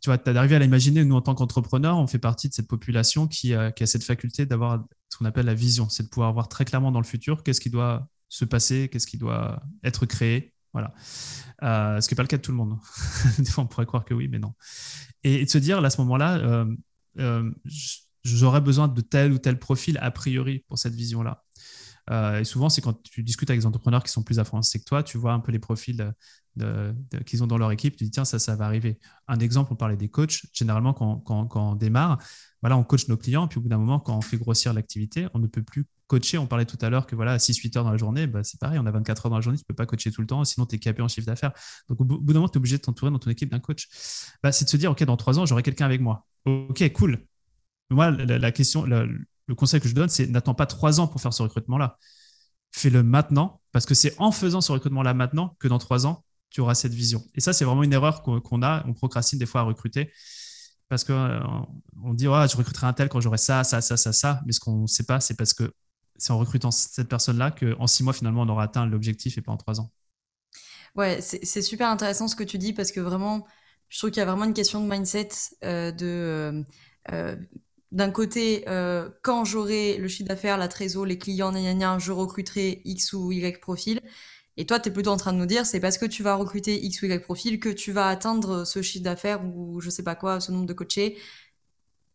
Tu 0.00 0.08
vois, 0.08 0.16
tu 0.16 0.30
as 0.30 0.34
arrivé 0.34 0.56
à 0.56 0.58
l'imaginer, 0.58 1.04
nous, 1.04 1.14
en 1.14 1.20
tant 1.20 1.34
qu'entrepreneurs, 1.34 1.98
on 1.98 2.06
fait 2.06 2.18
partie 2.18 2.48
de 2.48 2.54
cette 2.54 2.68
population 2.68 3.26
qui, 3.26 3.54
euh, 3.54 3.70
qui 3.70 3.82
a 3.82 3.86
cette 3.86 4.04
faculté 4.04 4.46
d'avoir 4.46 4.82
ce 5.10 5.18
qu'on 5.18 5.26
appelle 5.26 5.44
la 5.44 5.54
vision, 5.54 5.90
c'est 5.90 6.04
de 6.04 6.08
pouvoir 6.08 6.32
voir 6.32 6.48
très 6.48 6.64
clairement 6.64 6.90
dans 6.90 7.00
le 7.00 7.06
futur 7.06 7.42
qu'est-ce 7.42 7.60
qui 7.60 7.68
doit 7.68 8.08
se 8.30 8.46
passer, 8.46 8.88
qu'est-ce 8.90 9.06
qui 9.06 9.18
doit 9.18 9.62
être 9.84 10.06
créé. 10.06 10.54
Voilà. 10.72 10.94
Euh, 11.62 12.00
ce 12.00 12.08
qui 12.08 12.14
n'est 12.14 12.16
pas 12.16 12.22
le 12.22 12.28
cas 12.28 12.36
de 12.36 12.42
tout 12.42 12.52
le 12.52 12.56
monde. 12.56 12.78
Des 13.38 13.50
fois, 13.50 13.64
on 13.64 13.66
pourrait 13.66 13.86
croire 13.86 14.04
que 14.04 14.14
oui, 14.14 14.28
mais 14.28 14.38
non. 14.38 14.54
Et, 15.24 15.44
de 15.44 15.50
se 15.50 15.58
dire, 15.58 15.84
à 15.84 15.90
ce 15.90 16.00
moment-là, 16.02 16.38
euh, 16.38 16.74
euh, 17.18 17.50
j'aurais 18.24 18.60
besoin 18.60 18.88
de 18.88 19.00
tel 19.00 19.32
ou 19.32 19.38
tel 19.38 19.58
profil 19.58 19.98
a 20.00 20.10
priori 20.10 20.64
pour 20.68 20.78
cette 20.78 20.94
vision-là. 20.94 21.44
Et 22.40 22.42
souvent, 22.42 22.68
c'est 22.68 22.80
quand 22.80 23.00
tu 23.04 23.22
discutes 23.22 23.50
avec 23.50 23.60
des 23.60 23.66
entrepreneurs 23.66 24.02
qui 24.02 24.10
sont 24.10 24.24
plus 24.24 24.40
avancés 24.40 24.80
que 24.80 24.84
toi, 24.84 25.04
tu 25.04 25.16
vois 25.16 25.32
un 25.32 25.38
peu 25.38 25.52
les 25.52 25.60
profils 25.60 26.12
qu'ils 27.24 27.44
ont 27.44 27.46
dans 27.46 27.58
leur 27.58 27.70
équipe, 27.70 27.94
tu 27.94 28.02
dis 28.02 28.10
tiens, 28.10 28.24
ça, 28.24 28.40
ça 28.40 28.56
va 28.56 28.64
arriver. 28.64 28.98
Un 29.28 29.38
exemple, 29.38 29.72
on 29.72 29.76
parlait 29.76 29.96
des 29.96 30.08
coachs. 30.08 30.40
Généralement, 30.52 30.92
quand, 30.92 31.18
quand, 31.18 31.46
quand 31.46 31.70
on 31.70 31.74
démarre, 31.76 32.18
voilà, 32.62 32.76
on 32.76 32.84
coach 32.84 33.08
nos 33.08 33.16
clients, 33.16 33.48
puis 33.48 33.58
au 33.58 33.62
bout 33.62 33.68
d'un 33.68 33.78
moment, 33.78 34.00
quand 34.00 34.16
on 34.16 34.20
fait 34.20 34.36
grossir 34.36 34.72
l'activité, 34.74 35.26
on 35.34 35.38
ne 35.38 35.46
peut 35.46 35.62
plus 35.62 35.86
coacher. 36.06 36.38
On 36.38 36.46
parlait 36.46 36.66
tout 36.66 36.78
à 36.80 36.90
l'heure 36.90 37.06
que 37.06 37.16
voilà, 37.16 37.38
6-8 37.38 37.78
heures 37.78 37.84
dans 37.84 37.92
la 37.92 37.96
journée, 37.96 38.26
bah, 38.26 38.44
c'est 38.44 38.58
pareil, 38.60 38.78
on 38.78 38.86
a 38.86 38.90
24 38.90 39.26
heures 39.26 39.30
dans 39.30 39.36
la 39.36 39.42
journée, 39.42 39.58
tu 39.58 39.62
ne 39.62 39.66
peux 39.66 39.74
pas 39.74 39.86
coacher 39.86 40.10
tout 40.10 40.20
le 40.20 40.26
temps, 40.26 40.44
sinon 40.44 40.66
tu 40.66 40.76
es 40.76 40.78
capé 40.78 41.00
en 41.00 41.08
chiffre 41.08 41.26
d'affaires. 41.26 41.52
Donc 41.88 42.00
au 42.00 42.04
bout 42.04 42.32
d'un 42.32 42.40
moment, 42.40 42.48
tu 42.48 42.54
es 42.54 42.58
obligé 42.58 42.76
de 42.76 42.82
t'entourer 42.82 43.10
dans 43.10 43.18
ton 43.18 43.30
équipe 43.30 43.50
d'un 43.50 43.60
coach. 43.60 43.88
Bah, 44.42 44.52
c'est 44.52 44.64
de 44.64 44.70
se 44.70 44.76
dire, 44.76 44.90
OK, 44.90 45.02
dans 45.04 45.16
3 45.16 45.38
ans, 45.38 45.46
j'aurai 45.46 45.62
quelqu'un 45.62 45.86
avec 45.86 46.00
moi. 46.00 46.26
OK, 46.44 46.92
cool. 46.92 47.24
Moi, 47.90 48.10
la, 48.10 48.52
question, 48.52 48.84
le 48.84 49.54
conseil 49.54 49.80
que 49.80 49.88
je 49.88 49.94
donne, 49.94 50.08
c'est 50.08 50.26
n'attends 50.26 50.54
pas 50.54 50.66
3 50.66 51.00
ans 51.00 51.08
pour 51.08 51.20
faire 51.20 51.32
ce 51.32 51.42
recrutement-là. 51.42 51.96
Fais-le 52.72 53.02
maintenant, 53.02 53.60
parce 53.72 53.86
que 53.86 53.94
c'est 53.94 54.14
en 54.18 54.32
faisant 54.32 54.60
ce 54.60 54.70
recrutement-là 54.72 55.14
maintenant 55.14 55.56
que 55.58 55.66
dans 55.66 55.78
3 55.78 56.06
ans, 56.06 56.24
tu 56.50 56.60
auras 56.60 56.74
cette 56.74 56.94
vision. 56.94 57.22
Et 57.34 57.40
ça, 57.40 57.52
c'est 57.52 57.64
vraiment 57.64 57.84
une 57.84 57.92
erreur 57.92 58.22
qu'on 58.22 58.62
a. 58.62 58.84
On 58.86 58.92
procrastine 58.92 59.38
des 59.38 59.46
fois 59.46 59.62
à 59.62 59.64
recruter 59.64 60.10
parce 60.90 61.04
qu'on 61.04 61.14
euh, 61.14 61.40
on 62.04 62.12
dit 62.12 62.26
ouais, 62.26 62.48
je 62.48 62.56
recruterai 62.56 62.88
un 62.88 62.92
tel 62.92 63.08
quand 63.08 63.20
j'aurai 63.20 63.38
ça, 63.38 63.62
ça, 63.62 63.80
ça, 63.80 63.96
ça, 63.96 64.12
ça. 64.12 64.42
Mais 64.44 64.52
ce 64.52 64.58
qu'on 64.58 64.82
ne 64.82 64.86
sait 64.88 65.04
pas, 65.04 65.20
c'est 65.20 65.34
parce 65.34 65.54
que 65.54 65.72
c'est 66.16 66.32
en 66.32 66.38
recrutant 66.38 66.72
cette 66.72 67.08
personne-là 67.08 67.52
qu'en 67.52 67.86
six 67.86 68.02
mois, 68.02 68.12
finalement, 68.12 68.42
on 68.42 68.48
aura 68.48 68.64
atteint 68.64 68.84
l'objectif 68.84 69.38
et 69.38 69.40
pas 69.40 69.52
en 69.52 69.56
trois 69.56 69.80
ans. 69.80 69.90
Ouais, 70.96 71.20
c'est 71.20 71.62
super 71.62 71.88
intéressant 71.88 72.26
ce 72.26 72.34
que 72.34 72.42
tu 72.42 72.58
dis 72.58 72.72
parce 72.72 72.90
que 72.90 72.98
vraiment, 72.98 73.46
je 73.88 73.98
trouve 73.98 74.10
qu'il 74.10 74.18
y 74.18 74.22
a 74.22 74.26
vraiment 74.26 74.44
une 74.44 74.52
question 74.52 74.84
de 74.84 74.90
mindset 74.90 75.28
euh, 75.64 75.92
de. 75.92 76.64
Euh, 77.12 77.36
d'un 77.92 78.10
côté, 78.12 78.64
quand 79.22 79.44
j'aurai 79.44 79.96
le 79.96 80.06
chiffre 80.06 80.28
d'affaires, 80.28 80.58
la 80.58 80.68
trésor, 80.68 81.06
les 81.06 81.18
clients, 81.18 81.52
je 81.98 82.12
recruterai 82.12 82.82
X 82.84 83.14
ou 83.14 83.32
Y 83.32 83.60
profil. 83.60 84.00
Et 84.56 84.66
toi, 84.66 84.80
tu 84.80 84.88
es 84.88 84.92
plutôt 84.92 85.10
en 85.10 85.16
train 85.16 85.32
de 85.32 85.38
nous 85.38 85.46
dire, 85.46 85.64
c'est 85.64 85.80
parce 85.80 85.98
que 85.98 86.06
tu 86.06 86.22
vas 86.22 86.34
recruter 86.34 86.84
X 86.84 87.02
ou 87.02 87.06
Y 87.06 87.22
profil 87.22 87.60
que 87.60 87.68
tu 87.68 87.92
vas 87.92 88.08
atteindre 88.08 88.64
ce 88.64 88.82
chiffre 88.82 89.04
d'affaires 89.04 89.44
ou 89.44 89.80
je 89.80 89.90
sais 89.90 90.02
pas 90.02 90.14
quoi, 90.14 90.40
ce 90.40 90.52
nombre 90.52 90.66
de 90.66 90.72
coachés, 90.72 91.16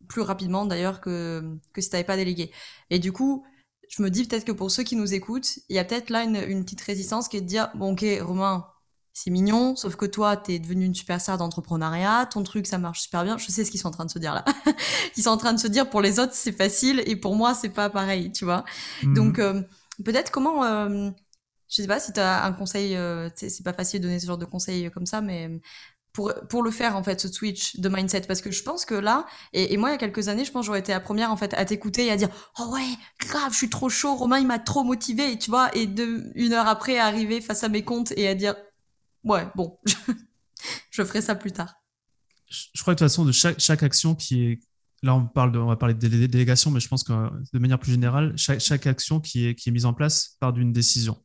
plus 0.08 0.22
rapidement 0.22 0.66
d'ailleurs 0.66 1.02
que, 1.02 1.44
que 1.74 1.82
si 1.82 1.90
tu 1.90 1.96
n'avais 1.96 2.06
pas 2.06 2.18
délégué. 2.18 2.52
Et 2.90 3.00
du 3.00 3.12
coup, 3.12 3.46
je 3.90 4.04
me 4.04 4.10
dis 4.10 4.26
peut-être 4.26 4.46
que 4.46 4.52
pour 4.52 4.72
ceux 4.72 4.84
qui 4.84 4.96
nous 4.96 5.14
écoutent, 5.14 5.60
il 5.70 5.76
y 5.76 5.80
a 5.80 5.84
peut-être 5.84 6.10
là 6.10 6.24
une, 6.24 6.36
une, 6.36 6.64
petite 6.64 6.82
résistance 6.82 7.28
qui 7.28 7.38
est 7.38 7.42
de 7.42 7.48
dire, 7.48 7.70
bon 7.76 7.94
ok, 7.94 8.06
Romain, 8.22 8.68
c'est 9.14 9.32
mignon, 9.32 9.78
sauf 9.78 9.96
que 9.96 10.06
toi, 10.06 10.36
tu 10.36 10.52
es 10.52 10.60
devenu 10.60 10.86
une 10.86 10.94
superstar 10.94 11.38
d'entrepreneuriat, 11.38 12.26
ton 12.26 12.44
truc, 12.44 12.68
ça 12.68 12.78
marche 12.78 13.02
super 13.04 13.24
bien. 13.24 13.38
Je 13.38 13.48
sais 13.50 13.64
ce 13.64 13.72
qu'ils 13.72 13.80
sont 13.80 13.88
en 13.88 13.92
train 13.92 14.04
de 14.04 14.12
se 14.12 14.20
dire 14.20 14.34
là. 14.34 14.44
Ils 15.18 15.24
sont 15.24 15.30
en 15.30 15.38
train 15.38 15.54
de 15.54 15.60
se 15.60 15.68
dire, 15.68 15.90
pour 15.90 16.02
les 16.02 16.20
autres, 16.20 16.34
c'est 16.34 16.52
facile, 16.52 17.02
et 17.06 17.16
pour 17.16 17.34
moi, 17.36 17.54
c'est 17.54 17.70
pas 17.70 17.90
pareil, 17.90 18.34
tu 18.34 18.44
vois. 18.44 18.66
Mhm. 19.04 19.14
Donc, 19.14 19.40
euh, 19.40 19.62
peut-être 20.04 20.32
comment... 20.32 20.66
Euh, 20.66 21.12
je 21.76 21.82
sais 21.82 21.88
pas 21.88 22.00
si 22.00 22.14
tu 22.14 22.20
as 22.20 22.46
un 22.46 22.54
conseil, 22.54 22.96
euh, 22.96 23.30
c'est 23.36 23.64
pas 23.64 23.74
facile 23.74 24.00
de 24.00 24.08
donner 24.08 24.20
ce 24.20 24.28
genre 24.28 24.38
de 24.38 24.46
conseils 24.46 24.90
comme 24.92 25.06
ça, 25.06 25.22
mais 25.22 25.60
pour, 26.14 26.34
pour 26.50 26.64
le 26.64 26.72
faire 26.72 26.96
en 26.96 27.04
fait, 27.04 27.20
ce 27.20 27.28
switch 27.28 27.78
de 27.78 27.90
mindset, 27.90 28.22
parce 28.22 28.42
que 28.42 28.50
je 28.50 28.64
pense 28.64 28.86
que 28.86 28.96
là, 28.96 29.26
et, 29.52 29.76
moi 29.76 29.90
il 29.90 29.92
y 29.92 29.96
a 29.96 29.98
quelques 29.98 30.30
années, 30.30 30.46
je 30.46 30.52
pense 30.52 30.66
j'aurais 30.66 30.80
été 30.80 30.94
la 30.94 31.02
première 31.02 31.32
en 31.32 31.38
fait 31.38 31.54
à 31.54 31.66
t'écouter 31.66 32.06
et 32.06 32.12
à 32.12 32.16
dire 32.16 32.30
oh 32.60 32.72
ouais 32.74 32.88
grave, 33.20 33.52
je 33.52 33.58
suis 33.58 33.70
trop 33.70 33.90
chaud, 33.90 34.16
Romain 34.16 34.40
il 34.40 34.48
m'a 34.48 34.60
trop 34.60 34.84
motivé, 34.84 35.38
tu 35.38 35.50
vois, 35.50 35.76
et 35.76 35.86
de, 35.86 36.32
une 36.36 36.54
heure 36.54 36.68
après 36.68 36.98
arriver 36.98 37.42
face 37.42 37.64
à 37.66 37.70
mes 37.70 37.84
comptes 37.84 38.14
et 38.16 38.28
à 38.30 38.36
dire 38.36 38.56
ouais 39.26 39.46
bon, 39.56 39.78
je 40.92 41.04
ferai 41.04 41.22
ça 41.22 41.36
plus 41.36 41.52
tard. 41.52 41.76
Je 42.48 42.82
crois 42.82 42.96
que 42.96 43.00
de 43.00 43.06
toute 43.06 43.12
façon 43.12 43.26
de 43.26 43.34
chaque, 43.34 43.60
chaque 43.60 43.84
action 43.84 44.16
qui 44.16 44.46
est 44.46 44.60
Là, 45.04 45.14
on, 45.14 45.28
parle 45.28 45.52
de, 45.52 45.60
on 45.60 45.68
va 45.68 45.76
parler 45.76 45.94
de 45.94 46.08
délégation, 46.08 46.72
mais 46.72 46.80
je 46.80 46.88
pense 46.88 47.04
que 47.04 47.14
de 47.54 47.60
manière 47.60 47.78
plus 47.78 47.92
générale, 47.92 48.34
chaque, 48.38 48.60
chaque 48.60 48.88
action 48.88 49.20
qui 49.20 49.46
est, 49.46 49.54
qui 49.54 49.70
est 49.70 49.72
mise 49.72 49.86
en 49.86 49.94
place 49.94 50.36
part 50.40 50.52
d'une 50.52 50.74
décision. 50.74 51.24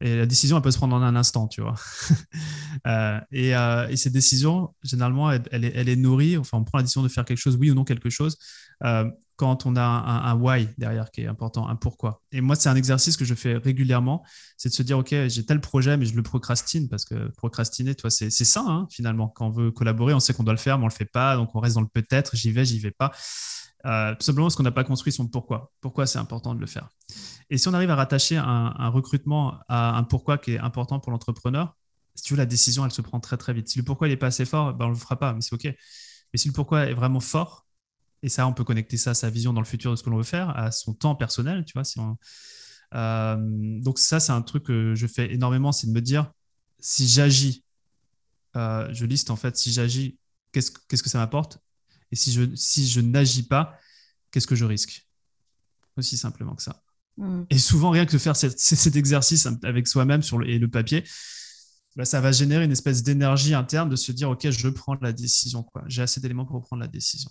Et 0.00 0.16
la 0.16 0.26
décision, 0.26 0.56
elle 0.56 0.62
peut 0.62 0.70
se 0.70 0.78
prendre 0.78 0.96
en 0.96 1.02
un 1.02 1.14
instant, 1.16 1.48
tu 1.48 1.60
vois. 1.60 1.74
Euh, 2.86 3.20
et, 3.30 3.54
euh, 3.54 3.88
et, 3.88 3.96
cette 3.96 4.14
décision, 4.14 4.72
généralement, 4.82 5.30
elle, 5.30 5.44
est, 5.52 5.96
nourrie, 5.96 6.38
enfin, 6.38 6.56
on 6.56 6.64
prend 6.64 6.78
la 6.78 6.82
décision 6.82 7.02
de 7.02 7.08
faire 7.08 7.26
quelque 7.26 7.38
chose, 7.38 7.58
oui 7.60 7.70
ou 7.70 7.74
non 7.74 7.84
quelque 7.84 8.08
chose, 8.08 8.38
euh, 8.84 9.04
quand 9.36 9.66
on 9.66 9.76
a 9.76 9.82
un, 9.82 10.34
why 10.34 10.68
derrière 10.78 11.10
qui 11.10 11.20
est 11.22 11.26
important, 11.26 11.68
un 11.68 11.76
pourquoi. 11.76 12.22
Et 12.32 12.40
moi, 12.40 12.56
c'est 12.56 12.70
un 12.70 12.76
exercice 12.76 13.18
que 13.18 13.24
je 13.26 13.34
fais 13.34 13.56
régulièrement, 13.56 14.24
c'est 14.56 14.70
de 14.70 14.74
se 14.74 14.82
dire, 14.82 14.98
OK, 14.98 15.10
j'ai 15.10 15.44
tel 15.44 15.60
projet, 15.60 15.98
mais 15.98 16.06
je 16.06 16.14
le 16.14 16.22
procrastine, 16.22 16.88
parce 16.88 17.04
que 17.04 17.28
procrastiner, 17.36 17.94
toi, 17.94 18.08
c'est 18.08 18.30
ça, 18.30 18.64
hein, 18.66 18.86
finalement. 18.90 19.28
Quand 19.28 19.48
on 19.48 19.50
veut 19.50 19.70
collaborer, 19.70 20.14
on 20.14 20.20
sait 20.20 20.32
qu'on 20.32 20.44
doit 20.44 20.54
le 20.54 20.58
faire, 20.58 20.78
mais 20.78 20.84
on 20.84 20.88
le 20.88 20.94
fait 20.94 21.04
pas, 21.04 21.36
donc 21.36 21.54
on 21.54 21.60
reste 21.60 21.74
dans 21.74 21.82
le 21.82 21.88
peut-être, 21.88 22.34
j'y 22.34 22.50
vais, 22.50 22.64
j'y 22.64 22.78
vais 22.78 22.92
pas. 22.92 23.12
Euh, 23.86 24.14
simplement 24.20 24.46
parce 24.46 24.56
qu'on 24.56 24.62
n'a 24.62 24.72
pas 24.72 24.84
construit 24.84 25.12
son 25.12 25.26
pourquoi. 25.26 25.72
Pourquoi 25.80 26.06
c'est 26.06 26.18
important 26.18 26.54
de 26.54 26.60
le 26.60 26.66
faire. 26.66 26.88
Et 27.48 27.58
si 27.58 27.68
on 27.68 27.74
arrive 27.74 27.90
à 27.90 27.96
rattacher 27.96 28.36
un, 28.36 28.88
recrutement 28.88 29.58
à 29.68 29.96
un 29.96 30.04
pourquoi 30.04 30.38
qui 30.38 30.52
est 30.52 30.58
important 30.58 31.00
pour 31.00 31.12
l'entrepreneur, 31.12 31.76
si 32.14 32.24
tu 32.24 32.34
veux, 32.34 32.38
la 32.38 32.46
décision, 32.46 32.84
elle 32.84 32.92
se 32.92 33.00
prend 33.00 33.20
très 33.20 33.36
très 33.36 33.54
vite. 33.54 33.68
Si 33.68 33.78
le 33.78 33.84
pourquoi 33.84 34.08
n'est 34.08 34.16
pas 34.16 34.26
assez 34.26 34.44
fort, 34.44 34.74
ben, 34.74 34.86
on 34.86 34.88
ne 34.88 34.94
le 34.94 35.00
fera 35.00 35.18
pas, 35.18 35.32
mais 35.32 35.40
c'est 35.40 35.54
OK. 35.54 35.64
Mais 35.64 36.38
si 36.38 36.48
le 36.48 36.52
pourquoi 36.52 36.86
est 36.86 36.94
vraiment 36.94 37.20
fort, 37.20 37.66
et 38.22 38.28
ça, 38.28 38.46
on 38.46 38.52
peut 38.52 38.64
connecter 38.64 38.96
ça 38.96 39.10
à 39.10 39.14
sa 39.14 39.30
vision 39.30 39.52
dans 39.52 39.60
le 39.60 39.66
futur 39.66 39.90
de 39.90 39.96
ce 39.96 40.02
que 40.02 40.10
l'on 40.10 40.18
veut 40.18 40.22
faire, 40.22 40.50
à 40.56 40.70
son 40.70 40.92
temps 40.92 41.14
personnel, 41.14 41.64
tu 41.64 41.72
vois. 41.72 42.16
Euh, 42.94 43.36
donc 43.80 43.98
ça, 43.98 44.20
c'est 44.20 44.32
un 44.32 44.42
truc 44.42 44.64
que 44.64 44.94
je 44.94 45.06
fais 45.06 45.32
énormément, 45.32 45.72
c'est 45.72 45.86
de 45.86 45.92
me 45.92 46.02
dire, 46.02 46.30
si 46.78 47.08
j'agis, 47.08 47.64
euh, 48.56 48.88
je 48.92 49.06
liste 49.06 49.30
en 49.30 49.36
fait, 49.36 49.56
si 49.56 49.72
j'agis, 49.72 50.18
qu'est-ce 50.52 50.70
que 50.70 51.08
ça 51.08 51.18
m'apporte? 51.18 51.58
Et 52.12 52.16
si 52.16 52.32
je, 52.32 52.54
si 52.54 52.88
je 52.88 53.00
n'agis 53.00 53.44
pas, 53.44 53.78
qu'est-ce 54.30 54.46
que 54.46 54.56
je 54.56 54.64
risque? 54.64 55.06
Aussi 55.96 56.16
simplement 56.16 56.54
que 56.54 56.62
ça. 56.62 56.82
Hmm. 57.16 57.42
Et 57.50 57.58
souvent, 57.58 57.90
rien 57.90 58.06
que 58.06 58.12
de 58.12 58.18
faire 58.18 58.36
cet, 58.36 58.96
exercice 58.96 59.46
avec 59.62 59.86
soi-même 59.86 60.22
sur 60.22 60.38
le, 60.38 60.48
et 60.48 60.58
le 60.58 60.68
papier, 60.68 61.04
bah, 61.96 62.04
ça 62.04 62.20
va 62.20 62.32
générer 62.32 62.64
une 62.64 62.72
espèce 62.72 63.02
d'énergie 63.02 63.54
interne 63.54 63.88
de 63.88 63.96
se 63.96 64.12
dire, 64.12 64.30
OK, 64.30 64.48
je 64.48 64.68
prends 64.68 64.94
la 65.00 65.12
décision. 65.12 65.66
J'ai 65.86 66.02
assez 66.02 66.20
d'éléments 66.20 66.46
pour 66.46 66.60
prendre 66.62 66.80
la 66.80 66.88
décision. 66.88 67.30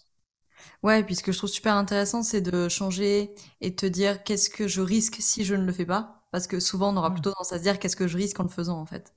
Ouais, 0.84 1.04
puis 1.04 1.16
ce 1.16 1.24
que 1.24 1.32
je 1.32 1.38
trouve 1.38 1.50
super 1.50 1.76
intéressant, 1.76 2.24
c'est 2.24 2.42
de 2.42 2.68
changer 2.70 3.32
et 3.62 3.72
de 3.72 3.76
te 3.76 3.86
dire 3.86 4.24
qu'est-ce 4.24 4.50
que 4.50 4.68
je 4.68 4.82
risque 4.82 5.18
si 5.20 5.46
je 5.46 5.56
ne 5.56 5.66
le 5.66 5.72
fais 5.72 5.86
pas? 5.86 6.26
Parce 6.32 6.48
que 6.48 6.60
souvent, 6.60 6.94
on 6.94 6.98
aura 6.98 7.12
plutôt 7.12 7.32
tendance 7.32 7.54
à 7.54 7.58
se 7.58 7.64
dire 7.64 7.80
qu'est-ce 7.80 7.96
que 7.96 8.08
je 8.08 8.18
risque 8.18 8.40
en 8.40 8.44
le 8.44 8.50
faisant, 8.50 8.80
en 8.80 8.86
fait? 8.86 9.14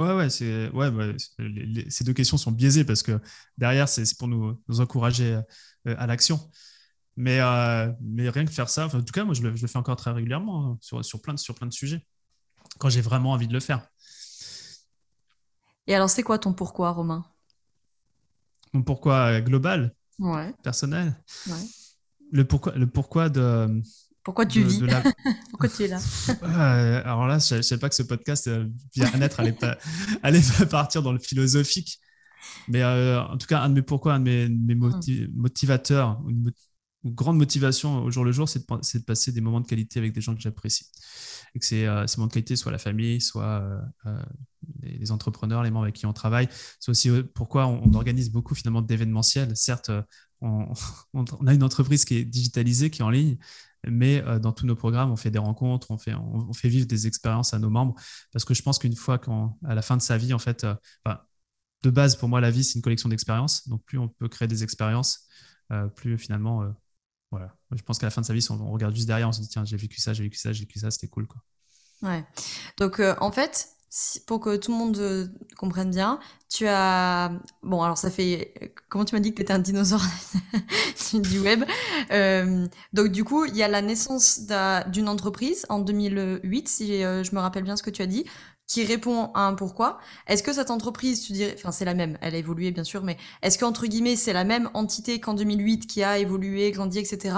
Ouais, 0.00 0.14
ouais, 0.14 0.30
c'est, 0.30 0.70
ouais, 0.70 0.90
ces 1.90 2.04
deux 2.04 2.14
questions 2.14 2.38
sont 2.38 2.52
biaisées 2.52 2.84
parce 2.84 3.02
que 3.02 3.20
derrière, 3.58 3.86
c'est, 3.86 4.16
pour 4.16 4.28
nous, 4.28 4.58
nous 4.66 4.80
encourager 4.80 5.34
euh, 5.86 5.94
à 5.98 6.06
l'action. 6.06 6.40
Mais, 7.16 7.38
euh, 7.40 7.92
mais 8.00 8.30
rien 8.30 8.46
que 8.46 8.50
faire 8.50 8.70
ça, 8.70 8.86
en 8.86 8.88
tout 8.88 9.12
cas, 9.12 9.24
moi, 9.24 9.34
je 9.34 9.42
le, 9.42 9.54
je 9.54 9.60
le 9.60 9.68
fais 9.68 9.76
encore 9.76 9.96
très 9.96 10.10
régulièrement 10.10 10.70
hein, 10.72 10.78
sur, 10.80 11.04
sur, 11.04 11.20
plein 11.20 11.34
de, 11.34 11.38
sur 11.38 11.54
plein 11.54 11.66
de 11.66 11.72
sujets, 11.74 12.06
quand 12.78 12.88
j'ai 12.88 13.02
vraiment 13.02 13.32
envie 13.32 13.46
de 13.46 13.52
le 13.52 13.60
faire. 13.60 13.86
Et 15.86 15.94
alors, 15.94 16.08
c'est 16.08 16.22
quoi 16.22 16.38
ton 16.38 16.54
pourquoi, 16.54 16.92
Romain? 16.92 17.26
Mon 18.72 18.82
pourquoi 18.82 19.32
euh, 19.32 19.40
global, 19.42 19.94
ouais. 20.18 20.54
personnel? 20.62 21.14
Ouais. 21.46 21.66
Le, 22.32 22.46
pourquoi, 22.46 22.72
le 22.74 22.86
pourquoi 22.86 23.28
de, 23.28 23.82
pourquoi 24.22 24.46
tu 24.46 24.62
vis 24.62 24.80
Pourquoi 25.50 25.68
tu 25.68 25.84
es 25.84 25.88
là 25.88 25.98
Alors 27.04 27.26
là, 27.26 27.38
je 27.38 27.56
ne 27.56 27.62
savais 27.62 27.80
pas 27.80 27.88
que 27.88 27.94
ce 27.94 28.02
podcast 28.02 28.48
euh, 28.48 28.68
bien-être 28.94 29.40
allait, 29.40 29.52
pas, 29.52 29.78
allait 30.22 30.42
partir 30.70 31.02
dans 31.02 31.12
le 31.12 31.18
philosophique. 31.18 32.00
Mais 32.68 32.82
euh, 32.82 33.22
en 33.22 33.38
tout 33.38 33.46
cas, 33.46 33.60
un 33.60 33.70
de 33.70 33.74
mes 33.74 33.82
pourquoi, 33.82 34.14
un 34.14 34.20
de 34.20 34.48
mes, 34.48 34.74
hmm. 34.74 35.28
motivateurs, 35.34 36.22
une, 36.28 36.52
grande 37.02 37.38
motivation 37.38 38.04
au 38.04 38.10
jour 38.10 38.26
le 38.26 38.32
jour, 38.32 38.46
c'est 38.46 38.58
de, 38.68 38.98
de, 38.98 39.04
passer 39.04 39.32
des 39.32 39.40
moments 39.40 39.62
de 39.62 39.66
qualité 39.66 39.98
avec 39.98 40.12
des 40.12 40.20
gens 40.20 40.34
que 40.34 40.40
j'apprécie. 40.42 40.84
Et 41.54 41.58
que 41.58 41.64
ces, 41.64 41.86
euh, 41.86 42.06
ces, 42.06 42.18
moments 42.18 42.28
de 42.28 42.34
qualité, 42.34 42.56
soit 42.56 42.70
la 42.70 42.78
famille, 42.78 43.22
soit 43.22 43.64
les, 44.82 45.10
entrepreneurs, 45.10 45.62
les 45.62 45.70
membres 45.70 45.84
avec 45.84 45.94
qui 45.94 46.04
on 46.04 46.12
travaille. 46.12 46.48
C'est 46.78 46.90
aussi 46.90 47.10
pourquoi 47.34 47.66
on, 47.66 47.82
on, 47.86 47.94
organise 47.94 48.30
beaucoup 48.30 48.54
finalement 48.54 48.82
d'événementiels. 48.82 49.56
Certes, 49.56 49.90
on, 50.42 50.72
on, 51.14 51.46
a 51.46 51.54
une 51.54 51.62
entreprise 51.62 52.04
qui 52.04 52.16
est 52.16 52.24
digitalisée, 52.26 52.90
qui 52.90 53.00
est 53.00 53.04
en 53.04 53.10
ligne, 53.10 53.38
mais 53.86 54.22
euh, 54.24 54.38
dans 54.38 54.52
tous 54.52 54.66
nos 54.66 54.76
programmes, 54.76 55.10
on 55.10 55.16
fait 55.16 55.30
des 55.30 55.38
rencontres, 55.38 55.90
on 55.90 55.98
fait, 55.98 56.14
on, 56.14 56.52
fait 56.52 56.68
vivre 56.68 56.86
des 56.86 57.06
expériences 57.06 57.54
à 57.54 57.58
nos 57.58 57.70
membres, 57.70 57.94
parce 58.32 58.44
que 58.44 58.54
je 58.54 58.62
pense 58.62 58.78
qu'une 58.78 58.96
fois 58.96 59.18
qu'à 59.18 59.74
la 59.74 59.82
fin 59.82 59.96
de 59.96 60.02
sa 60.02 60.18
vie, 60.18 60.32
en 60.32 60.38
fait, 60.38 60.64
euh, 60.64 60.74
de 61.82 61.90
base, 61.90 62.16
pour 62.16 62.28
moi, 62.28 62.40
la 62.40 62.50
vie, 62.50 62.64
c'est 62.64 62.74
une 62.74 62.82
collection 62.82 63.08
d'expériences. 63.08 63.66
Donc, 63.68 63.82
plus 63.84 63.98
on 63.98 64.08
peut 64.08 64.28
créer 64.28 64.48
des 64.48 64.62
expériences, 64.62 65.26
euh, 65.72 65.86
plus 65.88 66.18
finalement, 66.18 66.74
voilà. 67.30 67.56
Je 67.70 67.82
pense 67.82 67.98
qu'à 67.98 68.06
la 68.06 68.10
fin 68.10 68.20
de 68.20 68.26
sa 68.26 68.34
vie, 68.34 68.46
on, 68.50 68.70
regarde 68.70 68.94
juste 68.94 69.06
derrière, 69.06 69.28
on 69.28 69.32
se 69.32 69.40
dit, 69.40 69.48
tiens, 69.48 69.64
j'ai 69.64 69.76
vécu 69.76 70.00
ça, 70.00 70.12
j'ai 70.12 70.24
vécu 70.24 70.38
ça, 70.38 70.52
j'ai 70.52 70.64
vécu 70.64 70.78
ça, 70.78 70.90
c'était 70.90 71.08
cool. 71.08 71.26
Quoi. 71.26 71.42
Ouais. 72.02 72.24
Donc, 72.78 73.00
en 73.20 73.32
fait, 73.32 73.68
pour 74.26 74.38
que 74.38 74.56
tout 74.56 74.70
le 74.70 74.78
monde 74.78 74.98
euh, 74.98 75.26
comprenne 75.56 75.90
bien, 75.90 76.20
tu 76.48 76.66
as... 76.68 77.32
Bon, 77.62 77.82
alors 77.82 77.98
ça 77.98 78.10
fait... 78.10 78.72
Comment 78.88 79.04
tu 79.04 79.14
m'as 79.16 79.20
dit 79.20 79.30
que 79.30 79.36
tu 79.36 79.42
étais 79.42 79.52
un 79.52 79.58
dinosaure? 79.58 80.02
Du 81.12 81.40
web 81.40 81.64
euh, 82.12 82.68
Donc 82.92 83.08
du 83.08 83.24
coup, 83.24 83.44
il 83.44 83.56
y 83.56 83.64
a 83.64 83.68
la 83.68 83.82
naissance 83.82 84.42
d'une 84.88 85.08
entreprise 85.08 85.66
en 85.68 85.80
2008, 85.80 86.68
si 86.68 87.02
euh, 87.02 87.24
je 87.24 87.34
me 87.34 87.40
rappelle 87.40 87.64
bien 87.64 87.76
ce 87.76 87.82
que 87.82 87.90
tu 87.90 88.00
as 88.02 88.06
dit, 88.06 88.26
qui 88.68 88.84
répond 88.84 89.32
à 89.34 89.48
un 89.48 89.54
pourquoi. 89.54 89.98
Est-ce 90.28 90.44
que 90.44 90.52
cette 90.52 90.70
entreprise, 90.70 91.22
tu 91.22 91.32
dirais... 91.32 91.52
Enfin, 91.56 91.72
c'est 91.72 91.84
la 91.84 91.94
même, 91.94 92.16
elle 92.20 92.36
a 92.36 92.38
évolué 92.38 92.70
bien 92.70 92.84
sûr, 92.84 93.02
mais 93.02 93.16
est-ce 93.42 93.58
qu'entre 93.58 93.86
guillemets, 93.86 94.14
c'est 94.14 94.32
la 94.32 94.44
même 94.44 94.70
entité 94.72 95.18
qu'en 95.18 95.34
2008 95.34 95.88
qui 95.88 96.04
a 96.04 96.18
évolué, 96.18 96.70
grandi, 96.70 97.00
etc. 97.00 97.34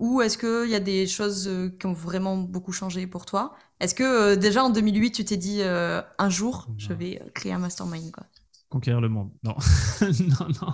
Ou 0.00 0.20
est-ce 0.20 0.36
qu'il 0.36 0.70
y 0.70 0.74
a 0.74 0.80
des 0.80 1.06
choses 1.06 1.50
qui 1.80 1.86
ont 1.86 1.94
vraiment 1.94 2.36
beaucoup 2.36 2.72
changé 2.72 3.06
pour 3.06 3.24
toi? 3.24 3.54
Est-ce 3.84 3.94
que 3.94 4.34
déjà 4.34 4.64
en 4.64 4.70
2008, 4.70 5.12
tu 5.12 5.24
t'es 5.24 5.36
dit 5.36 5.60
un 5.62 6.30
jour, 6.30 6.68
je 6.78 6.92
vais 6.92 7.20
créer 7.34 7.52
un 7.52 7.58
mastermind 7.58 8.10
quoi? 8.10 8.24
Conquérir 8.70 9.00
le 9.00 9.10
monde. 9.10 9.30
Non, 9.44 9.54
non, 10.00 10.48
non. 10.62 10.72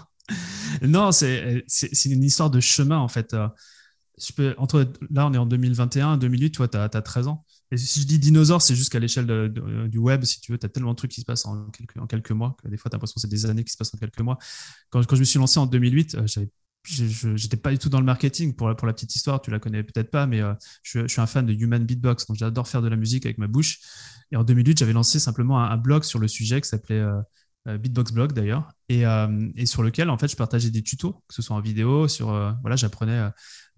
Non, 0.82 1.12
c'est 1.12 1.64
une 2.04 2.22
histoire 2.22 2.50
de 2.50 2.60
chemin 2.60 2.98
en 2.98 3.08
fait. 3.08 3.34
Je 4.20 4.32
peux, 4.32 4.54
entre, 4.58 4.92
là, 5.10 5.26
on 5.26 5.32
est 5.32 5.38
en 5.38 5.46
2021, 5.46 6.18
2008, 6.18 6.52
toi, 6.52 6.68
tu 6.68 6.76
as, 6.76 6.88
13 6.88 7.26
ans. 7.26 7.44
Et 7.72 7.76
si 7.76 8.00
je 8.00 8.06
dis 8.06 8.18
dinosaure, 8.18 8.60
c'est 8.60 8.74
juste 8.74 8.92
qu'à 8.92 8.98
l'échelle 8.98 9.50
du 9.88 9.98
web, 9.98 10.24
si 10.24 10.40
tu 10.40 10.52
veux, 10.52 10.58
tu 10.58 10.66
as 10.66 10.68
tellement 10.68 10.90
de 10.92 10.96
trucs 10.96 11.10
qui 11.10 11.20
se 11.20 11.26
passent 11.26 11.46
en 11.46 11.70
quelques, 11.70 11.96
en 11.96 12.06
quelques 12.06 12.32
mois 12.32 12.56
que 12.62 12.68
des 12.68 12.76
fois, 12.76 12.90
tu 12.90 12.94
as 12.94 12.98
l'impression 12.98 13.14
que 13.14 13.20
c'est 13.20 13.28
des 13.28 13.46
années 13.46 13.64
qui 13.64 13.72
se 13.72 13.78
passent 13.78 13.94
en 13.94 13.98
quelques 13.98 14.20
mois. 14.20 14.38
Quand, 14.90 15.04
quand 15.06 15.16
je 15.16 15.20
me 15.20 15.24
suis 15.24 15.38
lancé 15.38 15.58
en 15.58 15.66
2008, 15.66 16.18
j'avais 16.26 16.50
je 16.84 17.28
n'étais 17.28 17.56
pas 17.56 17.70
du 17.70 17.78
tout 17.78 17.88
dans 17.88 18.00
le 18.00 18.06
marketing. 18.06 18.54
Pour 18.54 18.68
la, 18.68 18.74
pour 18.74 18.86
la 18.86 18.92
petite 18.92 19.14
histoire, 19.14 19.40
tu 19.40 19.50
la 19.50 19.58
connais 19.58 19.82
peut-être 19.82 20.10
pas, 20.10 20.26
mais 20.26 20.40
euh, 20.40 20.54
je, 20.82 21.06
suis 21.06 21.20
un 21.20 21.26
fan 21.26 21.46
de 21.46 21.52
Human 21.52 21.84
Beatbox, 21.84 22.26
donc 22.26 22.36
j'adore 22.36 22.68
faire 22.68 22.82
de 22.82 22.88
la 22.88 22.96
musique 22.96 23.26
avec 23.26 23.38
ma 23.38 23.46
bouche. 23.46 23.80
Et 24.32 24.36
en 24.36 24.44
2008, 24.44 24.78
j'avais 24.78 24.92
lancé 24.92 25.18
simplement 25.18 25.62
un, 25.62 25.76
blog 25.76 26.04
sur 26.04 26.18
le 26.18 26.28
sujet 26.28 26.60
qui 26.60 26.68
s'appelait 26.68 27.00
euh, 27.00 27.20
euh, 27.68 27.78
Beatbox 27.78 28.12
Blog 28.12 28.32
d'ailleurs, 28.32 28.70
et, 28.88 29.02
et, 29.56 29.66
sur 29.66 29.82
lequel 29.82 30.08
en 30.08 30.18
fait 30.18 30.28
je 30.28 30.36
partageais 30.36 30.70
des 30.70 30.82
tutos, 30.82 31.12
que 31.28 31.34
ce 31.34 31.42
soit 31.42 31.54
en 31.54 31.60
vidéo, 31.60 32.08
sur 32.08 32.28
voilà, 32.62 32.76
j'apprenais 32.76 33.30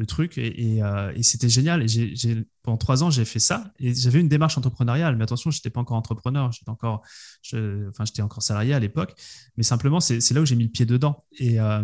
le 0.03 0.07
truc 0.07 0.39
et, 0.39 0.79
et, 0.79 1.23
c'était 1.23 1.49
génial. 1.49 1.83
Et 1.83 1.89
j'ai, 1.89 2.45
pendant 2.63 2.77
trois 2.77 3.03
ans, 3.03 3.11
j'ai 3.11 3.25
fait 3.25 3.39
ça 3.39 3.73
et 3.79 3.95
j'avais 3.95 4.21
une 4.21 4.29
démarche 4.29 4.59
entrepreneuriale. 4.59 5.17
Mais 5.17 5.25
attention, 5.25 5.51
je 5.51 5.59
n'étais 5.59 5.71
pas 5.71 5.81
encore 5.81 5.97
entrepreneur, 5.97 6.53
j'étais 6.53 6.71
encore, 6.71 7.03
enfin, 7.53 8.05
j'étais 8.05 8.23
encore 8.23 8.43
salarié 8.43 8.75
à 8.75 8.79
l'époque. 8.79 9.15
Mais 9.57 9.63
simplement, 9.63 10.01
c'est, 10.01 10.19
là 10.33 10.41
où 10.41 10.47
j'ai 10.47 10.57
mis 10.57 10.65
le 10.65 10.71
pied 10.71 10.87
dedans. 10.87 11.25
Et, 11.39 11.59
à 11.59 11.83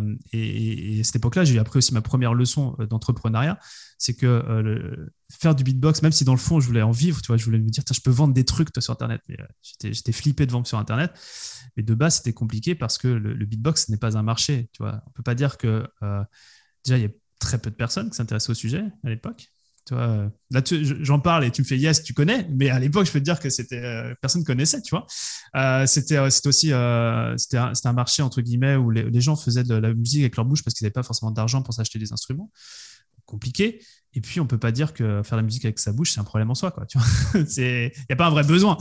cette 1.03 1.17
époque-là, 1.17 1.45
j'ai 1.45 1.59
appris 1.59 1.79
aussi 1.79 1.95
ma 1.95 2.03
première 2.03 2.35
leçon 2.35 2.77
d'entrepreneuriat 2.91 3.59
c'est 3.99 4.15
que 4.15 4.27
euh, 4.27 5.13
faire 5.31 5.57
du 5.57 5.65
beatbox, 5.65 6.03
même 6.03 6.13
si 6.13 6.25
dans 6.25 6.33
le 6.33 6.39
fond 6.39 6.61
je 6.61 6.67
voulais 6.67 6.83
en 6.83 6.93
vivre, 6.93 7.21
tu 7.21 7.27
vois, 7.27 7.37
je 7.37 7.45
voulais 7.45 7.59
me 7.59 7.69
dire, 7.69 7.83
je 7.91 8.01
peux 8.01 8.11
vendre 8.11 8.33
des 8.33 8.45
trucs 8.45 8.69
sur 8.79 8.93
Internet, 8.93 9.21
euh, 9.31 9.45
j'étais 9.83 10.13
flippé 10.13 10.47
de 10.47 10.53
vendre 10.53 10.67
sur 10.67 10.79
Internet. 10.79 11.13
Mais 11.77 11.83
de 11.83 11.95
base, 11.95 12.19
c'était 12.19 12.33
compliqué 12.33 12.75
parce 12.77 12.97
que 12.97 13.09
le, 13.09 13.45
beatbox 13.45 13.89
n'est 13.89 13.97
pas 13.97 14.17
un 14.17 14.23
marché, 14.23 14.71
tu 14.73 14.83
vois. 14.83 15.03
On 15.07 15.11
peut 15.11 15.23
pas 15.25 15.35
dire 15.35 15.59
que 15.59 15.87
euh, 16.03 16.25
déjà 16.85 16.97
il 16.97 17.03
y 17.03 17.07
a 17.07 17.11
très 17.39 17.59
peu 17.59 17.71
de 17.71 17.77
personnes 17.77 18.11
qui 18.11 18.17
s'intéressaient 18.17 18.51
au 18.51 18.55
sujet 18.55 18.85
à 19.05 19.09
l'époque. 19.09 19.49
Vois, 19.91 20.31
là, 20.51 20.61
j'en 21.01 21.19
parle 21.19 21.47
et 21.47 21.51
tu 21.51 21.63
me 21.63 21.67
fais 21.67 21.79
yes, 21.79 22.03
tu 22.03 22.13
connais, 22.13 22.47
mais 22.51 22.69
à 22.69 22.79
l'époque, 22.79 23.07
je 23.07 23.13
peux 23.13 23.21
te 23.21 23.25
dire 23.25 23.41
que 23.41 23.49
c'était 23.49 24.13
personne 24.21 24.45
connaissait, 24.45 24.83
tu 24.83 24.95
vois. 24.95 25.07
c'était 25.87 26.19
aussi 26.19 26.73
c'était 27.39 27.57
un, 27.57 27.73
un, 27.85 27.93
marché 27.95 28.23
entre 28.23 28.43
guillemets 28.43 28.77
où 28.77 28.91
les, 28.91 29.05
les, 29.09 29.21
gens 29.23 29.35
faisaient 29.35 29.65
de 29.65 29.75
la 29.75 29.95
musique 29.95 30.21
avec 30.21 30.37
leur 30.37 30.45
bouche 30.45 30.63
parce 30.63 30.75
qu'ils 30.75 30.85
n'avaient 30.85 30.93
pas 30.93 31.03
forcément 31.03 31.31
d'argent 31.31 31.63
pour 31.63 31.73
s'acheter 31.73 31.99
des 31.99 32.13
instruments 32.13 32.51
compliqué. 33.29 33.81
Et 34.15 34.21
puis, 34.21 34.41
on 34.41 34.47
peut 34.47 34.59
pas 34.59 34.73
dire 34.73 34.95
que 34.95 35.23
faire 35.23 35.37
la 35.37 35.43
musique 35.43 35.65
avec 35.65 35.79
sa 35.79 35.93
bouche, 35.93 36.13
c'est 36.13 36.21
un 36.21 36.25
problème 36.25 36.51
en 36.51 36.55
soi. 36.55 36.75
Il 37.35 37.43
n'y 37.59 37.91
a 38.11 38.17
pas 38.17 38.27
un 38.27 38.31
vrai 38.31 38.43
besoin. 38.43 38.77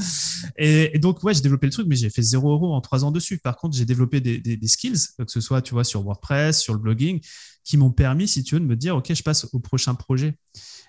Et, 0.58 0.98
donc, 1.00 1.22
ouais, 1.24 1.34
j'ai 1.34 1.42
développé 1.42 1.68
le 1.68 1.72
truc, 1.74 1.86
mais 1.88 1.98
j'ai 1.98 2.10
fait 2.10 2.22
zéro 2.22 2.52
euro 2.52 2.74
en 2.74 2.82
trois 2.82 3.04
ans 3.04 3.12
dessus. 3.12 3.38
Par 3.38 3.58
contre, 3.58 3.76
j'ai 3.76 3.86
développé 3.86 4.22
des, 4.22 4.68
skills, 4.68 4.98
que 5.18 5.26
ce 5.28 5.42
soit 5.42 5.62
tu 5.62 5.74
vois, 5.74 5.84
sur 5.84 6.02
WordPress, 6.02 6.60
sur 6.60 6.74
le 6.74 6.80
blogging, 6.80 7.20
qui 7.64 7.78
m'ont 7.78 7.92
permis, 7.92 8.28
si 8.28 8.44
tu 8.44 8.56
veux, 8.56 8.62
de 8.62 8.66
me 8.66 8.76
dire, 8.76 8.96
OK, 8.96 9.14
je 9.14 9.22
passe 9.22 9.48
au 9.52 9.60
prochain 9.60 9.94
projet. 9.94 10.34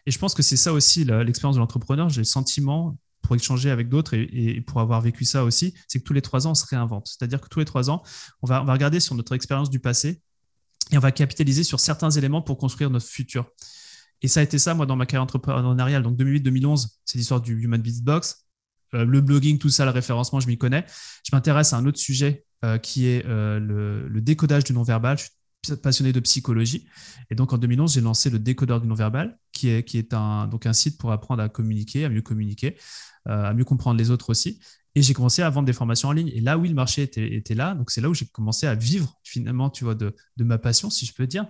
Et 0.06 0.10
je 0.10 0.18
pense 0.18 0.34
que 0.34 0.42
c'est 0.42 0.56
ça 0.56 0.72
aussi 0.72 1.04
l'expérience 1.04 1.56
de 1.56 1.60
l'entrepreneur. 1.60 2.08
J'ai 2.08 2.20
le 2.20 2.24
sentiment, 2.24 2.96
pour 3.22 3.36
échanger 3.36 3.70
avec 3.70 3.88
d'autres 3.88 4.14
et, 4.14 4.62
pour 4.62 4.80
avoir 4.80 5.02
vécu 5.02 5.24
ça 5.24 5.44
aussi, 5.44 5.74
c'est 5.86 5.98
que 5.98 6.04
tous 6.04 6.14
les 6.14 6.22
trois 6.22 6.46
ans, 6.46 6.52
on 6.52 6.54
se 6.54 6.64
réinvente. 6.64 7.08
C'est-à-dire 7.08 7.40
que 7.40 7.48
tous 7.48 7.58
les 7.58 7.66
trois 7.66 7.90
ans, 7.90 8.02
on 8.40 8.46
va, 8.46 8.62
on 8.62 8.64
va 8.64 8.72
regarder 8.72 9.00
sur 9.00 9.14
notre 9.14 9.34
expérience 9.34 9.68
du 9.68 9.80
passé 9.80 10.22
et 10.92 10.96
on 10.96 11.00
va 11.00 11.12
capitaliser 11.12 11.64
sur 11.64 11.80
certains 11.80 12.10
éléments 12.10 12.42
pour 12.42 12.58
construire 12.58 12.90
notre 12.90 13.06
futur. 13.06 13.50
Et 14.22 14.28
ça 14.28 14.40
a 14.40 14.42
été 14.42 14.58
ça, 14.58 14.74
moi, 14.74 14.86
dans 14.86 14.96
ma 14.96 15.06
carrière 15.06 15.22
entrepreneuriale. 15.22 16.02
Donc 16.02 16.18
2008-2011, 16.18 16.88
c'est 17.04 17.18
l'histoire 17.18 17.40
du 17.40 17.60
Human 17.60 17.80
Beatbox. 17.80 18.46
Euh, 18.94 19.04
le 19.04 19.20
blogging, 19.20 19.58
tout 19.58 19.68
ça, 19.68 19.84
le 19.84 19.90
référencement, 19.90 20.40
je 20.40 20.48
m'y 20.48 20.58
connais. 20.58 20.84
Je 21.24 21.34
m'intéresse 21.34 21.72
à 21.72 21.76
un 21.76 21.86
autre 21.86 21.98
sujet 21.98 22.44
euh, 22.64 22.78
qui 22.78 23.06
est 23.06 23.24
euh, 23.26 23.60
le, 23.60 24.20
décodage 24.20 24.64
du 24.64 24.72
non-verbal. 24.72 25.18
Passionné 25.82 26.12
de 26.12 26.20
psychologie. 26.20 26.86
Et 27.30 27.34
donc 27.34 27.52
en 27.52 27.58
2011, 27.58 27.92
j'ai 27.92 28.00
lancé 28.00 28.30
le 28.30 28.38
décodeur 28.38 28.80
du 28.80 28.86
non-verbal, 28.86 29.38
qui 29.52 29.68
est, 29.68 29.84
qui 29.84 29.98
est 29.98 30.14
un, 30.14 30.46
donc 30.46 30.66
un 30.66 30.72
site 30.72 30.98
pour 30.98 31.12
apprendre 31.12 31.42
à 31.42 31.48
communiquer, 31.48 32.04
à 32.04 32.08
mieux 32.08 32.22
communiquer, 32.22 32.76
à 33.26 33.52
mieux 33.52 33.64
comprendre 33.64 33.98
les 33.98 34.10
autres 34.10 34.30
aussi. 34.30 34.60
Et 34.98 35.02
j'ai 35.02 35.14
commencé 35.14 35.42
à 35.42 35.50
vendre 35.50 35.66
des 35.66 35.72
formations 35.72 36.08
en 36.08 36.12
ligne. 36.12 36.28
Et 36.34 36.40
là, 36.40 36.58
oui, 36.58 36.68
le 36.68 36.74
marché 36.74 37.02
était, 37.02 37.54
là. 37.54 37.74
Donc, 37.74 37.92
c'est 37.92 38.00
là 38.00 38.08
où 38.08 38.14
j'ai 38.14 38.26
commencé 38.26 38.66
à 38.66 38.74
vivre 38.74 39.16
finalement, 39.22 39.70
tu 39.70 39.84
vois, 39.84 39.94
de, 39.94 40.12
ma 40.38 40.58
passion, 40.58 40.90
si 40.90 41.06
je 41.06 41.14
peux 41.14 41.28
dire, 41.28 41.46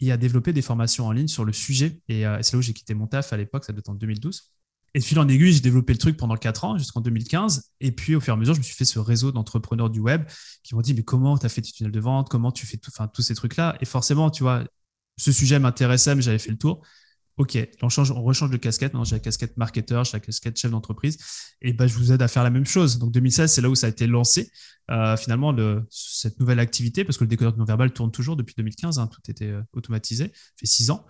et 0.00 0.12
à 0.12 0.16
développer 0.16 0.54
des 0.54 0.62
formations 0.62 1.06
en 1.06 1.12
ligne 1.12 1.28
sur 1.28 1.44
le 1.44 1.52
sujet. 1.52 2.00
Et 2.08 2.26
euh, 2.26 2.38
c'est 2.40 2.54
là 2.54 2.58
où 2.58 2.62
j'ai 2.62 2.72
quitté 2.72 2.94
mon 2.94 3.06
taf 3.06 3.34
à 3.34 3.36
l'époque, 3.36 3.64
ça 3.64 3.74
doit 3.74 3.80
être 3.80 3.90
en 3.90 3.94
2012. 3.94 4.50
Et 4.96 4.98
de 4.98 5.04
fil 5.04 5.18
en 5.18 5.28
aiguille, 5.28 5.52
j'ai 5.52 5.60
développé 5.60 5.92
le 5.92 5.98
truc 5.98 6.16
pendant 6.16 6.36
4 6.36 6.64
ans, 6.64 6.78
jusqu'en 6.78 7.02
2015. 7.02 7.70
Et 7.80 7.92
puis, 7.92 8.14
au 8.14 8.20
fur 8.20 8.32
et 8.32 8.34
à 8.34 8.40
mesure, 8.40 8.54
je 8.54 8.60
me 8.60 8.64
suis 8.64 8.74
fait 8.74 8.86
ce 8.86 8.98
réseau 8.98 9.30
d'entrepreneurs 9.30 9.90
du 9.90 10.00
web 10.00 10.24
qui 10.62 10.74
m'ont 10.74 10.80
dit, 10.80 10.94
mais 10.94 11.02
comment 11.02 11.36
tu 11.36 11.44
as 11.44 11.50
fait 11.50 11.60
tes 11.60 11.70
tunnels 11.70 11.92
de 11.92 12.00
vente? 12.00 12.30
Comment 12.30 12.50
tu 12.50 12.64
fais 12.64 12.78
tout, 12.78 12.90
tous 13.12 13.20
ces 13.20 13.34
trucs-là? 13.34 13.76
Et 13.82 13.84
forcément, 13.84 14.30
tu 14.30 14.42
vois, 14.42 14.64
ce 15.18 15.32
sujet 15.32 15.58
m'intéressait, 15.58 16.14
mais 16.14 16.22
j'avais 16.22 16.38
fait 16.38 16.50
le 16.50 16.56
tour. 16.56 16.80
OK, 17.38 17.58
on, 17.82 17.90
change, 17.90 18.10
on 18.12 18.22
rechange 18.22 18.50
de 18.50 18.56
casquette. 18.56 18.94
Maintenant, 18.94 19.04
j'ai 19.04 19.16
la 19.16 19.20
casquette 19.20 19.58
marketeur, 19.58 20.04
j'ai 20.04 20.14
la 20.14 20.20
casquette 20.20 20.58
chef 20.58 20.70
d'entreprise. 20.70 21.18
Et 21.60 21.74
ben, 21.74 21.86
je 21.86 21.94
vous 21.94 22.10
aide 22.10 22.22
à 22.22 22.28
faire 22.28 22.42
la 22.42 22.48
même 22.48 22.64
chose. 22.64 22.98
Donc, 22.98 23.12
2016, 23.12 23.52
c'est 23.52 23.60
là 23.60 23.68
où 23.68 23.74
ça 23.74 23.88
a 23.88 23.90
été 23.90 24.06
lancé, 24.06 24.50
euh, 24.90 25.18
finalement, 25.18 25.52
le, 25.52 25.86
cette 25.90 26.40
nouvelle 26.40 26.60
activité, 26.60 27.04
parce 27.04 27.18
que 27.18 27.24
le 27.24 27.28
décodeur 27.28 27.54
non-verbal 27.58 27.92
tourne 27.92 28.10
toujours 28.10 28.36
depuis 28.36 28.54
2015. 28.56 28.98
Hein, 28.98 29.08
tout 29.08 29.20
était 29.30 29.50
euh, 29.50 29.60
automatisé, 29.74 30.32
fait 30.56 30.66
six 30.66 30.90
ans. 30.90 31.04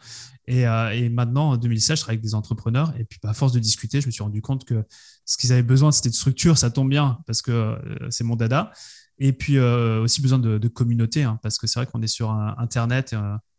Et, 0.49 0.67
euh, 0.67 0.91
et, 0.91 1.09
maintenant, 1.11 1.51
en 1.51 1.57
2016, 1.57 1.99
je 1.99 2.03
travaille 2.03 2.17
avec 2.17 2.25
des 2.25 2.35
entrepreneurs. 2.35 2.93
Et 2.99 3.05
puis, 3.05 3.21
bah, 3.23 3.31
à 3.31 3.35
force 3.35 3.53
de 3.53 3.61
discuter, 3.61 4.01
je 4.01 4.07
me 4.07 4.11
suis 4.11 4.25
rendu 4.25 4.43
compte 4.43 4.65
que 4.65 4.85
ce 5.27 5.37
qu'ils 5.37 5.53
avaient 5.53 5.63
besoin, 5.63 5.93
c'était 5.93 6.11
de 6.11 6.15
structure. 6.15 6.59
Ça 6.59 6.71
tombe 6.71 6.91
bien, 6.91 7.19
parce 7.29 7.41
que 7.41 7.79
c'est 8.11 8.25
mon 8.25 8.35
dada. 8.35 8.73
Et 9.19 9.33
puis, 9.33 9.61
aussi 9.61 10.21
besoin 10.23 10.41
de, 10.41 10.59
de 10.59 10.69
communauté, 10.69 11.23
hein, 11.23 11.39
parce 11.41 11.57
que 11.59 11.69
c'est 11.69 11.79
vrai 11.79 11.87
qu'on 11.87 12.03
est 12.03 12.09
sur 12.09 12.33
Internet 12.33 13.15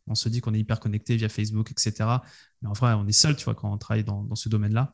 on 0.07 0.15
se 0.15 0.29
dit 0.29 0.41
qu'on 0.41 0.53
est 0.53 0.59
hyper 0.59 0.79
connecté 0.79 1.15
via 1.15 1.29
Facebook, 1.29 1.71
etc. 1.71 1.93
Mais 2.61 2.69
en 2.69 2.73
vrai, 2.73 2.93
on 2.93 3.05
est 3.07 3.11
seul, 3.11 3.35
tu 3.35 3.45
vois, 3.45 3.55
quand 3.55 3.71
on 3.71 3.77
travaille 3.77 4.03
dans, 4.03 4.35
ce 4.35 4.49
domaine-là. 4.49 4.93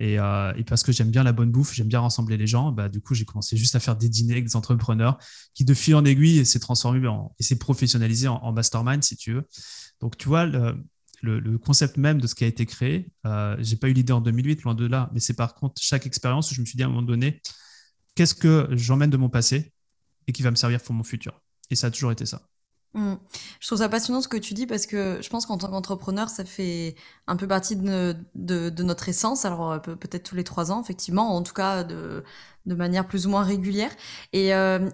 Euh, 0.00 0.52
et, 0.56 0.64
parce 0.64 0.82
que 0.82 0.92
j'aime 0.92 1.10
bien 1.10 1.22
la 1.22 1.32
bonne 1.32 1.50
bouffe, 1.50 1.74
j'aime 1.74 1.88
bien 1.88 2.00
rassembler 2.00 2.36
les 2.36 2.46
gens, 2.46 2.72
bah, 2.72 2.88
du 2.88 3.00
coup, 3.00 3.14
j'ai 3.14 3.24
commencé 3.24 3.56
juste 3.56 3.74
à 3.74 3.80
faire 3.80 3.96
des 3.96 4.08
dîners 4.08 4.34
avec 4.34 4.44
des 4.44 4.56
entrepreneurs 4.56 5.18
qui, 5.54 5.64
de 5.64 5.74
fil 5.74 5.94
en 5.94 6.04
aiguille, 6.04 6.46
s'est 6.46 6.60
transformé 6.60 7.00
et 7.38 7.42
s'est 7.42 7.58
professionnalisé 7.58 8.28
en, 8.28 8.52
mastermind, 8.52 9.02
si 9.02 9.16
tu 9.16 9.34
veux. 9.34 9.48
Donc, 10.00 10.16
tu 10.16 10.28
vois, 10.28 10.46
le, 10.46 11.58
concept 11.58 11.96
même 11.96 12.20
de 12.20 12.26
ce 12.26 12.34
qui 12.34 12.44
a 12.44 12.46
été 12.46 12.66
créé, 12.66 13.10
euh, 13.26 13.56
j'ai 13.60 13.76
pas 13.76 13.88
eu 13.88 13.92
l'idée 13.92 14.12
en 14.12 14.20
2008, 14.20 14.62
loin 14.62 14.74
de 14.74 14.86
là, 14.86 15.10
mais 15.12 15.20
c'est 15.20 15.34
par 15.34 15.54
contre 15.54 15.80
chaque 15.80 16.06
expérience 16.06 16.50
où 16.50 16.54
je 16.54 16.60
me 16.60 16.66
suis 16.66 16.76
dit 16.76 16.82
à 16.82 16.86
un 16.86 16.88
moment 16.88 17.02
donné, 17.02 17.40
qu'est-ce 18.14 18.34
que 18.34 18.68
j'emmène 18.72 19.10
de 19.10 19.16
mon 19.16 19.28
passé 19.28 19.72
et 20.26 20.32
qui 20.32 20.42
va 20.42 20.50
me 20.50 20.56
servir 20.56 20.80
pour 20.80 20.94
mon 20.94 21.04
futur? 21.04 21.40
Et 21.70 21.76
ça 21.76 21.88
a 21.88 21.90
toujours 21.90 22.12
été 22.12 22.26
ça. 22.26 22.51
Mmh. 22.94 23.14
Je 23.60 23.66
trouve 23.66 23.78
ça 23.78 23.88
passionnant 23.88 24.20
ce 24.20 24.28
que 24.28 24.36
tu 24.36 24.52
dis 24.52 24.66
parce 24.66 24.86
que 24.86 25.18
je 25.22 25.28
pense 25.30 25.46
qu'en 25.46 25.56
tant 25.56 25.68
qu'entrepreneur, 25.68 26.28
ça 26.28 26.44
fait 26.44 26.94
un 27.26 27.36
peu 27.36 27.46
partie 27.46 27.76
de, 27.76 28.14
notre 28.82 29.08
essence. 29.08 29.44
Alors 29.44 29.72
euh, 29.72 29.78
peut-être 29.78 30.24
tous 30.24 30.34
les 30.34 30.44
trois 30.44 30.70
ans, 30.72 30.82
effectivement, 30.82 31.34
en 31.34 31.42
tout 31.42 31.54
cas 31.54 31.84
de, 31.84 32.24
manière 32.66 33.06
plus 33.06 33.26
ou 33.26 33.30
moins 33.30 33.44
régulière. 33.44 33.90
Et, 34.32 34.54
euh, 34.54 34.90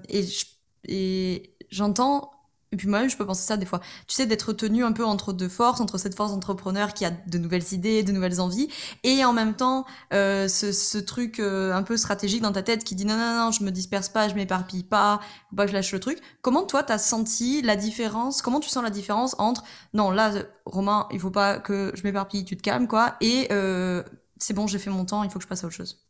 et 0.84 1.54
j'entends 1.70 2.30
et 2.72 2.76
puis 2.76 2.86
moi-même, 2.88 3.08
je 3.08 3.16
peux 3.16 3.24
penser 3.24 3.46
ça 3.46 3.56
des 3.56 3.66
fois. 3.66 3.80
Tu 4.06 4.14
sais, 4.14 4.26
d'être 4.26 4.52
tenu 4.52 4.84
un 4.84 4.92
peu 4.92 5.04
entre 5.04 5.32
deux 5.32 5.48
forces, 5.48 5.80
entre 5.80 5.98
cette 5.98 6.14
force 6.14 6.32
d'entrepreneur 6.32 6.92
qui 6.92 7.04
a 7.04 7.10
de 7.10 7.38
nouvelles 7.38 7.72
idées, 7.72 8.02
de 8.02 8.12
nouvelles 8.12 8.40
envies, 8.40 8.68
et 9.04 9.24
en 9.24 9.32
même 9.32 9.54
temps, 9.54 9.86
euh, 10.12 10.48
ce, 10.48 10.72
ce, 10.72 10.98
truc 10.98 11.40
euh, 11.40 11.72
un 11.72 11.82
peu 11.82 11.96
stratégique 11.96 12.42
dans 12.42 12.52
ta 12.52 12.62
tête 12.62 12.84
qui 12.84 12.94
dit 12.94 13.06
non, 13.06 13.16
non, 13.16 13.44
non, 13.44 13.50
je 13.50 13.64
me 13.64 13.70
disperse 13.70 14.08
pas, 14.08 14.28
je 14.28 14.34
m'éparpille 14.34 14.84
pas, 14.84 15.20
faut 15.50 15.56
pas 15.56 15.64
que 15.64 15.70
je 15.70 15.76
lâche 15.76 15.92
le 15.92 16.00
truc. 16.00 16.18
Comment 16.42 16.64
toi, 16.64 16.82
t'as 16.82 16.98
senti 16.98 17.62
la 17.62 17.76
différence 17.76 18.42
Comment 18.42 18.60
tu 18.60 18.68
sens 18.68 18.82
la 18.82 18.90
différence 18.90 19.34
entre 19.38 19.64
non, 19.94 20.10
là, 20.10 20.32
Romain, 20.66 21.08
il 21.10 21.20
faut 21.20 21.30
pas 21.30 21.58
que 21.58 21.92
je 21.94 22.02
m'éparpille, 22.02 22.44
tu 22.44 22.56
te 22.56 22.62
calmes, 22.62 22.88
quoi, 22.88 23.16
et 23.20 23.48
euh, 23.50 24.02
c'est 24.38 24.54
bon, 24.54 24.66
j'ai 24.66 24.78
fait 24.78 24.90
mon 24.90 25.04
temps, 25.04 25.22
il 25.24 25.30
faut 25.30 25.38
que 25.38 25.44
je 25.44 25.48
passe 25.48 25.64
à 25.64 25.66
autre 25.66 25.76
chose? 25.76 26.07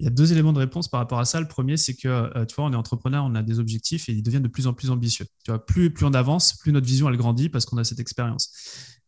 Il 0.00 0.04
y 0.04 0.06
a 0.06 0.10
deux 0.10 0.32
éléments 0.32 0.52
de 0.52 0.58
réponse 0.58 0.88
par 0.88 1.00
rapport 1.00 1.18
à 1.18 1.24
ça. 1.24 1.40
Le 1.40 1.48
premier, 1.48 1.76
c'est 1.76 1.94
que, 1.94 2.08
euh, 2.08 2.44
tu 2.44 2.54
vois, 2.54 2.66
on 2.66 2.72
est 2.72 2.76
entrepreneur, 2.76 3.24
on 3.24 3.34
a 3.34 3.42
des 3.42 3.58
objectifs 3.58 4.08
et 4.08 4.12
ils 4.12 4.22
deviennent 4.22 4.44
de 4.44 4.48
plus 4.48 4.66
en 4.68 4.72
plus 4.72 4.90
ambitieux. 4.90 5.26
Tu 5.44 5.50
vois, 5.50 5.64
plus, 5.64 5.92
plus 5.92 6.06
on 6.06 6.14
avance, 6.14 6.56
plus 6.56 6.70
notre 6.70 6.86
vision, 6.86 7.08
elle 7.08 7.16
grandit 7.16 7.48
parce 7.48 7.66
qu'on 7.66 7.78
a 7.78 7.84
cette 7.84 7.98
expérience. 7.98 8.52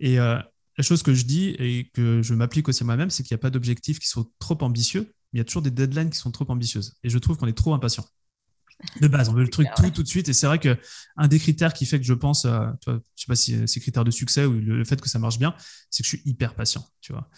Et 0.00 0.18
euh, 0.18 0.38
la 0.76 0.82
chose 0.82 1.02
que 1.02 1.14
je 1.14 1.24
dis 1.24 1.50
et 1.58 1.90
que 1.94 2.22
je 2.22 2.34
m'applique 2.34 2.68
aussi 2.68 2.82
moi-même, 2.82 3.10
c'est 3.10 3.22
qu'il 3.22 3.34
n'y 3.34 3.40
a 3.40 3.42
pas 3.42 3.50
d'objectifs 3.50 4.00
qui 4.00 4.08
sont 4.08 4.30
trop 4.40 4.58
ambitieux, 4.62 5.12
mais 5.32 5.38
il 5.38 5.38
y 5.38 5.40
a 5.42 5.44
toujours 5.44 5.62
des 5.62 5.70
deadlines 5.70 6.10
qui 6.10 6.18
sont 6.18 6.32
trop 6.32 6.46
ambitieuses. 6.48 6.96
Et 7.04 7.08
je 7.08 7.18
trouve 7.18 7.36
qu'on 7.36 7.46
est 7.46 7.56
trop 7.56 7.72
impatient. 7.72 8.04
De 9.00 9.06
base, 9.08 9.28
on 9.28 9.34
veut 9.34 9.42
le 9.42 9.50
truc 9.50 9.68
tout, 9.76 9.90
tout 9.90 10.02
de 10.02 10.08
suite. 10.08 10.28
Et 10.28 10.32
c'est 10.32 10.46
vrai 10.46 10.58
qu'un 10.58 11.28
des 11.28 11.38
critères 11.38 11.72
qui 11.72 11.86
fait 11.86 12.00
que 12.00 12.06
je 12.06 12.14
pense, 12.14 12.46
euh, 12.46 12.66
tu 12.80 12.90
vois, 12.90 13.00
je 13.14 13.22
sais 13.22 13.26
pas 13.28 13.36
si 13.36 13.68
c'est 13.68 13.78
critères 13.78 14.04
de 14.04 14.10
succès 14.10 14.44
ou 14.44 14.54
le, 14.54 14.78
le 14.78 14.84
fait 14.84 15.00
que 15.00 15.08
ça 15.08 15.18
marche 15.18 15.38
bien, 15.38 15.54
c'est 15.90 16.02
que 16.02 16.08
je 16.08 16.16
suis 16.16 16.22
hyper 16.24 16.54
patient. 16.54 16.84
Tu 17.00 17.12
vois. 17.12 17.28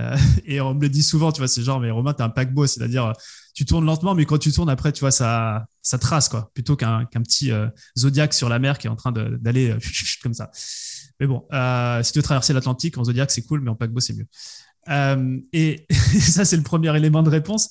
Euh, 0.00 0.16
et 0.46 0.60
on 0.60 0.74
me 0.74 0.80
le 0.80 0.88
dit 0.88 1.02
souvent, 1.02 1.32
tu 1.32 1.40
vois, 1.40 1.48
c'est 1.48 1.62
genre, 1.62 1.80
mais 1.80 1.90
Romain, 1.90 2.14
t'es 2.14 2.22
un 2.22 2.28
paquebot, 2.28 2.66
c'est-à-dire, 2.66 3.06
euh, 3.06 3.12
tu 3.54 3.64
tournes 3.64 3.84
lentement, 3.84 4.14
mais 4.14 4.24
quand 4.24 4.38
tu 4.38 4.52
tournes 4.52 4.70
après, 4.70 4.92
tu 4.92 5.00
vois, 5.00 5.10
ça, 5.10 5.66
ça 5.82 5.98
trace, 5.98 6.28
quoi, 6.28 6.50
plutôt 6.54 6.76
qu'un 6.76 7.06
petit 7.06 7.50
euh, 7.50 7.68
zodiaque 7.98 8.34
sur 8.34 8.48
la 8.48 8.58
mer 8.58 8.78
qui 8.78 8.86
est 8.86 8.90
en 8.90 8.96
train 8.96 9.12
d'aller 9.12 9.76
comme 10.22 10.34
ça. 10.34 10.50
Mais 11.20 11.26
bon, 11.26 11.46
si 12.02 12.12
tu 12.12 12.18
veux 12.18 12.22
traverser 12.22 12.52
l'Atlantique 12.52 12.98
en 12.98 13.04
zodiaque, 13.04 13.30
c'est 13.30 13.42
cool, 13.42 13.60
mais 13.60 13.70
en 13.70 13.76
paquebot, 13.76 14.00
c'est 14.00 14.14
mieux. 14.14 14.26
Euh, 14.88 15.38
et, 15.52 15.86
ça, 16.20 16.44
c'est 16.44 16.56
le 16.56 16.62
premier 16.62 16.94
élément 16.96 17.22
de 17.22 17.30
réponse. 17.30 17.70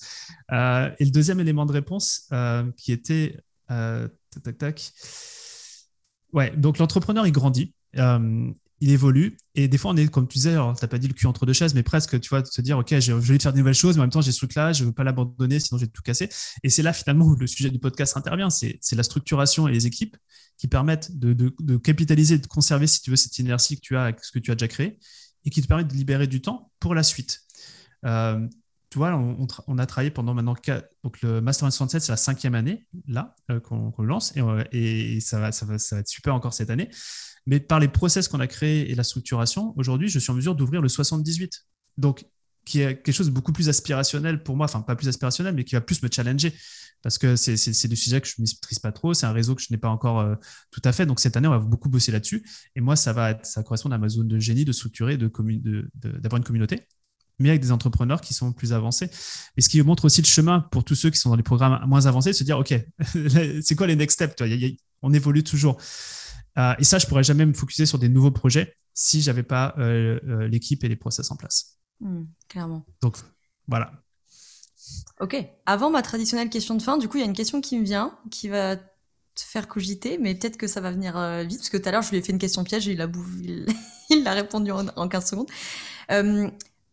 Euh, 0.52 0.90
et 1.00 1.06
le 1.06 1.12
deuxième 1.12 1.40
élément 1.40 1.66
de 1.66 1.74
réponse 1.74 2.30
qui 2.78 2.92
était. 2.92 3.38
tac, 3.68 4.44
tac, 4.44 4.58
tac. 4.58 4.92
Ouais, 6.34 6.56
donc 6.56 6.78
l'entrepreneur, 6.78 7.28
il 7.28 7.32
grandit 7.34 7.74
il 8.82 8.90
évolue. 8.90 9.38
Et 9.56 9.68
des 9.68 9.78
fois, 9.78 9.92
on 9.92 9.98
est, 9.98 10.08
comme 10.08 10.28
tu 10.28 10.40
disais, 10.40 10.56
tu 10.56 10.58
n'as 10.58 10.88
pas 10.88 10.98
dit 10.98 11.08
le 11.08 11.14
cul 11.14 11.28
entre 11.28 11.46
deux 11.46 11.54
chaises, 11.54 11.76
mais 11.76 11.84
presque, 11.84 12.20
tu 12.20 12.30
vois, 12.30 12.42
de 12.42 12.48
se 12.48 12.62
dire, 12.62 12.80
OK, 12.80 12.94
j'ai 12.98 13.14
envie 13.14 13.38
de 13.38 13.42
faire 13.42 13.54
de 13.54 13.60
nouvelles 13.60 13.76
choses, 13.76 13.96
mais 13.96 14.02
en 14.02 14.04
même 14.04 14.12
temps, 14.12 14.22
j'ai 14.22 14.32
ce 14.32 14.38
truc-là, 14.40 14.74
je 14.74 14.84
ne 14.84 14.90
veux 14.90 14.94
pas 14.94 15.04
l'abandonner, 15.04 15.60
sinon 15.60 15.78
je 15.78 15.86
vais 15.86 15.92
tout 15.92 16.02
casser. 16.02 16.30
Et 16.64 16.70
c'est 16.70 16.82
là, 16.82 16.92
finalement, 16.92 17.26
où 17.26 17.36
le 17.36 17.48
sujet 17.48 17.70
du 17.70 17.80
podcast 17.80 18.18
intervient. 18.18 18.50
C'est 18.50 18.96
la 18.96 19.04
structuration 19.04 19.68
et 19.68 19.72
les 19.72 19.86
équipes 19.86 20.18
qui 20.58 20.68
permettent 20.68 21.18
de, 21.18 21.78
capitaliser, 21.78 22.40
de 22.40 22.48
conserver, 22.48 22.88
si 22.88 23.02
tu 23.02 23.12
veux, 23.12 23.16
cette 23.16 23.38
inertie 23.38 23.76
que 23.76 23.82
tu 23.82 23.96
as 23.96 24.14
ce 24.22 24.32
que 24.32 24.40
tu 24.40 24.52
as 24.52 24.56
déjà 24.56 24.68
créé 24.68 24.98
et 25.46 25.50
qui 25.52 25.62
te 25.62 25.68
permettent 25.68 25.90
de 25.90 25.96
libérer 25.96 26.28
du 26.28 26.42
temps 26.42 26.72
pour 26.80 26.96
la 26.96 27.04
suite. 27.04 27.42
Euh, 28.06 28.48
tu 28.92 28.98
vois, 28.98 29.16
on, 29.16 29.78
a 29.78 29.86
travaillé 29.86 30.12
pendant 30.12 30.34
maintenant 30.34 30.54
donc 31.04 31.22
le 31.22 31.39
Master 31.39 31.72
67, 31.72 32.02
c'est 32.02 32.12
la 32.12 32.18
cinquième 32.18 32.56
année 32.56 32.86
là 33.08 33.38
euh, 33.50 33.62
qu'on 33.62 33.94
lance 34.04 34.36
et, 34.36 34.42
euh, 34.42 34.66
et 34.74 35.22
ça, 35.22 35.39
va, 35.39 35.54
ça, 35.54 35.66
va, 35.66 35.80
ça 35.80 35.96
va 35.96 36.02
être 36.02 36.10
super 36.10 36.36
encore 36.36 36.54
cette 36.54 36.70
année. 36.70 36.89
Mais 37.46 37.62
par 37.62 37.80
les 37.80 37.88
process 37.88 38.28
qu'on 38.28 38.42
a 38.42 38.48
créés 38.48 38.92
et 38.92 38.96
la 38.96 39.04
structuration, 39.04 39.74
aujourd'hui, 39.78 40.10
je 40.10 40.20
suis 40.20 40.30
en 40.30 40.36
mesure 40.36 40.56
d'ouvrir 40.56 40.82
le 40.82 40.89
78. 40.89 41.66
Donc, 41.98 42.26
qui 42.66 42.82
est 42.82 43.02
quelque 43.02 43.16
chose 43.16 43.28
de 43.28 43.32
beaucoup 43.32 43.54
plus 43.54 43.70
aspirationnel 43.70 44.44
pour 44.44 44.56
moi, 44.56 44.66
enfin 44.66 44.82
pas 44.82 44.96
plus 44.96 45.08
aspirationnel, 45.08 45.56
mais 45.56 45.64
qui 45.64 45.76
va 45.76 45.82
plus 45.82 46.04
me 46.04 46.10
challenger. 46.12 46.54
Parce 47.02 47.18
que 47.18 47.36
c'est 47.36 47.88
des 47.88 47.96
sujets 47.96 48.22
que 48.22 48.28
je 48.28 48.36
ne 48.38 48.44
maîtrise 48.44 48.78
pas 48.78 48.92
trop, 48.92 49.14
c'est 49.16 49.26
un 49.26 49.32
réseau 49.32 49.56
que 49.56 49.62
je 49.62 49.68
n'ai 49.72 49.78
pas 49.78 49.89
encore 49.89 50.20
euh, 50.20 50.36
tout 50.70 50.82
à 50.84 50.92
fait. 50.92 51.06
Donc 51.08 51.20
cette 51.20 51.36
année, 51.36 51.48
on 51.48 51.52
va 51.52 51.60
beaucoup 51.60 51.89
bosser 51.89 52.12
là-dessus. 52.12 52.46
Et 52.76 52.82
moi, 52.82 52.96
ça 52.96 53.14
va 53.14 53.32
être, 53.32 53.46
ça 53.46 53.64
correspond 53.64 53.89
à 53.89 53.98
ma 53.98 54.10
zone 54.10 54.28
de 54.28 54.38
génie 54.38 54.66
de 54.66 54.72
structurer, 54.72 55.18
d'avoir 55.18 56.38
une 56.38 56.44
communauté, 56.44 56.88
mais 57.42 57.50
avec 57.50 57.62
des 57.62 57.72
entrepreneurs 57.72 58.22
qui 58.22 58.34
sont 58.34 58.54
plus 58.54 58.74
avancés. 58.74 59.10
Et 59.58 59.62
ce 59.62 59.70
qui 59.70 59.82
montre 59.82 60.06
aussi 60.06 60.22
le 60.22 60.28
chemin 60.28 60.62
pour 60.72 60.84
tous 60.84 60.96
ceux 60.96 61.10
qui 61.10 61.20
sont 61.20 61.30
dans 61.30 61.36
les 61.36 61.44
programmes 61.44 61.84
moins 61.88 62.06
avancés, 62.06 62.32
de 62.32 62.36
se 62.36 62.44
dire, 62.44 62.58
OK, 62.58 62.74
c'est 63.62 63.76
quoi 63.76 63.88
les 63.88 63.96
next 63.96 64.16
steps 64.16 64.36
On 65.02 65.14
évolue 65.14 65.44
toujours. 65.44 65.78
Euh, 66.58 66.74
et 66.80 66.84
ça, 66.84 67.00
je 67.00 67.08
pourrais 67.08 67.24
jamais 67.24 67.46
me 67.46 67.54
focuser 67.54 67.86
sur 67.86 68.00
des 68.00 68.10
nouveaux 68.10 68.32
projets 68.32 68.76
si 68.94 69.22
j'avais 69.22 69.44
pas 69.44 69.74
euh, 69.78 70.20
euh, 70.28 70.48
l'équipe 70.48 70.84
et 70.84 70.89
les 70.89 70.96
process 70.96 71.32
en 71.32 71.36
place. 71.36 71.78
Hmm, 72.00 72.24
clairement. 72.50 72.86
Donc, 73.02 73.18
voilà. 73.68 73.92
Ok. 75.20 75.38
Avant 75.66 75.89
ma 75.89 76.02
traditionnelle 76.02 76.50
question 76.50 76.76
de 76.76 76.82
fin, 76.82 76.98
du 76.98 77.08
coup, 77.08 77.18
il 77.18 77.22
y 77.22 77.24
a 77.24 77.28
une 77.28 77.36
question 77.36 77.62
qui 77.62 77.78
me 77.78 77.86
vient, 77.86 78.18
qui 78.32 78.50
va 78.50 78.76
te 78.76 78.84
faire 79.36 79.68
cogiter, 79.68 80.18
mais 80.18 80.36
peut-être 80.36 80.58
que 80.58 80.68
ça 80.68 80.82
va 80.82 80.92
venir 80.92 81.14
vite, 81.46 81.60
parce 81.60 81.70
que 81.70 81.78
tout 81.78 81.88
à 81.88 81.92
l'heure, 81.92 82.02
je 82.02 82.10
lui 82.10 82.18
ai 82.18 82.22
fait 82.22 82.34
une 82.34 82.39
question 82.39 82.64
piège 82.66 82.89
et 82.89 82.94
il 82.94 83.02
a, 83.02 83.08
il 84.10 84.28
a 84.28 84.34
répondu 84.34 84.72
en, 84.72 85.08
15 85.08 85.30
secondes. 85.30 85.50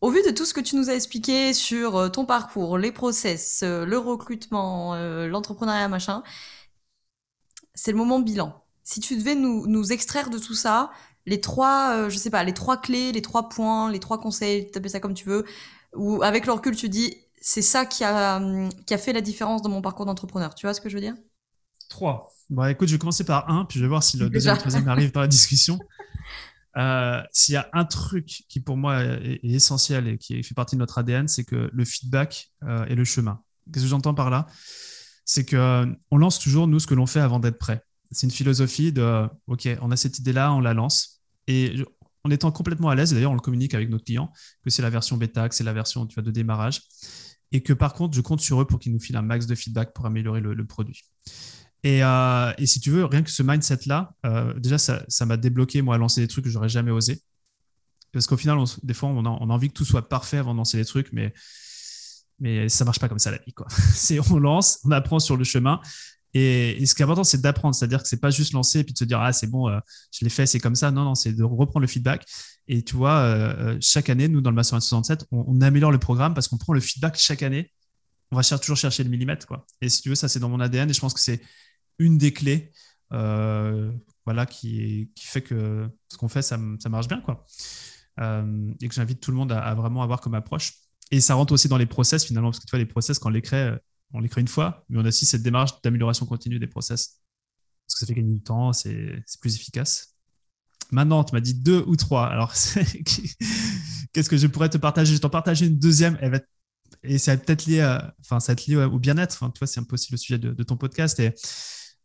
Au 0.00 0.10
vu 0.10 0.20
de 0.26 0.30
tout 0.30 0.44
ce 0.44 0.54
que 0.54 0.60
tu 0.60 0.76
nous 0.76 0.90
as 0.90 0.94
expliqué 0.94 1.52
sur 1.52 2.10
ton 2.12 2.24
parcours, 2.24 2.78
les 2.78 2.92
process, 2.92 3.62
le 3.62 3.96
recrutement, 3.98 4.94
l'entrepreneuriat, 5.26 5.88
machin, 5.88 6.22
c'est 7.74 7.92
le 7.92 7.98
moment 7.98 8.20
bilan 8.20 8.64
si 8.88 9.00
tu 9.00 9.18
devais 9.18 9.34
nous, 9.34 9.92
extraire 9.92 10.30
de 10.30 10.38
tout 10.38 10.54
ça, 10.54 10.90
les 11.26 11.42
trois, 11.42 11.94
euh, 11.94 12.10
je 12.10 12.16
sais 12.16 12.30
pas, 12.30 12.42
les 12.42 12.54
trois 12.54 12.78
clés, 12.78 13.12
les 13.12 13.20
trois 13.20 13.50
points, 13.50 13.92
les 13.92 14.00
trois 14.00 14.18
conseils, 14.18 14.70
t'appelles 14.70 14.90
ça 14.90 14.98
comme 14.98 15.12
tu 15.12 15.28
veux, 15.28 15.44
ou 15.94 16.22
avec 16.22 16.46
le 16.46 16.52
recul, 16.52 16.74
tu 16.74 16.88
dis, 16.88 17.14
c'est 17.38 17.60
ça 17.60 17.84
qui 17.84 18.02
a, 18.02 18.40
qui 18.86 18.94
a 18.94 18.98
fait 18.98 19.12
la 19.12 19.20
différence 19.20 19.60
dans 19.60 19.68
mon 19.68 19.82
parcours 19.82 20.06
d'entrepreneur. 20.06 20.54
Tu 20.54 20.64
vois 20.64 20.72
ce 20.72 20.80
que 20.80 20.88
je 20.88 20.94
veux 20.94 21.02
dire? 21.02 21.14
Trois. 21.90 22.32
Bon, 22.48 22.64
écoute, 22.64 22.88
je 22.88 22.94
vais 22.94 22.98
commencer 22.98 23.24
par 23.24 23.50
un, 23.50 23.66
puis 23.66 23.78
je 23.78 23.84
vais 23.84 23.88
voir 23.88 24.02
si 24.02 24.16
le 24.16 24.30
deuxième 24.30 24.56
et 24.56 24.58
troisième 24.58 24.88
arrive 24.88 25.10
par 25.12 25.22
la 25.22 25.28
discussion. 25.28 25.78
Euh, 26.76 27.22
s'il 27.32 27.54
y 27.54 27.56
a 27.56 27.68
un 27.72 27.84
truc 27.84 28.44
qui 28.48 28.60
pour 28.60 28.76
moi 28.76 29.02
est, 29.02 29.40
essentiel 29.42 30.06
et 30.06 30.18
qui 30.18 30.42
fait 30.42 30.54
partie 30.54 30.76
de 30.76 30.80
notre 30.80 30.98
ADN, 30.98 31.26
c'est 31.26 31.44
que 31.44 31.70
le 31.72 31.84
feedback 31.84 32.50
euh, 32.64 32.84
et 32.86 32.94
le 32.94 33.04
chemin. 33.04 33.42
Qu'est-ce 33.72 33.84
que 33.84 33.90
j'entends 33.90 34.14
par 34.14 34.30
là? 34.30 34.46
C'est 35.24 35.48
qu'on 35.48 35.96
on 36.10 36.16
lance 36.18 36.38
toujours, 36.38 36.66
nous, 36.66 36.78
ce 36.78 36.86
que 36.86 36.94
l'on 36.94 37.06
fait 37.06 37.20
avant 37.20 37.40
d'être 37.40 37.58
prêt 37.58 37.82
c'est 38.10 38.26
une 38.26 38.32
philosophie 38.32 38.92
de 38.92 39.28
OK, 39.46 39.68
on 39.80 39.90
a 39.90 39.96
cette 39.96 40.18
idée-là, 40.18 40.52
on 40.52 40.60
la 40.60 40.74
lance. 40.74 41.20
Et 41.46 41.84
en 42.24 42.30
étant 42.30 42.50
complètement 42.50 42.88
à 42.88 42.94
l'aise, 42.94 43.12
d'ailleurs, 43.12 43.32
on 43.32 43.34
le 43.34 43.40
communique 43.40 43.74
avec 43.74 43.90
nos 43.90 43.98
clients, 43.98 44.32
que 44.64 44.70
c'est 44.70 44.82
la 44.82 44.90
version 44.90 45.16
bêta, 45.16 45.48
que 45.48 45.54
c'est 45.54 45.64
la 45.64 45.72
version 45.72 46.04
de 46.04 46.30
démarrage. 46.30 46.82
Et 47.52 47.62
que 47.62 47.72
par 47.72 47.94
contre, 47.94 48.14
je 48.14 48.20
compte 48.20 48.40
sur 48.40 48.60
eux 48.60 48.66
pour 48.66 48.78
qu'ils 48.78 48.92
nous 48.92 49.00
filent 49.00 49.16
un 49.16 49.22
max 49.22 49.46
de 49.46 49.54
feedback 49.54 49.94
pour 49.94 50.04
améliorer 50.06 50.40
le, 50.40 50.66
produit. 50.66 51.02
Euh, 51.86 52.52
et, 52.58 52.66
si 52.66 52.80
tu 52.80 52.90
veux, 52.90 53.04
rien 53.04 53.22
que 53.22 53.30
ce 53.30 53.42
mindset-là, 53.42 54.12
euh, 54.26 54.54
déjà, 54.58 54.78
ça 54.78 55.26
m'a 55.26 55.36
débloqué, 55.36 55.82
moi, 55.82 55.94
à 55.94 55.98
lancer 55.98 56.20
des 56.20 56.28
trucs 56.28 56.44
que 56.44 56.50
j'aurais 56.50 56.68
jamais 56.68 56.90
osé. 56.90 57.20
Parce 58.12 58.26
qu'au 58.26 58.36
final, 58.36 58.58
des 58.82 58.94
fois, 58.94 59.10
on 59.10 59.24
a, 59.24 59.28
envie 59.28 59.68
que 59.68 59.74
tout 59.74 59.84
soit 59.84 60.08
parfait 60.08 60.38
avant 60.38 60.52
de 60.52 60.58
lancer 60.58 60.78
des 60.78 60.84
trucs, 60.84 61.12
mais, 61.12 61.32
mais 62.40 62.68
ça 62.68 62.84
marche 62.84 62.98
pas 62.98 63.08
comme 63.08 63.18
ça 63.18 63.30
la 63.30 63.38
vie. 63.38 63.52
Quoi. 63.52 63.66
on 64.30 64.38
lance, 64.38 64.80
on 64.84 64.90
apprend 64.90 65.18
sur 65.18 65.36
le 65.36 65.44
chemin, 65.44 65.80
et, 66.34 66.84
ce 66.84 66.94
qui 66.94 67.02
est 67.02 67.04
important, 67.04 67.24
c'est 67.24 67.40
d'apprendre. 67.40 67.74
C'est-à-dire 67.74 68.02
que 68.02 68.08
c'est 68.08 68.20
pas 68.20 68.30
juste 68.30 68.52
lancer 68.52 68.80
et 68.80 68.84
puis 68.84 68.92
de 68.92 68.98
se 68.98 69.04
dire, 69.04 69.20
ah, 69.20 69.32
c'est 69.32 69.46
bon, 69.46 69.68
euh, 69.68 69.78
je 70.12 70.24
l'ai 70.24 70.30
fait, 70.30 70.46
c'est 70.46 70.60
comme 70.60 70.74
ça. 70.74 70.90
Non, 70.90 71.04
non, 71.04 71.14
c'est 71.14 71.32
de 71.32 71.44
reprendre 71.44 71.80
le 71.80 71.86
feedback. 71.86 72.26
Et 72.66 72.82
tu 72.82 72.96
vois, 72.96 73.78
chaque 73.80 74.10
année, 74.10 74.28
nous, 74.28 74.42
dans 74.42 74.50
le 74.50 74.56
Master 74.56 74.82
67, 74.82 75.26
on, 75.32 75.44
on, 75.48 75.60
améliore 75.62 75.90
le 75.90 75.98
programme 75.98 76.34
parce 76.34 76.48
qu'on 76.48 76.58
prend 76.58 76.74
le 76.74 76.80
feedback 76.80 77.16
chaque 77.18 77.42
année. 77.42 77.72
On 78.30 78.36
va 78.36 78.42
toujours 78.58 78.76
chercher 78.76 79.04
le 79.04 79.10
millimètre. 79.10 79.46
Quoi. 79.46 79.64
Et 79.80 79.88
si 79.88 80.02
tu 80.02 80.10
veux, 80.10 80.14
ça, 80.14 80.28
c'est 80.28 80.38
dans 80.38 80.50
mon 80.50 80.60
ADN. 80.60 80.90
Et 80.90 80.92
je 80.92 81.00
pense 81.00 81.14
que 81.14 81.20
c'est 81.20 81.40
une 81.98 82.18
des 82.18 82.32
clés 82.32 82.72
voilà, 83.10 84.44
qui, 84.46 85.10
fait 85.16 85.42
que 85.42 85.88
ce 86.08 86.18
qu'on 86.18 86.28
fait, 86.28 86.42
ça, 86.42 86.58
ça, 86.80 86.88
marche 86.88 87.08
bien. 87.08 87.20
Quoi. 87.22 87.46
et 88.18 88.88
que 88.88 88.94
j'invite 88.94 89.20
tout 89.20 89.30
le 89.30 89.36
monde 89.36 89.52
à, 89.52 89.60
à, 89.60 89.74
vraiment 89.74 90.02
avoir 90.02 90.20
comme 90.20 90.34
approche. 90.34 90.74
Et 91.10 91.20
ça 91.20 91.34
rentre 91.34 91.54
aussi 91.54 91.68
dans 91.68 91.78
les 91.78 91.86
process, 91.86 92.24
finalement, 92.26 92.50
parce 92.50 92.60
que 92.60 92.66
tu 92.66 92.70
vois, 92.70 92.78
les 92.78 92.86
process, 92.86 93.18
quand 93.18 93.30
on 93.30 93.32
les 93.32 93.40
crée, 93.40 93.74
on 94.12 94.20
l'écrit 94.20 94.40
une 94.40 94.48
fois, 94.48 94.84
mais 94.88 94.98
on 94.98 95.04
a 95.04 95.08
aussi 95.08 95.26
cette 95.26 95.42
démarche 95.42 95.80
d'amélioration 95.82 96.26
continue 96.26 96.58
des 96.58 96.66
process. 96.66 97.20
Parce 97.86 97.94
que 97.94 98.00
ça 98.00 98.06
fait 98.06 98.14
gagner 98.14 98.34
du 98.34 98.42
temps, 98.42 98.72
c'est 98.72 99.22
plus 99.40 99.56
efficace. 99.56 100.14
Maintenant, 100.90 101.24
tu 101.24 101.34
m'as 101.34 101.40
dit 101.40 101.54
deux 101.54 101.82
ou 101.86 101.96
trois. 101.96 102.26
Alors, 102.26 102.52
qu'est-ce 104.12 104.28
que 104.28 104.36
je 104.36 104.46
pourrais 104.46 104.68
te 104.68 104.78
partager? 104.78 105.14
Je 105.14 105.20
t'en 105.20 105.30
partager 105.30 105.66
une 105.66 105.78
deuxième. 105.78 106.18
et 107.02 107.18
ça 107.18 107.34
va 107.34 107.42
peut-être 107.42 107.66
lié, 107.66 107.98
enfin, 108.20 108.40
ça 108.40 108.54
lié 108.54 108.76
au 108.76 108.98
bien-être. 108.98 109.34
Enfin, 109.34 109.50
tu 109.50 109.58
vois, 109.58 109.66
c'est 109.66 109.80
un 109.80 109.84
peu 109.84 109.94
aussi 109.94 110.12
le 110.12 110.18
sujet 110.18 110.38
de, 110.38 110.62
ton 110.62 110.76
podcast. 110.76 111.18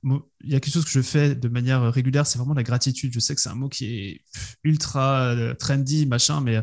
Il 0.04 0.50
y 0.50 0.56
a 0.56 0.60
quelque 0.60 0.74
chose 0.74 0.86
que 0.86 0.92
je 0.92 1.02
fais 1.02 1.36
de 1.36 1.48
manière 1.48 1.92
régulière, 1.92 2.28
c'est 2.28 2.38
vraiment 2.38 2.54
la 2.54 2.64
gratitude. 2.64 3.14
Je 3.14 3.20
sais 3.20 3.36
que 3.36 3.42
c'est 3.42 3.50
un 3.50 3.56
mot 3.56 3.70
qui 3.70 3.86
est 3.86 4.22
ultra 4.64 5.30
euh, 5.30 5.54
trendy, 5.54 6.06
machin, 6.06 6.42
mais 6.42 6.62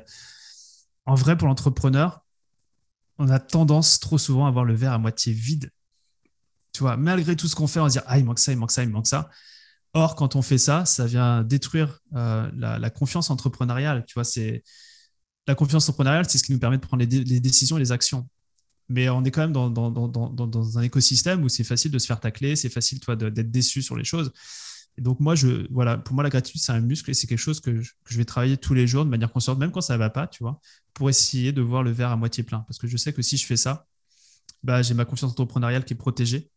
en 1.07 1.15
vrai, 1.15 1.37
pour 1.37 1.49
l'entrepreneur, 1.49 2.25
on 3.19 3.29
a 3.29 3.39
tendance 3.39 4.01
trop 4.01 4.19
souvent 4.19 4.47
à 4.47 4.51
voir 4.51 4.65
le 4.65 4.75
verre 4.75 4.93
à 4.93 4.99
moitié 4.99 5.33
vide. 5.33 5.71
Tu 6.73 6.81
vois, 6.81 6.97
malgré 6.97 7.37
tout 7.37 7.49
ce 7.49 7.57
qu'on 7.57 7.67
fait, 7.67 7.81
on 7.81 7.89
se 7.89 7.99
dit 7.99 8.05
Ah, 8.07 8.19
il 8.19 8.25
manque 8.25 8.39
ça, 8.39 8.53
il 8.53 8.59
manque 8.59 8.71
ça, 8.71 8.83
il 8.83 8.91
manque 8.91 9.07
ça. 9.07 9.31
Or, 9.93 10.15
quand 10.15 10.37
on 10.37 10.43
fait 10.43 10.59
ça, 10.59 10.85
ça 10.85 11.07
vient 11.07 11.43
détruire 11.43 12.01
euh, 12.15 12.51
la, 12.55 12.91
confiance 12.91 13.31
entrepreneuriale. 13.31 14.05
Tu 14.07 14.15
vois, 14.15 14.25
c'est 14.25 14.63
la 15.49 15.55
confiance 15.55 15.89
entrepreneuriale, 15.89 16.29
c'est 16.29 16.39
ce 16.39 16.45
qui 16.45 16.53
nous 16.53 16.61
permet 16.61 16.77
de 16.77 16.83
prendre 16.83 17.05
les, 17.05 17.41
décisions 17.41 17.77
et 17.77 17.81
les 17.81 17.93
actions. 17.93 18.29
Mais 18.91 19.09
on 19.09 19.23
est 19.23 19.31
quand 19.31 19.43
même 19.43 19.53
dans, 19.53 19.71
dans, 19.71 20.79
un 20.79 20.83
écosystème 20.83 21.45
où 21.45 21.49
c'est 21.49 21.63
facile 21.63 21.93
de 21.93 21.99
se 22.01 22.07
faire 22.07 22.19
tacler, 22.19 22.57
c'est 22.57 22.69
facile 22.69 22.99
d'être 22.99 23.51
déçu 23.51 23.83
sur 23.83 23.97
les 23.97 24.03
choses. 24.03 24.33
Et 24.99 25.01
donc, 25.01 25.21
moi, 25.21 25.37
je, 25.37 25.69
voilà, 25.71 25.97
pour 25.97 26.17
moi, 26.17 26.25
la 26.25 26.29
gratitude, 26.29 26.61
c'est 26.61 26.73
un 26.73 26.81
muscle 26.81 27.09
et 27.09 27.15
c'est 27.15 27.29
quelque 27.29 27.39
chose 27.39 27.61
que 27.61 27.81
je, 27.81 28.19
vais 28.19 28.25
travailler 28.25 28.57
tous 28.57 28.75
les 28.75 28.89
jours 28.89 29.05
de 29.05 29.11
manière 29.11 29.33
consciente, 29.33 29.61
même 29.61 29.71
quand 29.71 29.81
ça 29.81 29.95
ne 29.95 29.99
va 30.01 30.11
pas, 30.11 30.27
tu 30.27 30.43
vois, 30.43 30.61
pour 30.93 31.09
essayer 31.09 31.53
de 31.53 31.63
voir 31.63 31.85
le 31.85 31.93
verre 31.93 32.11
à 32.11 32.17
moitié 32.17 32.43
plein. 32.43 32.61
Parce 32.67 32.79
que 32.79 32.89
je 32.89 32.97
sais 32.97 33.13
que 33.13 33.23
si 33.23 33.37
je 33.37 33.47
fais 33.47 33.57
ça, 33.57 33.87
bah, 34.65 34.83
j'ai 34.83 34.95
ma 34.95 35.05
confiance 35.05 35.31
entrepreneuriale 35.31 35.85
qui 35.85 35.95
est 35.95 35.97
protégée. 35.97 36.51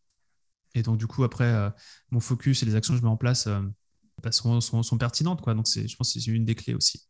Et 0.74 0.82
donc, 0.82 0.98
du 0.98 1.06
coup, 1.06 1.22
après, 1.22 1.44
euh, 1.44 1.70
mon 2.10 2.18
focus 2.18 2.64
et 2.64 2.66
les 2.66 2.74
actions 2.74 2.94
que 2.94 2.98
je 2.98 3.04
mets 3.04 3.10
en 3.10 3.16
place 3.16 3.46
euh, 3.46 3.60
bah, 4.24 4.32
sont, 4.32 4.60
sont, 4.60 4.98
pertinentes. 4.98 5.40
Quoi. 5.40 5.54
Donc, 5.54 5.68
je 5.68 5.94
pense 5.94 6.12
que 6.12 6.18
c'est 6.18 6.30
une 6.32 6.44
des 6.44 6.56
clés 6.56 6.74
aussi. 6.74 7.06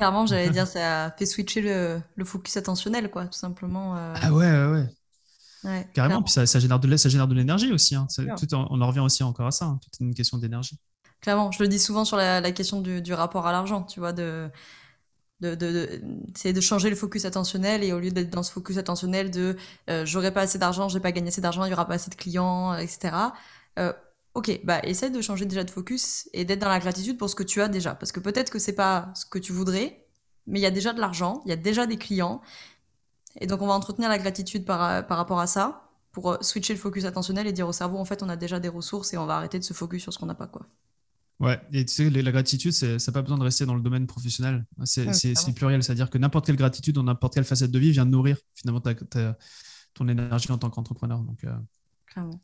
Clairement, 0.00 0.24
j'allais 0.24 0.48
dire, 0.48 0.66
ça 0.66 1.14
fait 1.18 1.26
switcher 1.26 1.60
le, 1.60 2.00
le, 2.16 2.24
focus 2.24 2.56
attentionnel, 2.56 3.10
quoi, 3.10 3.26
tout 3.26 3.38
simplement. 3.38 3.98
Euh. 3.98 4.14
Ah 4.22 4.32
ouais, 4.32 4.50
ouais, 4.50 4.86
ouais. 5.64 5.90
Carrément, 5.92 6.22
puis 6.22 6.32
ça, 6.32 6.46
génère 6.58 6.80
de, 6.80 6.96
ça 6.96 7.10
génère 7.10 7.28
de 7.28 7.34
l'énergie 7.34 7.70
aussi. 7.70 7.96
Hein. 7.96 8.06
Tout, 8.38 8.54
on 8.54 8.80
en 8.80 8.86
revient 8.86 9.00
aussi 9.00 9.22
encore 9.22 9.48
à 9.48 9.50
ça. 9.50 9.66
Hein. 9.66 9.78
Tout 9.82 9.90
est 9.92 10.06
une 10.06 10.14
question 10.14 10.38
d'énergie. 10.38 10.78
Clairement, 11.20 11.52
je 11.52 11.62
le 11.62 11.68
dis 11.68 11.78
souvent 11.78 12.06
sur 12.06 12.16
la, 12.16 12.40
question 12.52 12.80
du, 12.80 13.12
rapport 13.12 13.46
à 13.46 13.52
l'argent, 13.52 13.82
tu 13.82 14.00
vois, 14.00 14.14
de, 14.14 14.48
de, 15.42 15.54
de, 15.54 16.00
c'est 16.34 16.54
de 16.54 16.62
changer 16.62 16.88
le 16.88 16.96
focus 16.96 17.26
attentionnel 17.26 17.84
et 17.84 17.92
au 17.92 18.00
lieu 18.00 18.10
d'être 18.10 18.30
dans 18.30 18.42
ce 18.42 18.52
focus 18.52 18.78
attentionnel 18.78 19.30
de 19.30 19.54
euh, 19.90 20.06
j'aurai 20.06 20.32
pas 20.32 20.40
assez 20.40 20.58
d'argent, 20.58 20.88
j'ai 20.88 21.00
pas 21.00 21.12
gagné 21.12 21.28
assez 21.28 21.42
d'argent, 21.42 21.66
il 21.66 21.70
y 21.72 21.74
aura 21.74 21.86
pas 21.86 21.96
assez 21.96 22.08
de 22.08 22.14
clients, 22.14 22.74
etc. 22.74 23.16
Euh, 23.78 23.92
ok, 24.34 24.60
bah 24.64 24.80
essaie 24.84 25.10
de 25.10 25.20
changer 25.20 25.46
déjà 25.46 25.64
de 25.64 25.70
focus 25.70 26.28
et 26.32 26.44
d'être 26.44 26.60
dans 26.60 26.68
la 26.68 26.78
gratitude 26.78 27.18
pour 27.18 27.28
ce 27.30 27.34
que 27.34 27.42
tu 27.42 27.60
as 27.60 27.68
déjà, 27.68 27.94
parce 27.94 28.12
que 28.12 28.20
peut-être 28.20 28.50
que 28.50 28.58
c'est 28.58 28.74
pas 28.74 29.12
ce 29.14 29.26
que 29.26 29.38
tu 29.38 29.52
voudrais, 29.52 30.06
mais 30.46 30.58
il 30.58 30.62
y 30.62 30.66
a 30.66 30.70
déjà 30.70 30.92
de 30.92 31.00
l'argent, 31.00 31.42
il 31.46 31.50
y 31.50 31.52
a 31.52 31.56
déjà 31.56 31.86
des 31.86 31.96
clients, 31.96 32.40
et 33.38 33.46
donc, 33.46 33.62
on 33.62 33.66
va 33.66 33.74
entretenir 33.74 34.08
la 34.08 34.18
gratitude 34.18 34.64
par, 34.64 35.06
par 35.06 35.16
rapport 35.16 35.38
à 35.38 35.46
ça 35.46 35.88
pour 36.12 36.32
euh, 36.32 36.38
switcher 36.40 36.74
le 36.74 36.80
focus 36.80 37.04
attentionnel 37.04 37.46
et 37.46 37.52
dire 37.52 37.68
au 37.68 37.72
cerveau, 37.72 37.98
en 37.98 38.04
fait, 38.04 38.22
on 38.22 38.28
a 38.28 38.36
déjà 38.36 38.58
des 38.58 38.68
ressources 38.68 39.12
et 39.12 39.18
on 39.18 39.26
va 39.26 39.36
arrêter 39.36 39.58
de 39.58 39.64
se 39.64 39.72
focus 39.72 40.02
sur 40.02 40.12
ce 40.12 40.18
qu'on 40.18 40.26
n'a 40.26 40.34
pas, 40.34 40.48
quoi. 40.48 40.66
Ouais, 41.38 41.58
et 41.72 41.86
tu 41.86 41.94
sais, 41.94 42.10
la 42.10 42.32
gratitude, 42.32 42.72
ça 42.72 42.86
n'a 42.86 43.12
pas 43.14 43.22
besoin 43.22 43.38
de 43.38 43.44
rester 43.44 43.64
dans 43.64 43.74
le 43.74 43.80
domaine 43.80 44.06
professionnel. 44.06 44.66
C'est 44.84 45.54
pluriel, 45.54 45.82
c'est-à-dire 45.82 46.10
que 46.10 46.18
n'importe 46.18 46.44
quelle 46.44 46.56
gratitude 46.56 46.94
dans 46.96 47.02
n'importe 47.02 47.32
quelle 47.32 47.44
facette 47.44 47.70
de 47.70 47.78
vie 47.78 47.92
vient 47.92 48.04
nourrir 48.04 48.36
finalement 48.54 48.82
ton 49.94 50.06
énergie 50.08 50.52
en 50.52 50.58
tant 50.58 50.68
qu'entrepreneur. 50.68 51.20
Donc, 51.20 51.42
euh. 51.44 51.56
Clairement. 52.06 52.40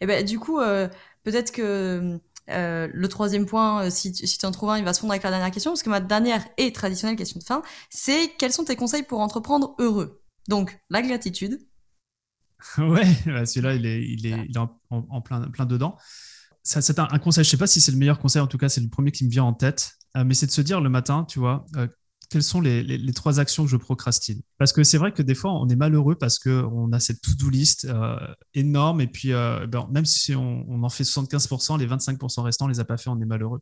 Et 0.00 0.06
ben, 0.06 0.24
du 0.24 0.38
coup, 0.38 0.60
euh, 0.60 0.88
peut-être 1.24 1.52
que 1.52 2.18
euh, 2.50 2.88
le 2.92 3.08
troisième 3.08 3.46
point, 3.46 3.90
si, 3.90 4.14
si 4.14 4.38
tu 4.38 4.46
en 4.46 4.50
trouves 4.50 4.70
un, 4.70 4.78
il 4.78 4.84
va 4.84 4.94
se 4.94 5.00
fondre 5.00 5.12
avec 5.12 5.22
la 5.22 5.30
dernière 5.30 5.50
question, 5.50 5.72
parce 5.72 5.82
que 5.82 5.90
ma 5.90 6.00
dernière 6.00 6.44
et 6.56 6.72
traditionnelle 6.72 7.16
question 7.16 7.38
de 7.38 7.44
fin, 7.44 7.62
c'est 7.90 8.32
quels 8.38 8.52
sont 8.52 8.64
tes 8.64 8.76
conseils 8.76 9.02
pour 9.02 9.20
entreprendre 9.20 9.74
heureux? 9.78 10.22
Donc, 10.48 10.80
la 10.88 11.02
gratitude. 11.02 11.60
ouais, 12.78 13.06
bah, 13.26 13.46
celui-là, 13.46 13.74
il 13.74 13.86
est, 13.86 14.02
il 14.02 14.26
est, 14.26 14.46
il 14.48 14.56
est 14.56 14.58
en, 14.58 15.20
plein, 15.20 15.42
plein 15.50 15.66
dedans. 15.66 15.96
C'est 16.62 16.98
un, 16.98 17.06
conseil, 17.18 17.44
je 17.44 17.50
sais 17.50 17.56
pas 17.56 17.66
si 17.66 17.80
c'est 17.80 17.92
le 17.92 17.98
meilleur 17.98 18.18
conseil, 18.18 18.42
en 18.42 18.46
tout 18.46 18.58
cas, 18.58 18.68
c'est 18.68 18.80
le 18.80 18.88
premier 18.88 19.10
qui 19.10 19.24
me 19.24 19.30
vient 19.30 19.44
en 19.44 19.54
tête, 19.54 19.92
euh, 20.16 20.24
mais 20.24 20.34
c'est 20.34 20.46
de 20.46 20.50
se 20.50 20.60
dire 20.60 20.80
le 20.80 20.90
matin, 20.90 21.24
tu 21.24 21.38
vois, 21.38 21.64
euh, 21.76 21.86
quelles 22.28 22.42
sont 22.42 22.60
les, 22.60 23.12
trois 23.12 23.40
actions 23.40 23.64
que 23.64 23.70
je 23.70 23.76
procrastine 23.76 24.42
Parce 24.58 24.72
que 24.72 24.84
c'est 24.84 24.98
vrai 24.98 25.12
que 25.12 25.22
des 25.22 25.34
fois, 25.34 25.52
on 25.54 25.68
est 25.68 25.76
malheureux 25.76 26.14
parce 26.14 26.38
qu'on 26.38 26.92
a 26.92 27.00
cette 27.00 27.20
to-do 27.22 27.48
list 27.48 27.86
euh, 27.86 28.16
énorme, 28.54 29.00
et 29.00 29.06
puis 29.06 29.30
ben, 29.30 29.88
même 29.90 30.04
si 30.04 30.34
on, 30.34 30.82
en 30.82 30.88
fait 30.88 31.04
75%, 31.04 31.78
les 31.78 31.86
25% 31.86 32.42
restants, 32.42 32.66
on 32.66 32.68
les 32.68 32.80
a 32.80 32.84
pas 32.84 32.96
fait, 32.96 33.08
on 33.08 33.20
est 33.20 33.26
malheureux. 33.26 33.60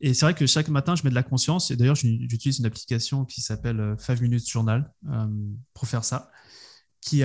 Et 0.00 0.12
c'est 0.12 0.26
vrai 0.26 0.34
que 0.34 0.46
chaque 0.46 0.68
matin, 0.68 0.94
je 0.94 1.04
mets 1.04 1.10
de 1.10 1.14
la 1.14 1.22
conscience, 1.22 1.70
et 1.70 1.76
d'ailleurs, 1.76 1.94
j'utilise 1.94 2.58
une 2.58 2.66
application 2.66 3.24
qui 3.24 3.40
s'appelle 3.40 3.96
5 3.98 4.20
Minutes 4.20 4.48
Journal 4.48 4.92
pour 5.72 5.88
faire 5.88 6.04
ça, 6.04 6.30
qui, 7.00 7.22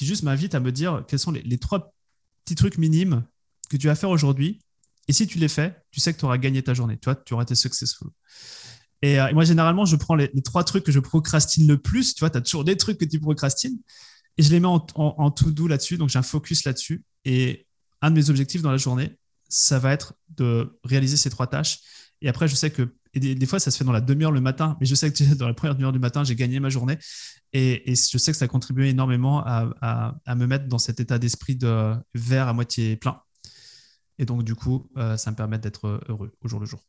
juste 0.00 0.22
m'invite 0.22 0.54
à 0.54 0.60
me 0.60 0.72
dire 0.72 1.04
quels 1.06 1.18
sont 1.18 1.32
les, 1.32 1.58
trois 1.58 1.92
petits 2.44 2.54
trucs 2.54 2.78
minimes 2.78 3.24
que 3.68 3.76
tu 3.76 3.88
vas 3.88 3.94
faire 3.94 4.10
aujourd'hui. 4.10 4.60
Et 5.08 5.12
si 5.12 5.26
tu 5.26 5.38
les 5.38 5.48
fais, 5.48 5.74
tu 5.90 6.00
sais 6.00 6.12
que 6.12 6.18
tu 6.18 6.24
auras 6.24 6.38
gagné 6.38 6.62
ta 6.62 6.74
journée. 6.74 6.98
Tu 6.98 7.10
tu 7.24 7.34
auras 7.34 7.42
été 7.42 7.54
successful. 7.54 8.08
Et, 9.02 9.20
euh, 9.20 9.28
et 9.28 9.34
moi, 9.34 9.44
généralement, 9.44 9.84
je 9.84 9.96
prends 9.96 10.14
les, 10.14 10.30
trois 10.42 10.64
trucs 10.64 10.84
que 10.84 10.92
je 10.92 11.00
procrastine 11.00 11.66
le 11.66 11.78
plus. 11.78 12.14
Tu 12.14 12.20
vois, 12.20 12.30
tu 12.30 12.38
as 12.38 12.40
toujours 12.40 12.64
des 12.64 12.76
trucs 12.76 12.98
que 12.98 13.04
tu 13.04 13.20
procrastines. 13.20 13.78
Et 14.36 14.42
je 14.42 14.50
les 14.50 14.60
mets 14.60 14.68
en, 14.68 14.84
en, 14.94 15.30
tout 15.30 15.50
doux 15.50 15.66
là-dessus. 15.66 15.98
Donc, 15.98 16.08
j'ai 16.08 16.18
un 16.18 16.22
focus 16.22 16.64
là-dessus. 16.64 17.04
Et 17.24 17.66
un 18.02 18.10
de 18.10 18.16
mes 18.16 18.30
objectifs 18.30 18.62
dans 18.62 18.70
la 18.70 18.76
journée, 18.76 19.16
ça 19.48 19.78
va 19.78 19.92
être 19.92 20.14
de 20.36 20.78
réaliser 20.84 21.16
ces 21.16 21.30
trois 21.30 21.46
tâches. 21.46 21.80
Et 22.20 22.28
après, 22.28 22.48
je 22.48 22.54
sais 22.54 22.70
que 22.70 22.94
et 23.14 23.34
des, 23.34 23.46
fois, 23.46 23.58
ça 23.58 23.70
se 23.70 23.78
fait 23.78 23.84
dans 23.84 23.92
la 23.92 24.02
demi-heure 24.02 24.30
le 24.30 24.40
matin, 24.40 24.76
mais 24.80 24.86
je 24.86 24.94
sais 24.94 25.10
que 25.10 25.24
dans 25.34 25.48
la 25.48 25.54
première 25.54 25.74
demi-heure 25.74 25.92
du 25.92 25.98
matin, 25.98 26.24
j'ai 26.24 26.36
gagné 26.36 26.60
ma 26.60 26.68
journée. 26.68 26.98
Et, 27.52 27.82
je 27.86 28.18
sais 28.18 28.32
que 28.32 28.38
ça 28.38 28.44
a 28.44 28.48
contribué 28.48 28.90
énormément 28.90 29.42
à 29.44 30.34
me 30.36 30.46
mettre 30.46 30.66
dans 30.66 30.78
cet 30.78 31.00
état 31.00 31.18
d'esprit 31.18 31.56
de 31.56 31.94
verre 32.14 32.48
à 32.48 32.52
moitié 32.52 32.96
plein. 32.96 33.20
Et 34.18 34.26
donc, 34.26 34.42
du 34.44 34.54
coup, 34.54 34.90
euh, 34.96 35.16
ça 35.16 35.30
me 35.30 35.36
permet 35.36 35.58
d'être 35.58 36.00
heureux 36.08 36.32
au 36.40 36.48
jour 36.48 36.60
le 36.60 36.66
jour. 36.66 36.84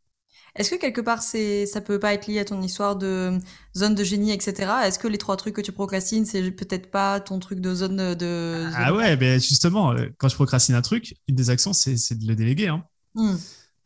Est-ce 0.60 0.72
que 0.72 0.76
quelque 0.76 1.02
part, 1.02 1.24
c'est, 1.24 1.66
ça 1.66 1.82
peut 1.82 2.00
pas 2.00 2.14
être 2.14 2.28
lié 2.28 2.40
à 2.40 2.46
ton 2.46 2.62
histoire 2.62 2.96
de 2.96 3.40
zone 3.76 3.96
de 3.96 4.04
génie, 4.04 4.32
etc. 4.32 4.72
Est-ce 4.84 5.00
que 5.00 5.08
les 5.08 5.18
trois 5.18 5.38
trucs 5.38 5.56
que 5.56 5.62
tu 5.62 5.72
procrastines, 5.72 6.26
c'est 6.26 6.52
peut-être 6.52 6.92
pas 6.92 7.20
ton 7.20 7.40
truc 7.40 7.60
de 7.60 7.74
zone 7.74 8.14
de. 8.16 8.68
Ah 8.76 8.94
ouais, 8.94 9.18
mais 9.18 9.40
justement, 9.40 9.94
euh, 9.94 10.08
quand 10.18 10.28
je 10.28 10.36
procrastine 10.36 10.76
un 10.76 10.82
truc, 10.82 11.16
une 11.28 11.36
des 11.36 11.50
actions, 11.50 11.74
c'est, 11.74 11.96
de 11.96 12.28
le 12.28 12.36
déléguer. 12.36 12.68
Hein. 12.68 12.84
Hmm. 13.16 13.38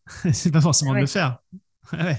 c'est 0.34 0.52
pas 0.52 0.62
forcément 0.62 0.94
de 0.94 1.00
le 1.00 1.08
faire. 1.08 1.40
Ouais. 1.92 2.18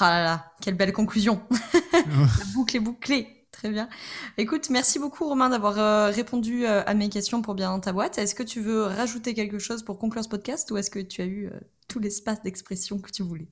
Ah 0.00 0.10
là 0.10 0.22
là, 0.22 0.52
quelle 0.60 0.74
belle 0.74 0.92
conclusion. 0.92 1.40
La 1.92 2.44
boucle 2.52 2.76
est 2.76 2.80
bouclée. 2.80 3.38
Très 3.58 3.70
bien. 3.70 3.88
Écoute, 4.36 4.70
merci 4.70 5.00
beaucoup 5.00 5.26
Romain 5.26 5.48
d'avoir 5.48 5.78
euh, 5.78 6.10
répondu 6.10 6.64
euh, 6.64 6.84
à 6.86 6.94
mes 6.94 7.08
questions 7.08 7.42
pour 7.42 7.56
bien 7.56 7.80
ta 7.80 7.92
boîte. 7.92 8.16
Est-ce 8.16 8.36
que 8.36 8.44
tu 8.44 8.60
veux 8.60 8.84
rajouter 8.84 9.34
quelque 9.34 9.58
chose 9.58 9.82
pour 9.82 9.98
conclure 9.98 10.22
ce 10.22 10.28
podcast 10.28 10.70
ou 10.70 10.76
est-ce 10.76 10.90
que 10.90 11.00
tu 11.00 11.22
as 11.22 11.24
eu 11.24 11.46
euh, 11.46 11.58
tout 11.88 11.98
l'espace 11.98 12.40
d'expression 12.42 13.00
que 13.00 13.10
tu 13.10 13.24
voulais? 13.24 13.48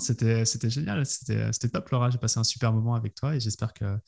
C'était 0.00 0.44
génial, 0.70 1.04
c'était 1.06 1.68
top 1.72 1.88
Laura, 1.90 2.10
j'ai 2.10 2.18
passé 2.18 2.38
un 2.38 2.44
super 2.44 2.72
moment 2.72 2.94
avec 2.94 3.14
toi 3.14 3.34
et 3.34 3.40
j'espère 3.40 3.74
que 3.74 3.98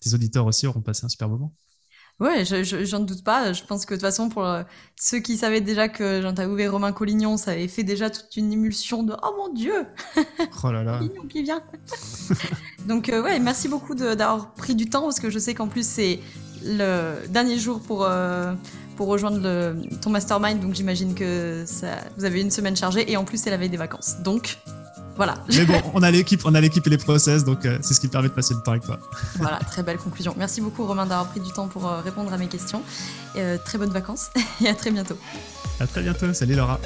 tes 0.00 0.14
auditeurs 0.14 0.46
aussi 0.46 0.66
auront 0.66 0.82
passé 0.82 1.04
un 1.04 1.08
super 1.08 1.28
moment. 1.28 1.54
Ouais, 2.20 2.44
j'en 2.44 2.64
je, 2.64 2.84
je, 2.84 2.96
doute 2.96 3.22
pas. 3.22 3.52
Je 3.52 3.62
pense 3.62 3.86
que 3.86 3.94
de 3.94 3.98
toute 3.98 4.04
façon, 4.04 4.28
pour 4.28 4.44
euh, 4.44 4.64
ceux 4.98 5.20
qui 5.20 5.36
savaient 5.36 5.60
déjà 5.60 5.88
que 5.88 6.20
j'interviewais 6.20 6.66
Romain 6.66 6.90
Collignon, 6.90 7.36
ça 7.36 7.52
avait 7.52 7.68
fait 7.68 7.84
déjà 7.84 8.10
toute 8.10 8.36
une 8.36 8.52
émulsion 8.52 9.04
de 9.04 9.14
Oh 9.22 9.34
mon 9.36 9.52
Dieu 9.52 9.86
Oh 10.64 10.72
là 10.72 10.82
là 10.82 10.98
Collignon 10.98 11.28
qui 11.28 11.44
vient 11.44 11.62
Donc, 12.86 13.08
euh, 13.08 13.22
ouais, 13.22 13.38
merci 13.38 13.68
beaucoup 13.68 13.94
d'avoir 13.94 14.52
pris 14.54 14.74
du 14.74 14.90
temps 14.90 15.02
parce 15.02 15.20
que 15.20 15.30
je 15.30 15.38
sais 15.38 15.54
qu'en 15.54 15.68
plus, 15.68 15.86
c'est 15.86 16.18
le 16.64 17.24
dernier 17.28 17.56
jour 17.56 17.80
pour, 17.80 18.04
euh, 18.04 18.52
pour 18.96 19.06
rejoindre 19.06 19.38
le, 19.40 19.76
ton 20.00 20.10
mastermind. 20.10 20.58
Donc, 20.58 20.74
j'imagine 20.74 21.14
que 21.14 21.62
ça, 21.66 21.98
vous 22.16 22.24
avez 22.24 22.40
une 22.40 22.50
semaine 22.50 22.74
chargée 22.74 23.08
et 23.08 23.16
en 23.16 23.24
plus, 23.24 23.40
c'est 23.40 23.50
la 23.50 23.58
veille 23.58 23.70
des 23.70 23.76
vacances. 23.76 24.16
Donc, 24.24 24.58
voilà. 25.18 25.34
Mais 25.48 25.64
bon, 25.64 25.82
on 25.94 26.02
a 26.04 26.10
l'équipe, 26.12 26.40
on 26.44 26.54
a 26.54 26.60
l'équipe 26.60 26.86
et 26.86 26.90
les 26.90 26.96
process, 26.96 27.44
donc 27.44 27.66
euh, 27.66 27.76
c'est 27.82 27.92
ce 27.92 28.00
qui 28.00 28.06
permet 28.06 28.28
de 28.28 28.34
passer 28.34 28.54
le 28.54 28.60
temps 28.60 28.70
avec 28.70 28.84
toi. 28.84 29.00
Voilà, 29.36 29.58
très 29.58 29.82
belle 29.82 29.98
conclusion. 29.98 30.32
Merci 30.38 30.60
beaucoup 30.60 30.86
Romain 30.86 31.06
d'avoir 31.06 31.28
pris 31.28 31.40
du 31.40 31.50
temps 31.50 31.66
pour 31.66 31.88
euh, 31.88 32.00
répondre 32.00 32.32
à 32.32 32.38
mes 32.38 32.46
questions. 32.46 32.82
Euh, 33.36 33.58
très 33.62 33.78
bonnes 33.78 33.90
vacances 33.90 34.30
et 34.64 34.68
à 34.68 34.74
très 34.74 34.92
bientôt. 34.92 35.18
À 35.80 35.88
très 35.88 36.02
bientôt. 36.02 36.32
Salut 36.32 36.54
Laura. 36.54 36.78